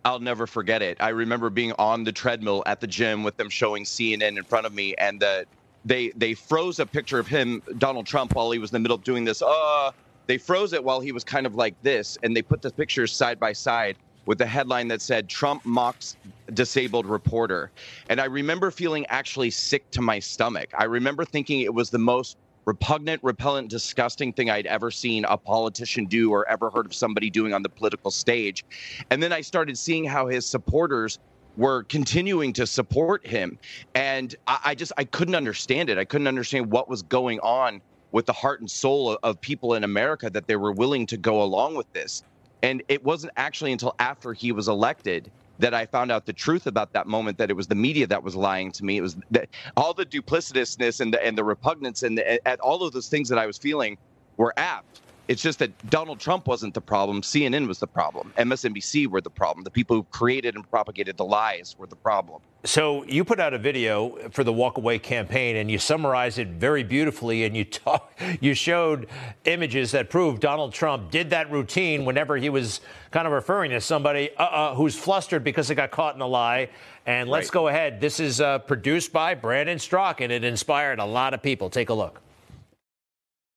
I'll 0.03 0.19
never 0.19 0.47
forget 0.47 0.81
it. 0.81 0.97
I 0.99 1.09
remember 1.09 1.51
being 1.51 1.73
on 1.77 2.03
the 2.03 2.11
treadmill 2.11 2.63
at 2.65 2.81
the 2.81 2.87
gym 2.87 3.23
with 3.23 3.37
them 3.37 3.51
showing 3.51 3.83
CNN 3.83 4.35
in 4.35 4.43
front 4.43 4.65
of 4.65 4.73
me, 4.73 4.95
and 4.95 5.19
the 5.19 5.45
they 5.85 6.09
they 6.09 6.33
froze 6.33 6.79
a 6.79 6.85
picture 6.85 7.19
of 7.19 7.27
him, 7.27 7.61
Donald 7.77 8.05
Trump, 8.05 8.35
while 8.35 8.51
he 8.51 8.59
was 8.59 8.71
in 8.71 8.75
the 8.75 8.79
middle 8.79 8.95
of 8.95 9.03
doing 9.03 9.25
this. 9.25 9.41
Uh, 9.41 9.91
they 10.27 10.37
froze 10.37 10.73
it 10.73 10.83
while 10.83 10.99
he 10.99 11.11
was 11.11 11.23
kind 11.23 11.45
of 11.45 11.55
like 11.55 11.81
this, 11.81 12.17
and 12.21 12.35
they 12.35 12.41
put 12.41 12.61
the 12.61 12.71
pictures 12.71 13.11
side 13.11 13.39
by 13.39 13.53
side 13.53 13.95
with 14.25 14.37
the 14.37 14.45
headline 14.45 14.87
that 14.89 15.01
said 15.01 15.27
Trump 15.27 15.65
mocks 15.65 16.15
disabled 16.53 17.07
reporter. 17.07 17.71
And 18.09 18.21
I 18.21 18.25
remember 18.25 18.69
feeling 18.69 19.05
actually 19.07 19.49
sick 19.49 19.89
to 19.91 20.01
my 20.01 20.19
stomach. 20.19 20.69
I 20.77 20.83
remember 20.83 21.25
thinking 21.25 21.61
it 21.61 21.73
was 21.73 21.89
the 21.89 21.97
most 21.97 22.37
repugnant, 22.65 23.23
repellent, 23.23 23.69
disgusting 23.69 24.31
thing 24.31 24.51
I'd 24.51 24.67
ever 24.67 24.91
seen 24.91 25.25
a 25.25 25.35
politician 25.35 26.05
do 26.05 26.31
or 26.31 26.47
ever 26.47 26.69
heard 26.69 26.85
of 26.85 26.93
somebody 26.93 27.31
doing 27.31 27.51
on 27.51 27.63
the 27.63 27.69
political 27.69 28.11
stage. 28.11 28.63
And 29.09 29.23
then 29.23 29.33
I 29.33 29.41
started 29.41 29.75
seeing 29.79 30.05
how 30.05 30.27
his 30.27 30.45
supporters 30.45 31.17
were 31.59 31.83
continuing 31.83 32.53
to 32.53 32.65
support 32.65 33.27
him. 33.27 33.59
And 33.93 34.33
I, 34.47 34.59
I, 34.65 34.75
just 34.75 34.93
I 34.97 35.03
couldn't 35.03 35.35
understand 35.35 35.89
it. 35.89 35.97
I 35.97 36.05
couldn't 36.05 36.27
understand 36.27 36.71
what 36.71 36.87
was 36.87 37.01
going 37.03 37.39
on 37.41 37.81
with 38.13 38.25
the 38.25 38.33
heart 38.33 38.61
and 38.61 38.71
soul 38.71 39.11
of, 39.11 39.19
of 39.23 39.41
people 39.41 39.73
in 39.73 39.83
America 39.83 40.29
that 40.29 40.47
they 40.47 40.55
were 40.55 40.71
willing 40.71 41.05
to 41.07 41.17
go 41.17 41.43
along 41.43 41.75
with 41.75 41.91
this. 41.91 42.23
And 42.63 42.81
it 42.87 43.03
wasn't 43.03 43.33
actually 43.35 43.73
until 43.73 43.93
after 43.99 44.33
he 44.33 44.53
was 44.53 44.69
elected 44.69 45.29
that 45.59 45.73
I 45.73 45.85
found 45.85 46.13
out 46.13 46.25
the 46.25 46.31
truth 46.31 46.65
about 46.65 46.93
that 46.93 47.07
moment 47.07 47.37
that 47.39 47.49
it 47.49 47.53
was 47.53 47.67
the 47.67 47.75
media 47.75 48.07
that 48.07 48.23
was 48.23 48.37
lying 48.37 48.71
to 48.71 48.85
me. 48.85 48.95
It 48.95 49.01
was 49.01 49.17
that 49.31 49.49
all 49.75 49.93
the 49.93 50.05
duplicitousness 50.05 51.01
and 51.01 51.13
the 51.13 51.23
and 51.25 51.37
the 51.37 51.43
repugnance 51.43 52.03
and 52.03 52.17
the, 52.17 52.47
at 52.47 52.61
all 52.61 52.83
of 52.83 52.93
those 52.93 53.09
things 53.09 53.27
that 53.27 53.37
I 53.37 53.45
was 53.45 53.57
feeling 53.57 53.97
were 54.37 54.53
apt. 54.55 55.01
It's 55.29 55.43
just 55.43 55.59
that 55.59 55.91
Donald 55.91 56.19
Trump 56.19 56.47
wasn't 56.47 56.73
the 56.73 56.81
problem. 56.81 57.21
CNN 57.21 57.67
was 57.67 57.77
the 57.77 57.85
problem. 57.85 58.33
MSNBC 58.35 59.05
were 59.05 59.21
the 59.21 59.29
problem. 59.29 59.63
The 59.63 59.69
people 59.69 59.95
who 59.95 60.03
created 60.05 60.55
and 60.55 60.67
propagated 60.67 61.17
the 61.17 61.23
lies 61.23 61.75
were 61.77 61.85
the 61.85 61.95
problem. 61.95 62.41
So 62.63 63.03
you 63.03 63.23
put 63.23 63.39
out 63.39 63.53
a 63.53 63.59
video 63.59 64.09
for 64.31 64.43
the 64.43 64.51
Walk 64.51 64.77
Away 64.77 64.97
campaign, 64.97 65.57
and 65.57 65.69
you 65.69 65.77
summarized 65.77 66.39
it 66.39 66.47
very 66.47 66.81
beautifully. 66.81 67.43
And 67.43 67.55
you 67.55 67.63
talk, 67.63 68.11
you 68.41 68.55
showed 68.55 69.07
images 69.45 69.91
that 69.91 70.09
proved 70.09 70.41
Donald 70.41 70.73
Trump 70.73 71.11
did 71.11 71.29
that 71.29 71.51
routine 71.51 72.05
whenever 72.05 72.35
he 72.35 72.49
was 72.49 72.81
kind 73.11 73.27
of 73.27 73.31
referring 73.31 73.69
to 73.69 73.81
somebody 73.81 74.35
uh-uh, 74.35 74.73
who's 74.73 74.97
flustered 74.97 75.43
because 75.43 75.67
they 75.67 75.75
got 75.75 75.91
caught 75.91 76.15
in 76.15 76.21
a 76.21 76.27
lie. 76.27 76.69
And 77.05 77.29
let's 77.29 77.49
right. 77.49 77.53
go 77.53 77.67
ahead. 77.67 78.01
This 78.01 78.19
is 78.19 78.41
uh, 78.41 78.57
produced 78.57 79.13
by 79.13 79.35
Brandon 79.35 79.77
Straka, 79.77 80.21
and 80.21 80.31
it 80.31 80.43
inspired 80.43 80.97
a 80.97 81.05
lot 81.05 81.35
of 81.35 81.43
people. 81.43 81.69
Take 81.69 81.89
a 81.89 81.93
look. 81.93 82.19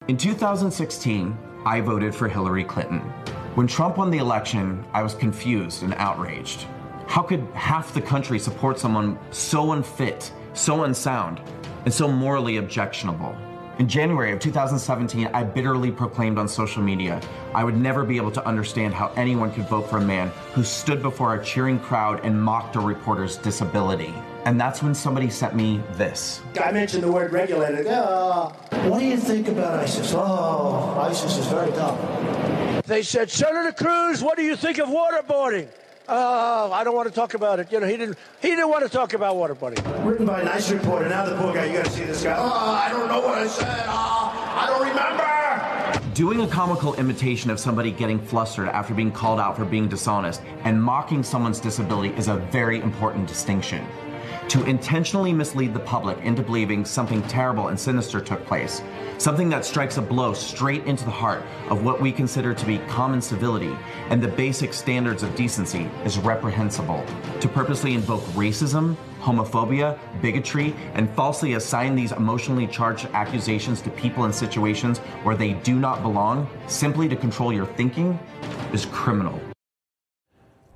In 0.07 0.19
2016, 0.19 1.39
I 1.65 1.81
voted 1.81 2.15
for 2.15 2.29
Hillary 2.29 2.65
Clinton. 2.65 3.01
When 3.55 3.67
Trump 3.67 3.99
won 3.99 4.11
the 4.11 4.19
election, 4.19 4.85
I 4.93 5.03
was 5.03 5.15
confused 5.15 5.83
and 5.83 5.95
outraged. 5.95 6.67
How 7.07 7.23
could 7.23 7.47
half 7.55 7.95
the 7.95 8.01
country 8.01 8.39
support 8.39 8.79
someone 8.79 9.19
so 9.31 9.73
unfit, 9.73 10.33
so 10.55 10.85
unsound, 10.85 11.41
and 11.85 11.95
so 11.95 12.09
morally 12.09 12.57
objectionable? 12.57 13.37
In 13.79 13.89
January 13.89 14.33
of 14.33 14.41
2017, 14.41 15.29
I 15.29 15.45
bitterly 15.45 15.91
proclaimed 15.91 16.39
on 16.39 16.49
social 16.49 16.83
media 16.83 17.21
I 17.55 17.63
would 17.63 17.77
never 17.77 18.05
be 18.05 18.17
able 18.17 18.33
to 18.33 18.47
understand 18.47 18.93
how 18.93 19.13
anyone 19.17 19.53
could 19.53 19.69
vote 19.69 19.89
for 19.89 19.99
a 19.99 20.01
man 20.01 20.29
who 20.55 20.65
stood 20.65 21.01
before 21.01 21.35
a 21.35 21.45
cheering 21.45 21.79
crowd 21.79 22.21
and 22.25 22.43
mocked 22.43 22.77
a 22.77 22.81
reporter's 22.81 23.37
disability. 23.37 24.13
And 24.45 24.61
that's 24.61 24.83
when 24.83 24.95
somebody 24.95 25.31
sent 25.31 25.55
me 25.55 25.81
this. 25.93 26.43
I 26.61 26.73
mentioned 26.73 27.05
the 27.05 27.13
word 27.13 27.33
regulated. 27.33 27.87
Uh, 27.87 28.51
what 28.89 28.99
do 28.99 29.07
you 29.07 29.17
think 29.17 29.47
about 29.47 29.79
ISIS? 29.79 30.13
Oh, 30.15 30.99
ISIS 31.01 31.39
is 31.39 31.47
very 31.47 31.71
tough. 31.73 32.85
They 32.87 33.03
said, 33.03 33.31
Senator 33.31 33.73
Cruz, 33.73 34.23
what 34.23 34.37
do 34.37 34.43
you 34.43 34.57
think 34.57 34.79
of 34.79 34.89
waterboarding? 34.89 35.69
Oh, 36.09 36.73
I 36.73 36.83
don't 36.83 36.97
want 36.97 37.09
to 37.09 37.15
talk 37.15 37.35
about 37.35 37.61
it. 37.61 37.71
You 37.71 37.79
know, 37.79 37.87
he 37.87 37.97
didn't. 37.97 38.19
He 38.41 38.49
didn't 38.49 38.69
want 38.69 38.83
to 38.83 38.91
talk 38.91 39.15
about 39.15 39.37
waterboarding. 39.37 40.05
Written 40.05 40.27
by 40.27 40.41
a 40.41 40.45
nice 40.45 40.71
reporter. 40.73 41.09
Now 41.09 41.25
the 41.25 41.37
poor 41.37 41.55
guy. 41.55 41.67
You 41.67 41.75
got 41.75 41.85
to 41.85 41.91
see 41.93 42.05
this 42.05 42.25
guy. 42.25 42.35
Oh, 42.37 42.73
I 42.73 42.89
don't 42.89 43.07
know 43.07 43.21
what 43.21 43.39
I 43.39 43.47
said. 43.47 43.85
Oh, 43.87 44.33
I 44.35 44.67
don't 44.67 44.89
remember. 44.89 46.15
Doing 46.15 46.41
a 46.41 46.47
comical 46.49 46.95
imitation 46.97 47.51
of 47.51 47.61
somebody 47.61 47.93
getting 47.93 48.19
flustered 48.19 48.69
after 48.69 48.93
being 48.93 49.13
called 49.13 49.41
out 49.41 49.57
for 49.57 49.65
being 49.65 49.89
dishonest 49.89 50.43
and 50.65 50.83
mocking 50.83 51.23
someone's 51.23 51.61
disability 51.61 52.15
is 52.17 52.29
a 52.29 52.37
very 52.37 52.81
important 52.81 53.27
distinction 53.27 53.87
to 54.49 54.65
intentionally 54.65 55.33
mislead 55.33 55.73
the 55.73 55.81
public 55.81 56.19
into 56.19 56.43
believing 56.43 56.85
something 56.85 57.23
terrible 57.23 57.69
and 57.69 57.79
sinister 57.79 58.21
took 58.21 58.45
place, 58.47 58.83
something 59.19 59.49
that 59.49 59.65
strikes 59.65 59.97
a 59.97 60.03
blow 60.03 60.35
straight 60.35 60.85
into 60.85 61.05
the 61.05 61.11
heart 61.11 61.43
of 61.69 61.85
what 61.85 62.01
we 62.01 62.13
consider 62.13 62.53
to 62.53 62.67
be 62.67 62.79
common 62.89 63.21
civility 63.23 63.77
and 64.11 64.23
the 64.23 64.29
basic 64.29 64.73
standards 64.73 65.23
of 65.23 65.35
decency, 65.35 65.89
is 66.05 66.19
reprehensible. 66.19 67.05
To 67.41 67.49
purposely 67.49 67.95
invoke 67.95 68.23
racism, 68.35 68.97
homophobia, 69.21 69.99
bigotry, 70.21 70.75
and 70.95 71.09
falsely 71.11 71.55
assign 71.55 71.95
these 71.95 72.13
emotionally 72.13 72.67
charged 72.67 73.07
accusations 73.13 73.81
to 73.83 73.91
people 73.91 74.25
in 74.25 74.33
situations 74.33 74.99
where 75.23 75.37
they 75.37 75.53
do 75.55 75.79
not 75.79 76.03
belong 76.03 76.49
simply 76.67 77.09
to 77.09 77.17
control 77.17 77.53
your 77.53 77.67
thinking 77.67 78.19
is 78.73 78.87
criminal. 78.87 79.41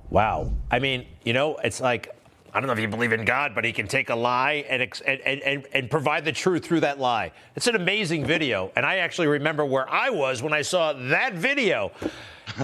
Wow. 0.08 0.52
I 0.70 0.78
mean, 0.78 1.06
you 1.24 1.32
know, 1.32 1.56
it's 1.56 1.80
like 1.80 2.15
I 2.56 2.60
don't 2.60 2.68
know 2.68 2.72
if 2.72 2.78
you 2.78 2.88
believe 2.88 3.12
in 3.12 3.26
God, 3.26 3.54
but 3.54 3.66
he 3.66 3.72
can 3.72 3.86
take 3.86 4.08
a 4.08 4.16
lie 4.16 4.64
and, 4.66 4.80
and, 5.04 5.20
and, 5.42 5.66
and 5.74 5.90
provide 5.90 6.24
the 6.24 6.32
truth 6.32 6.64
through 6.64 6.80
that 6.80 6.98
lie. 6.98 7.32
It's 7.54 7.66
an 7.66 7.76
amazing 7.76 8.24
video. 8.24 8.72
And 8.74 8.86
I 8.86 8.96
actually 8.96 9.26
remember 9.26 9.66
where 9.66 9.86
I 9.90 10.08
was 10.08 10.42
when 10.42 10.54
I 10.54 10.62
saw 10.62 10.94
that 10.94 11.34
video. 11.34 11.92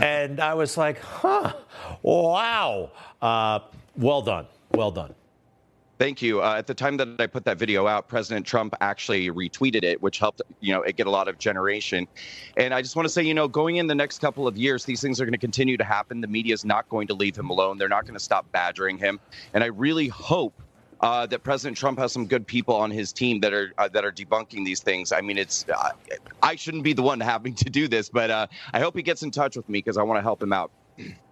and 0.01 0.41
I 0.41 0.55
was 0.55 0.79
like, 0.79 0.99
huh, 0.99 1.53
wow. 2.01 2.91
Uh, 3.21 3.59
well 3.95 4.23
done. 4.23 4.47
Well 4.71 4.93
done. 4.93 5.15
Thank 6.03 6.21
you. 6.21 6.43
Uh, 6.43 6.57
at 6.57 6.67
the 6.67 6.75
time 6.75 6.97
that 6.97 7.21
I 7.21 7.29
put 7.29 7.45
that 7.45 7.59
video 7.59 7.87
out, 7.87 8.09
President 8.09 8.45
Trump 8.45 8.75
actually 8.81 9.31
retweeted 9.31 9.85
it, 9.85 10.03
which 10.03 10.19
helped, 10.19 10.43
you 10.59 10.75
know, 10.75 10.83
it 10.83 10.97
get 10.97 11.07
a 11.07 11.11
lot 11.11 11.29
of 11.29 11.39
generation. 11.39 12.09
And 12.57 12.75
I 12.75 12.83
just 12.83 12.97
want 12.97 13.07
to 13.07 13.09
say, 13.09 13.23
you 13.23 13.35
know, 13.35 13.47
going 13.47 13.77
in 13.77 13.87
the 13.87 13.95
next 13.95 14.19
couple 14.19 14.49
of 14.49 14.57
years, 14.57 14.85
these 14.85 15.01
things 15.01 15.21
are 15.21 15.25
going 15.25 15.33
to 15.33 15.39
continue 15.39 15.77
to 15.77 15.85
happen. 15.85 16.21
The 16.21 16.27
media 16.27 16.55
is 16.55 16.65
not 16.65 16.89
going 16.89 17.07
to 17.07 17.15
leave 17.15 17.37
him 17.37 17.51
alone. 17.51 17.79
They're 17.79 17.89
not 17.89 18.03
going 18.03 18.15
to 18.15 18.25
stop 18.25 18.51
badgering 18.51 18.99
him. 18.99 19.21
And 19.55 19.63
I 19.63 19.69
really 19.69 20.09
hope 20.09 20.61
uh, 21.03 21.27
that 21.27 21.45
President 21.45 21.79
Trump 21.79 22.01
has 22.01 22.11
some 22.11 22.27
good 22.27 22.49
people 22.49 22.75
on 22.75 22.91
his 22.91 23.13
team 23.13 23.39
that 23.39 23.53
are 23.53 23.73
uh, 23.79 23.87
that 23.91 24.05
are 24.05 24.11
debunking 24.11 24.65
these 24.65 24.81
things. 24.81 25.13
I 25.13 25.21
mean, 25.21 25.39
it's 25.39 25.67
uh, 25.73 25.91
I 26.43 26.57
shouldn't 26.57 26.83
be 26.83 26.95
the 26.95 27.03
one 27.03 27.21
having 27.35 27.55
to 27.55 27.71
do 27.71 27.87
this, 27.87 28.09
but 28.09 28.29
uh, 28.29 28.49
I 28.73 28.81
hope 28.81 28.97
he 28.97 29.03
gets 29.05 29.23
in 29.23 29.31
touch 29.31 29.57
with 29.57 29.69
me 29.69 29.79
because 29.79 29.99
I 29.99 30.03
want 30.03 30.19
to 30.19 30.23
help 30.23 30.43
him 30.43 30.53
out. 30.53 30.73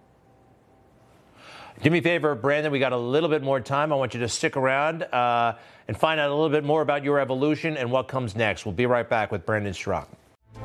Do 1.83 1.89
me 1.89 1.99
a 1.99 2.03
favor, 2.03 2.35
Brandon. 2.35 2.70
We 2.72 2.78
got 2.78 2.93
a 2.93 2.99
little 2.99 3.31
bit 3.31 3.43
more 3.43 3.59
time. 3.59 3.91
I 3.91 3.97
want 3.97 4.12
you 4.12 4.20
to 4.20 4.28
stick 4.28 4.57
around 4.57 5.03
uh, 5.03 5.57
and 5.89 5.97
find 5.97 6.20
out 6.20 6.28
a 6.28 6.35
little 6.35 6.51
bit 6.51 6.62
more 6.62 6.83
about 6.83 7.05
your 7.05 7.18
evolution 7.18 7.78
and 7.78 7.91
what 7.91 8.07
comes 8.07 8.37
next. 8.37 8.66
We'll 8.66 8.74
be 8.74 8.85
right 8.85 9.09
back 9.09 9.33
with 9.33 9.47
Brandon 9.47 9.72
Straka. 9.72 10.09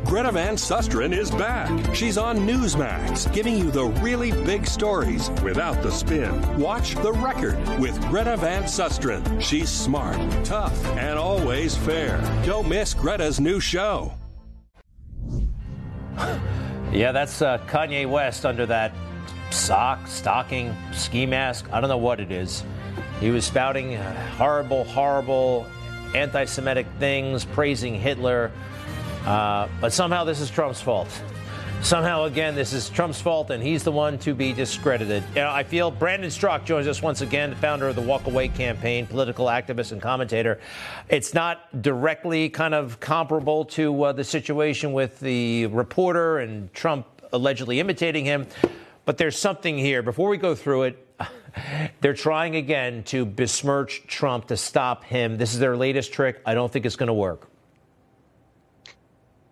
Greta 0.04 0.32
Van 0.32 0.56
Susteren 0.56 1.18
is 1.18 1.32
back. 1.32 1.96
She's 1.96 2.18
on 2.18 2.40
Newsmax, 2.40 3.32
giving 3.34 3.58
you 3.58 3.72
the 3.72 3.86
really 3.86 4.32
big 4.44 4.68
stories 4.68 5.30
without 5.42 5.82
the 5.82 5.92
spin. 5.92 6.60
Watch 6.60 6.96
The 6.96 7.14
Record 7.14 7.58
with 7.80 7.98
Greta 8.10 8.36
Van 8.36 8.64
Susteren. 8.64 9.42
She's 9.42 9.70
smart, 9.70 10.18
tough, 10.44 10.86
and 10.98 11.18
always 11.18 11.78
fair. 11.78 12.20
Don't 12.46 12.68
miss 12.68 12.94
Greta's 12.94 13.40
new 13.40 13.62
show. 13.62 14.14
yeah, 16.92 17.14
that's 17.14 17.42
uh, 17.42 17.60
Kanye 17.68 18.10
West 18.10 18.46
under 18.46 18.66
that 18.66 18.94
sock, 19.56 20.08
stocking, 20.08 20.76
ski 20.92 21.26
mask. 21.26 21.66
I 21.72 21.80
don't 21.80 21.90
know 21.90 21.98
what 21.98 22.20
it 22.20 22.32
is. 22.32 22.64
He 23.20 23.32
was 23.32 23.46
spouting 23.46 23.96
horrible, 24.38 24.84
horrible 24.84 25.66
anti 26.14 26.46
Semitic 26.46 26.88
things, 27.00 27.46
praising 27.46 27.96
Hitler. 27.96 28.52
Uh, 29.26 29.68
but 29.82 29.94
somehow 29.94 30.24
this 30.24 30.40
is 30.42 30.50
Trump's 30.50 30.82
fault. 30.82 31.10
Somehow, 31.82 32.24
again, 32.24 32.56
this 32.56 32.74
is 32.74 32.90
Trump's 32.90 33.22
fault, 33.22 33.52
and 33.52 33.62
he's 33.62 33.84
the 33.84 33.92
one 33.92 34.18
to 34.20 34.34
be 34.34 34.54
discredited. 34.54 35.24
You 35.30 35.42
know, 35.42 35.52
I 35.52 35.64
feel 35.64 35.92
Brandon 35.92 36.30
Straka 36.30 36.66
joins 36.66 36.88
us 36.88 37.02
once 37.02 37.22
again, 37.22 37.52
the 37.52 37.56
founder 37.58 37.88
of 37.88 37.96
the 37.96 38.02
Walk 38.02 38.26
Away 38.26 38.48
campaign, 38.48 39.06
political 39.06 39.46
activist 39.48 39.92
and 39.92 40.02
commentator. 40.02 40.60
It's 41.10 41.34
not 41.34 41.82
directly 41.84 42.50
kind 42.50 42.74
of 42.74 43.00
comparable 43.00 43.66
to 43.66 44.04
uh, 44.04 44.12
the 44.14 44.24
situation 44.24 44.94
with 44.94 45.20
the 45.20 45.68
reporter 45.68 46.40
and 46.40 46.74
Trump 46.74 47.06
allegedly 47.34 47.80
imitating 47.80 48.26
him, 48.26 48.48
but 49.06 49.18
there's 49.18 49.38
something 49.38 49.78
here. 49.78 50.02
Before 50.02 50.30
we 50.30 50.38
go 50.38 50.56
through 50.56 50.84
it, 50.84 51.08
they're 52.02 52.14
trying 52.14 52.56
again 52.56 53.04
to 53.04 53.26
besmirch 53.26 54.04
Trump 54.08 54.48
to 54.48 54.58
stop 54.58 55.04
him. 55.04 55.38
This 55.38 55.54
is 55.54 55.60
their 55.60 55.78
latest 55.78 56.12
trick. 56.12 56.42
I 56.46 56.54
don't 56.54 56.72
think 56.72 56.86
it's 56.86 56.96
going 56.96 57.08
to 57.08 57.14
work. 57.14 57.50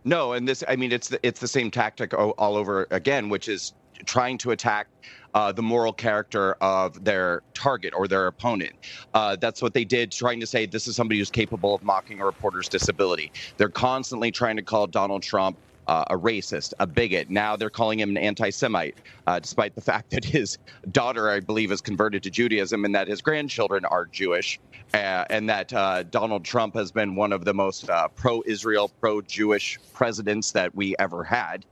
No, 0.05 0.33
and 0.33 0.47
this, 0.47 0.63
I 0.67 0.75
mean, 0.75 0.91
it's 0.91 1.07
the, 1.07 1.25
it's 1.25 1.39
the 1.39 1.47
same 1.47 1.71
tactic 1.71 2.13
all, 2.13 2.33
over 2.37 2.87
again, 2.91 3.29
which 3.29 3.47
is 3.47 3.73
trying 4.05 4.37
to 4.39 4.51
attack 4.51 4.87
uh, 5.33 5.51
the 5.51 5.61
moral 5.61 5.93
character 5.93 6.53
of 6.55 7.03
their 7.05 7.41
target 7.53 7.93
or 7.95 8.07
their 8.07 8.27
opponent. 8.27 8.73
Uh, 9.13 9.37
that's 9.37 9.61
what 9.61 9.73
they 9.73 9.85
did, 9.85 10.11
trying 10.11 10.41
to 10.41 10.45
say 10.45 10.65
this 10.65 10.87
is 10.87 10.95
somebody 10.95 11.19
who's 11.19 11.31
capable 11.31 11.73
of 11.73 11.83
mocking 11.83 12.19
a 12.19 12.25
reporter's 12.25 12.67
disability. 12.67 13.31
They're 13.55 13.69
constantly 13.69 14.29
trying 14.29 14.57
to 14.57 14.61
call 14.61 14.87
Donald 14.87 15.23
Trump 15.23 15.57
uh, 15.87 16.05
a 16.09 16.17
racist, 16.17 16.73
a 16.79 16.87
bigot. 16.87 17.29
Now 17.29 17.55
they're 17.55 17.69
calling 17.69 17.99
him 17.99 18.09
an 18.09 18.17
anti 18.17 18.49
Semite, 18.49 18.97
uh, 19.27 19.39
despite 19.39 19.75
the 19.75 19.81
fact 19.91 20.11
that 20.11 20.23
his 20.23 20.57
daughter, 20.91 21.29
I 21.29 21.39
believe, 21.39 21.71
is 21.71 21.81
converted 21.81 22.23
to 22.23 22.29
Judaism 22.29 22.85
and 22.85 22.95
that 22.95 23.07
his 23.07 23.21
grandchildren 23.21 23.85
are 23.85 24.05
Jewish, 24.05 24.59
uh, 24.93 25.25
and 25.29 25.49
that 25.49 25.73
uh, 25.73 26.03
Donald 26.03 26.45
Trump 26.45 26.75
has 26.75 26.91
been 26.91 27.15
one 27.15 27.33
of 27.33 27.45
the 27.45 27.53
most 27.53 27.89
uh, 27.89 28.07
pro 28.09 28.43
Israel, 28.45 28.91
pro 28.99 29.21
Jewish 29.21 29.79
presidents 29.93 30.51
that 30.51 30.73
we 30.75 30.95
ever 30.99 31.23
had. 31.23 31.65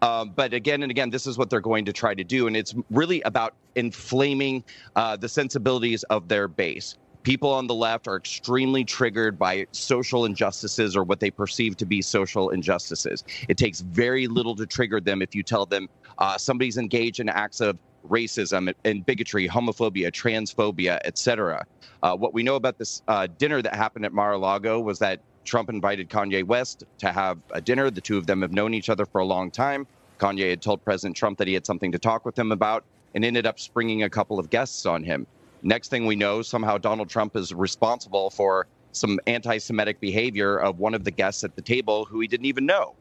Um, 0.00 0.32
but 0.34 0.54
again 0.54 0.82
and 0.82 0.90
again, 0.90 1.10
this 1.10 1.26
is 1.26 1.38
what 1.38 1.50
they're 1.50 1.60
going 1.60 1.84
to 1.86 1.92
try 1.92 2.14
to 2.14 2.22
do. 2.22 2.46
And 2.46 2.56
it's 2.56 2.74
really 2.90 3.20
about 3.22 3.54
inflaming 3.74 4.62
uh, 4.94 5.16
the 5.16 5.28
sensibilities 5.28 6.04
of 6.04 6.28
their 6.28 6.46
base 6.46 6.96
people 7.22 7.52
on 7.52 7.66
the 7.66 7.74
left 7.74 8.08
are 8.08 8.16
extremely 8.16 8.84
triggered 8.84 9.38
by 9.38 9.66
social 9.72 10.24
injustices 10.24 10.96
or 10.96 11.04
what 11.04 11.20
they 11.20 11.30
perceive 11.30 11.76
to 11.76 11.86
be 11.86 12.02
social 12.02 12.50
injustices. 12.50 13.24
It 13.48 13.56
takes 13.56 13.80
very 13.80 14.26
little 14.26 14.54
to 14.56 14.66
trigger 14.66 15.00
them 15.00 15.22
if 15.22 15.34
you 15.34 15.42
tell 15.42 15.66
them 15.66 15.88
uh, 16.18 16.38
somebody's 16.38 16.78
engaged 16.78 17.20
in 17.20 17.28
acts 17.28 17.60
of 17.60 17.78
racism 18.08 18.72
and 18.84 19.04
bigotry, 19.04 19.48
homophobia, 19.48 20.10
transphobia, 20.10 20.98
etc. 21.04 21.64
Uh, 22.02 22.16
what 22.16 22.32
we 22.32 22.42
know 22.42 22.56
about 22.56 22.78
this 22.78 23.02
uh, 23.08 23.26
dinner 23.38 23.60
that 23.62 23.74
happened 23.74 24.04
at 24.04 24.12
Mar-a-Lago 24.12 24.80
was 24.80 24.98
that 24.98 25.20
Trump 25.44 25.68
invited 25.68 26.10
Kanye 26.10 26.44
West 26.44 26.84
to 26.98 27.10
have 27.12 27.38
a 27.52 27.60
dinner. 27.60 27.90
The 27.90 28.00
two 28.00 28.18
of 28.18 28.26
them 28.26 28.42
have 28.42 28.52
known 28.52 28.74
each 28.74 28.90
other 28.90 29.06
for 29.06 29.20
a 29.20 29.24
long 29.24 29.50
time. 29.50 29.86
Kanye 30.18 30.50
had 30.50 30.62
told 30.62 30.84
President 30.84 31.16
Trump 31.16 31.38
that 31.38 31.48
he 31.48 31.54
had 31.54 31.64
something 31.64 31.92
to 31.92 31.98
talk 31.98 32.24
with 32.24 32.38
him 32.38 32.52
about 32.52 32.84
and 33.14 33.24
ended 33.24 33.46
up 33.46 33.58
springing 33.58 34.02
a 34.02 34.10
couple 34.10 34.38
of 34.38 34.50
guests 34.50 34.84
on 34.84 35.02
him. 35.02 35.26
Next 35.62 35.88
thing 35.88 36.06
we 36.06 36.16
know, 36.16 36.42
somehow 36.42 36.78
Donald 36.78 37.08
Trump 37.08 37.36
is 37.36 37.52
responsible 37.52 38.30
for 38.30 38.66
some 38.92 39.18
anti 39.26 39.58
Semitic 39.58 40.00
behavior 40.00 40.58
of 40.58 40.78
one 40.78 40.94
of 40.94 41.04
the 41.04 41.10
guests 41.10 41.44
at 41.44 41.56
the 41.56 41.62
table 41.62 42.04
who 42.04 42.20
he 42.20 42.28
didn't 42.28 42.46
even 42.46 42.66
know. 42.66 42.94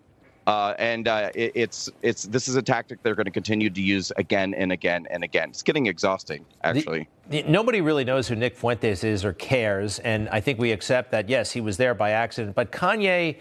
Uh, 0.47 0.73
and 0.79 1.09
uh, 1.09 1.29
it, 1.35 1.51
it's 1.55 1.89
it's 2.01 2.23
this 2.23 2.47
is 2.47 2.55
a 2.55 2.61
tactic 2.61 3.03
they're 3.03 3.15
going 3.15 3.25
to 3.25 3.31
continue 3.31 3.69
to 3.69 3.81
use 3.81 4.13
again 4.15 4.53
and 4.53 4.71
again 4.71 5.05
and 5.09 5.21
again. 5.21 5.49
It's 5.49 5.61
getting 5.61 5.87
exhausting, 5.87 6.45
actually. 6.63 7.09
The, 7.29 7.41
the, 7.41 7.49
nobody 7.49 7.81
really 7.81 8.05
knows 8.05 8.29
who 8.29 8.35
Nick 8.35 8.55
Fuentes 8.55 9.03
is 9.03 9.25
or 9.25 9.33
cares, 9.33 9.99
and 9.99 10.29
I 10.29 10.39
think 10.39 10.57
we 10.57 10.71
accept 10.71 11.11
that. 11.11 11.27
Yes, 11.27 11.51
he 11.51 11.59
was 11.59 11.75
there 11.75 11.93
by 11.93 12.11
accident, 12.11 12.55
but 12.55 12.71
Kanye. 12.71 13.37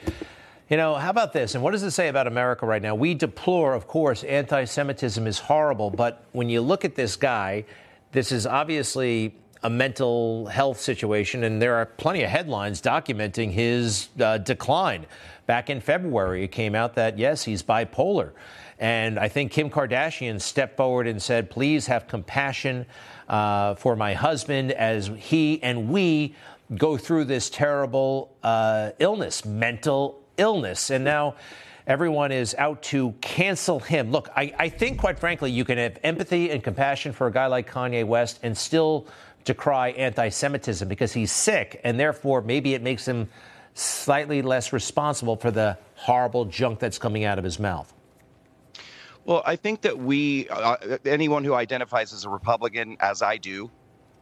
You 0.68 0.76
know, 0.76 0.96
how 0.96 1.10
about 1.10 1.32
this? 1.32 1.54
And 1.54 1.62
what 1.62 1.70
does 1.70 1.84
it 1.84 1.92
say 1.92 2.08
about 2.08 2.26
America 2.26 2.66
right 2.66 2.82
now? 2.82 2.96
We 2.96 3.14
deplore, 3.14 3.72
of 3.72 3.86
course, 3.86 4.24
anti 4.24 4.64
Semitism 4.64 5.24
is 5.24 5.38
horrible, 5.38 5.90
but 5.90 6.24
when 6.32 6.48
you 6.48 6.60
look 6.60 6.84
at 6.84 6.96
this 6.96 7.14
guy, 7.14 7.64
this 8.16 8.32
is 8.32 8.46
obviously 8.46 9.34
a 9.62 9.68
mental 9.68 10.46
health 10.46 10.80
situation, 10.80 11.44
and 11.44 11.60
there 11.60 11.74
are 11.74 11.84
plenty 11.84 12.22
of 12.22 12.30
headlines 12.30 12.80
documenting 12.80 13.50
his 13.50 14.08
uh, 14.18 14.38
decline. 14.38 15.04
Back 15.44 15.68
in 15.68 15.82
February, 15.82 16.42
it 16.44 16.48
came 16.48 16.74
out 16.74 16.94
that, 16.94 17.18
yes, 17.18 17.44
he's 17.44 17.62
bipolar. 17.62 18.32
And 18.78 19.18
I 19.18 19.28
think 19.28 19.52
Kim 19.52 19.68
Kardashian 19.68 20.40
stepped 20.40 20.78
forward 20.78 21.06
and 21.06 21.20
said, 21.20 21.50
please 21.50 21.86
have 21.88 22.08
compassion 22.08 22.86
uh, 23.28 23.74
for 23.74 23.96
my 23.96 24.14
husband 24.14 24.72
as 24.72 25.10
he 25.18 25.62
and 25.62 25.90
we 25.90 26.34
go 26.74 26.96
through 26.96 27.24
this 27.26 27.50
terrible 27.50 28.34
uh, 28.42 28.92
illness, 28.98 29.44
mental 29.44 30.22
illness. 30.38 30.88
And 30.88 31.04
now, 31.04 31.34
everyone 31.86 32.32
is 32.32 32.54
out 32.58 32.82
to 32.84 33.12
cancel 33.20 33.80
him. 33.80 34.10
Look, 34.10 34.28
I, 34.36 34.52
I 34.58 34.68
think, 34.68 34.98
quite 34.98 35.18
frankly, 35.18 35.50
you 35.50 35.64
can 35.64 35.78
have 35.78 35.98
empathy 36.02 36.50
and 36.50 36.62
compassion 36.62 37.12
for 37.12 37.26
a 37.26 37.32
guy 37.32 37.46
like 37.46 37.70
Kanye 37.70 38.04
West 38.04 38.40
and 38.42 38.56
still 38.56 39.06
decry 39.44 39.90
anti 39.90 40.28
Semitism 40.28 40.88
because 40.88 41.12
he's 41.12 41.32
sick, 41.32 41.80
and 41.84 41.98
therefore 41.98 42.42
maybe 42.42 42.74
it 42.74 42.82
makes 42.82 43.06
him 43.06 43.28
slightly 43.74 44.42
less 44.42 44.72
responsible 44.72 45.36
for 45.36 45.50
the 45.50 45.78
horrible 45.94 46.44
junk 46.46 46.78
that's 46.78 46.98
coming 46.98 47.24
out 47.24 47.38
of 47.38 47.44
his 47.44 47.58
mouth. 47.58 47.92
Well, 49.24 49.42
I 49.44 49.56
think 49.56 49.82
that 49.82 49.98
we, 49.98 50.48
uh, 50.48 50.98
anyone 51.04 51.44
who 51.44 51.54
identifies 51.54 52.12
as 52.12 52.24
a 52.24 52.28
Republican, 52.30 52.96
as 53.00 53.22
I 53.22 53.36
do, 53.38 53.70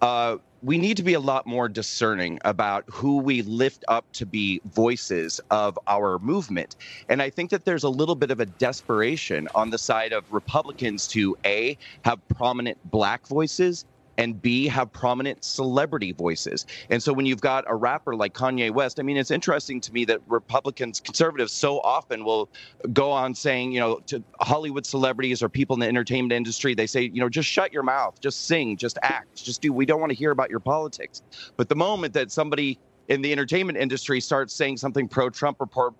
uh, 0.01 0.39
we 0.65 0.79
need 0.79 0.97
to 0.97 1.03
be 1.03 1.13
a 1.13 1.21
lot 1.21 1.47
more 1.47 1.69
discerning 1.69 2.39
about 2.43 2.85
who 2.91 3.19
we 3.19 3.43
lift 3.43 3.85
up 3.89 4.07
to 4.15 4.25
be 4.25 4.63
voices 4.65 5.39
of 5.51 5.79
our 5.87 6.19
movement. 6.21 6.75
And 7.11 7.21
I 7.21 7.29
think 7.29 7.51
that 7.51 7.67
there's 7.67 7.85
a 7.85 7.91
little 7.91 8.15
bit 8.15 8.31
of 8.31 8.41
a 8.41 8.47
desperation 8.47 9.47
on 9.55 9.69
the 9.69 9.77
side 9.77 10.15
of 10.15 10.33
Republicans 10.33 11.07
to 11.09 11.37
A, 11.45 11.77
have 12.05 12.19
prominent 12.29 12.79
black 12.91 13.27
voices 13.27 13.85
and 14.19 14.41
B, 14.41 14.67
have 14.67 14.93
prominent 14.93 15.45
celebrity 15.45 16.13
voices. 16.13 16.67
And 16.91 17.03
so 17.03 17.13
when 17.13 17.27
you've 17.27 17.41
got 17.41 17.65
a 17.67 17.75
rapper 17.75 18.15
like 18.15 18.35
Kanye 18.35 18.71
West, 18.71 19.01
I 19.01 19.03
mean, 19.03 19.17
it's 19.17 19.31
interesting 19.31 19.81
to 19.83 19.93
me 19.93 20.05
that 20.07 20.21
Republicans, 20.27 21.01
conservatives 21.01 21.53
so 21.53 21.81
often 21.81 22.25
will 22.25 22.49
go 22.93 23.11
on 23.11 23.35
saying, 23.35 23.73
you 23.73 23.81
know, 23.81 24.01
to 24.07 24.23
Hollywood 24.41 24.87
celebrities 24.87 25.43
or 25.43 25.49
people 25.49 25.75
in 25.75 25.81
the 25.81 25.89
entertainment 25.89 26.33
industry, 26.33 26.75
they 26.75 26.87
say, 26.87 27.03
you 27.03 27.21
know, 27.21 27.29
just 27.29 27.49
shut 27.49 27.73
your 27.73 27.83
mouth, 27.83 28.21
just 28.21 28.47
sing, 28.47 28.77
just 28.77 28.99
act, 29.03 29.45
just 29.45 29.61
do. 29.61 29.73
We 29.73 29.87
don't 29.87 30.01
want 30.01 30.11
to 30.11 30.17
hear 30.17 30.31
about 30.31 30.51
your 30.51 30.61
politics. 30.61 31.23
But 31.57 31.69
the 31.69 31.77
moment 31.77 32.15
that 32.15 32.31
somebody 32.31 32.79
in 33.09 33.23
the 33.23 33.33
entertainment 33.33 33.79
industry 33.79 34.21
starts 34.21 34.55
saying 34.55 34.77
something 34.77 35.09
pro 35.09 35.29
Trump 35.31 35.59
or 35.61 35.93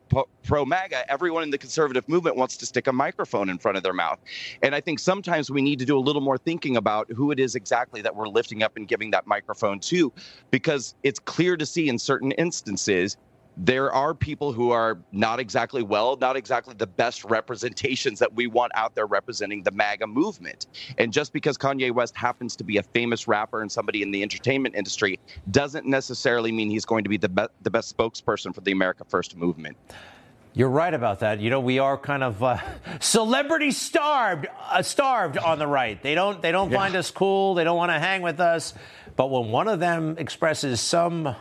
pro 0.43 0.65
MAGA, 0.65 1.11
everyone 1.11 1.43
in 1.43 1.51
the 1.51 1.59
conservative 1.59 2.09
movement 2.09 2.37
wants 2.37 2.57
to 2.57 2.67
stick 2.67 2.87
a 2.87 2.93
microphone 2.93 3.49
in 3.49 3.59
front 3.59 3.77
of 3.77 3.83
their 3.83 3.93
mouth. 3.93 4.19
And 4.63 4.75
I 4.75 4.81
think 4.81 4.99
sometimes 4.99 5.51
we 5.51 5.63
need 5.63 5.79
to 5.81 5.85
do 5.85 5.99
a 5.99 6.01
little 6.01 6.23
more 6.23 6.39
thinking 6.39 6.77
about 6.77 7.11
who 7.13 7.31
it 7.31 7.39
is 7.39 7.55
exactly 7.55 8.01
that 8.03 8.15
we're 8.15 8.29
lifting 8.29 8.63
up 8.63 8.77
and 8.77 8.89
giving 8.89 9.11
that 9.11 9.27
microphone 9.27 9.81
to, 9.81 10.13
because 10.51 10.95
it's 11.03 11.19
clear 11.19 11.57
to 11.57 11.67
see 11.67 11.89
in 11.89 11.99
certain 11.99 12.33
instances 12.33 13.17
there 13.57 13.93
are 13.93 14.15
people 14.15 14.53
who 14.53 14.71
are 14.71 14.99
not 15.13 15.39
exactly 15.39 15.83
well, 15.83 16.17
not 16.17 16.37
exactly 16.37 16.75
the 16.75 16.87
best 16.87 17.25
representations 17.25 18.19
that 18.19 18.33
we 18.35 18.47
want 18.47 18.73
out 18.75 18.95
there 18.95 19.07
representing 19.07 19.63
the 19.63 19.71
MAGA 19.71 20.07
movement. 20.07 20.67
And 20.99 21.13
just 21.13 21.33
because 21.33 21.57
Kanye 21.57 21.93
West 21.93 22.17
happens 22.17 22.57
to 22.57 22.65
be 22.65 22.79
a 22.79 22.83
famous 22.83 23.29
rapper 23.29 23.63
and 23.63 23.71
somebody 23.71 24.03
in 24.03 24.11
the 24.11 24.23
entertainment 24.23 24.75
industry 24.75 25.21
doesn't 25.51 25.87
necessarily 25.87 26.51
mean 26.51 26.69
he's 26.69 26.85
going 26.85 27.05
to 27.05 27.11
be 27.11 27.17
the, 27.17 27.29
be- 27.29 27.47
the 27.63 27.71
best 27.71 27.97
spokesperson 27.97 28.55
for 28.55 28.61
the 28.61 28.73
America 28.73 29.05
First 29.09 29.37
movement. 29.37 29.77
You're 30.57 30.69
right 30.69 30.95
about 30.95 31.21
that. 31.21 31.41
You 31.41 31.51
know, 31.51 31.59
we 31.59 31.81
are 31.81 31.99
kind 31.99 32.23
of 32.23 32.43
uh, 32.43 32.59
celebrity 33.01 33.73
starved, 33.73 34.47
uh, 34.71 34.83
starved 34.83 35.37
on 35.37 35.59
the 35.59 35.67
right. 35.67 36.01
They 36.01 36.15
don't, 36.15 36.41
they 36.41 36.53
don't 36.53 36.71
yeah. 36.71 36.79
find 36.79 36.95
us 36.97 37.11
cool. 37.11 37.55
They 37.55 37.65
don't 37.65 37.77
want 37.77 37.91
to 37.91 37.99
hang 37.99 38.23
with 38.23 38.41
us. 38.41 38.73
But 39.17 39.31
when 39.31 39.51
one 39.51 39.69
of 39.69 39.81
them 39.81 40.17
expresses 40.19 40.81
some 40.81 41.35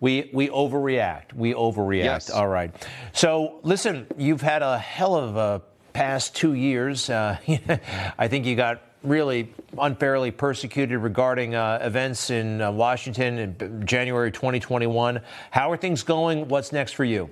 we 0.00 0.30
we 0.32 0.48
overreact. 0.48 1.32
We 1.34 1.54
overreact. 1.54 2.04
Yes. 2.04 2.30
All 2.30 2.48
right. 2.48 2.70
So 3.12 3.60
listen, 3.62 4.06
you've 4.16 4.42
had 4.42 4.62
a 4.62 4.78
hell 4.78 5.14
of 5.14 5.36
a 5.36 5.62
past 5.92 6.36
two 6.36 6.54
years. 6.54 7.08
Uh, 7.08 7.38
I 8.18 8.28
think 8.28 8.44
you 8.44 8.56
got 8.56 8.82
really 9.02 9.52
unfairly 9.78 10.30
persecuted 10.30 10.98
regarding 10.98 11.54
uh, 11.54 11.78
events 11.80 12.30
in 12.30 12.60
uh, 12.60 12.70
Washington 12.70 13.38
in 13.38 13.86
January 13.86 14.32
2021. 14.32 15.20
How 15.50 15.70
are 15.70 15.76
things 15.76 16.02
going? 16.02 16.48
What's 16.48 16.72
next 16.72 16.92
for 16.92 17.04
you? 17.04 17.30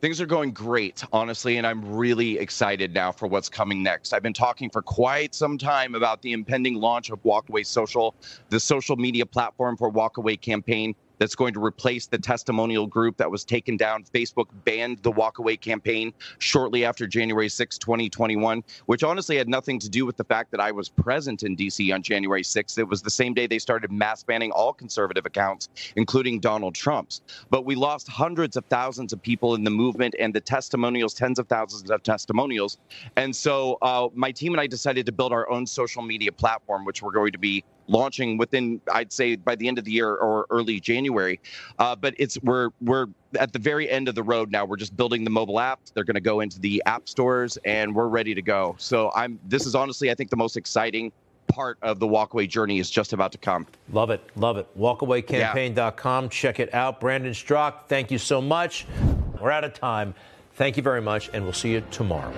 Things 0.00 0.20
are 0.20 0.26
going 0.26 0.52
great, 0.52 1.04
honestly, 1.12 1.56
and 1.56 1.66
I'm 1.66 1.94
really 1.94 2.38
excited 2.38 2.92
now 2.92 3.12
for 3.12 3.26
what's 3.26 3.48
coming 3.48 3.82
next. 3.82 4.12
I've 4.12 4.22
been 4.22 4.32
talking 4.32 4.70
for 4.70 4.82
quite 4.82 5.34
some 5.34 5.56
time 5.56 5.94
about 5.94 6.20
the 6.20 6.32
impending 6.32 6.74
launch 6.74 7.10
of 7.10 7.22
Walkaway 7.22 7.64
Social, 7.64 8.14
the 8.48 8.58
social 8.58 8.96
media 8.96 9.24
platform 9.24 9.76
for 9.76 9.90
Walkaway 9.90 10.40
campaign 10.40 10.94
that's 11.18 11.34
going 11.34 11.54
to 11.54 11.64
replace 11.64 12.06
the 12.06 12.18
testimonial 12.18 12.86
group 12.86 13.16
that 13.16 13.30
was 13.30 13.44
taken 13.44 13.76
down. 13.76 14.04
Facebook 14.04 14.46
banned 14.64 15.02
the 15.02 15.12
walkaway 15.12 15.60
campaign 15.60 16.12
shortly 16.38 16.84
after 16.84 17.06
January 17.06 17.48
6, 17.48 17.78
2021, 17.78 18.62
which 18.86 19.02
honestly 19.02 19.36
had 19.36 19.48
nothing 19.48 19.78
to 19.78 19.88
do 19.88 20.06
with 20.06 20.16
the 20.16 20.24
fact 20.24 20.50
that 20.50 20.60
I 20.60 20.72
was 20.72 20.88
present 20.88 21.42
in 21.42 21.56
DC 21.56 21.92
on 21.92 22.02
January 22.02 22.42
6th. 22.42 22.78
It 22.78 22.88
was 22.88 23.02
the 23.02 23.10
same 23.10 23.34
day 23.34 23.46
they 23.46 23.58
started 23.58 23.90
mass 23.90 24.22
banning 24.22 24.50
all 24.52 24.72
conservative 24.72 25.26
accounts, 25.26 25.68
including 25.96 26.40
Donald 26.40 26.74
Trump's. 26.74 27.22
But 27.50 27.64
we 27.64 27.74
lost 27.74 28.08
hundreds 28.08 28.56
of 28.56 28.64
thousands 28.66 29.12
of 29.12 29.22
people 29.22 29.54
in 29.54 29.64
the 29.64 29.70
movement 29.70 30.14
and 30.18 30.34
the 30.34 30.40
testimonials, 30.40 31.14
tens 31.14 31.38
of 31.38 31.48
thousands 31.48 31.90
of 31.90 32.02
testimonials. 32.02 32.78
And 33.16 33.34
so 33.34 33.78
uh, 33.82 34.08
my 34.14 34.32
team 34.32 34.52
and 34.52 34.60
I 34.60 34.66
decided 34.66 35.06
to 35.06 35.12
build 35.12 35.32
our 35.32 35.48
own 35.50 35.66
social 35.66 36.02
media 36.02 36.32
platform, 36.32 36.84
which 36.84 37.02
we're 37.02 37.12
going 37.12 37.32
to 37.32 37.38
be 37.38 37.64
launching 37.88 38.36
within, 38.36 38.80
I'd 38.92 39.12
say, 39.12 39.36
by 39.36 39.56
the 39.56 39.66
end 39.66 39.78
of 39.78 39.84
the 39.84 39.90
year 39.90 40.14
or 40.14 40.46
early 40.50 40.80
January. 40.80 41.40
Uh, 41.78 41.96
but 41.96 42.14
it's 42.18 42.38
we're 42.42 42.70
we're 42.80 43.06
at 43.38 43.52
the 43.52 43.58
very 43.58 43.90
end 43.90 44.08
of 44.08 44.14
the 44.14 44.22
road 44.22 44.50
now. 44.50 44.64
We're 44.64 44.76
just 44.76 44.96
building 44.96 45.24
the 45.24 45.30
mobile 45.30 45.60
app. 45.60 45.80
They're 45.94 46.04
going 46.04 46.14
to 46.14 46.20
go 46.20 46.40
into 46.40 46.60
the 46.60 46.82
app 46.86 47.08
stores, 47.08 47.58
and 47.64 47.94
we're 47.94 48.08
ready 48.08 48.34
to 48.34 48.42
go. 48.42 48.76
So 48.78 49.10
I'm. 49.14 49.38
This 49.46 49.66
is 49.66 49.74
honestly, 49.74 50.10
I 50.10 50.14
think, 50.14 50.30
the 50.30 50.36
most 50.36 50.56
exciting 50.56 51.12
part 51.48 51.78
of 51.82 51.98
the 51.98 52.06
walkaway 52.06 52.48
journey 52.48 52.78
is 52.78 52.90
just 52.90 53.12
about 53.12 53.32
to 53.32 53.38
come. 53.38 53.66
Love 53.90 54.10
it, 54.10 54.22
love 54.36 54.58
it. 54.58 54.68
Walkawaycampaign.com. 54.78 56.24
Yeah. 56.24 56.30
Check 56.30 56.60
it 56.60 56.72
out. 56.74 57.00
Brandon 57.00 57.32
Straka, 57.32 57.86
thank 57.88 58.10
you 58.10 58.18
so 58.18 58.40
much. 58.40 58.86
We're 59.40 59.50
out 59.50 59.64
of 59.64 59.74
time. 59.74 60.14
Thank 60.54 60.76
you 60.76 60.82
very 60.82 61.00
much, 61.00 61.30
and 61.32 61.44
we'll 61.44 61.52
see 61.52 61.72
you 61.72 61.82
tomorrow. 61.90 62.34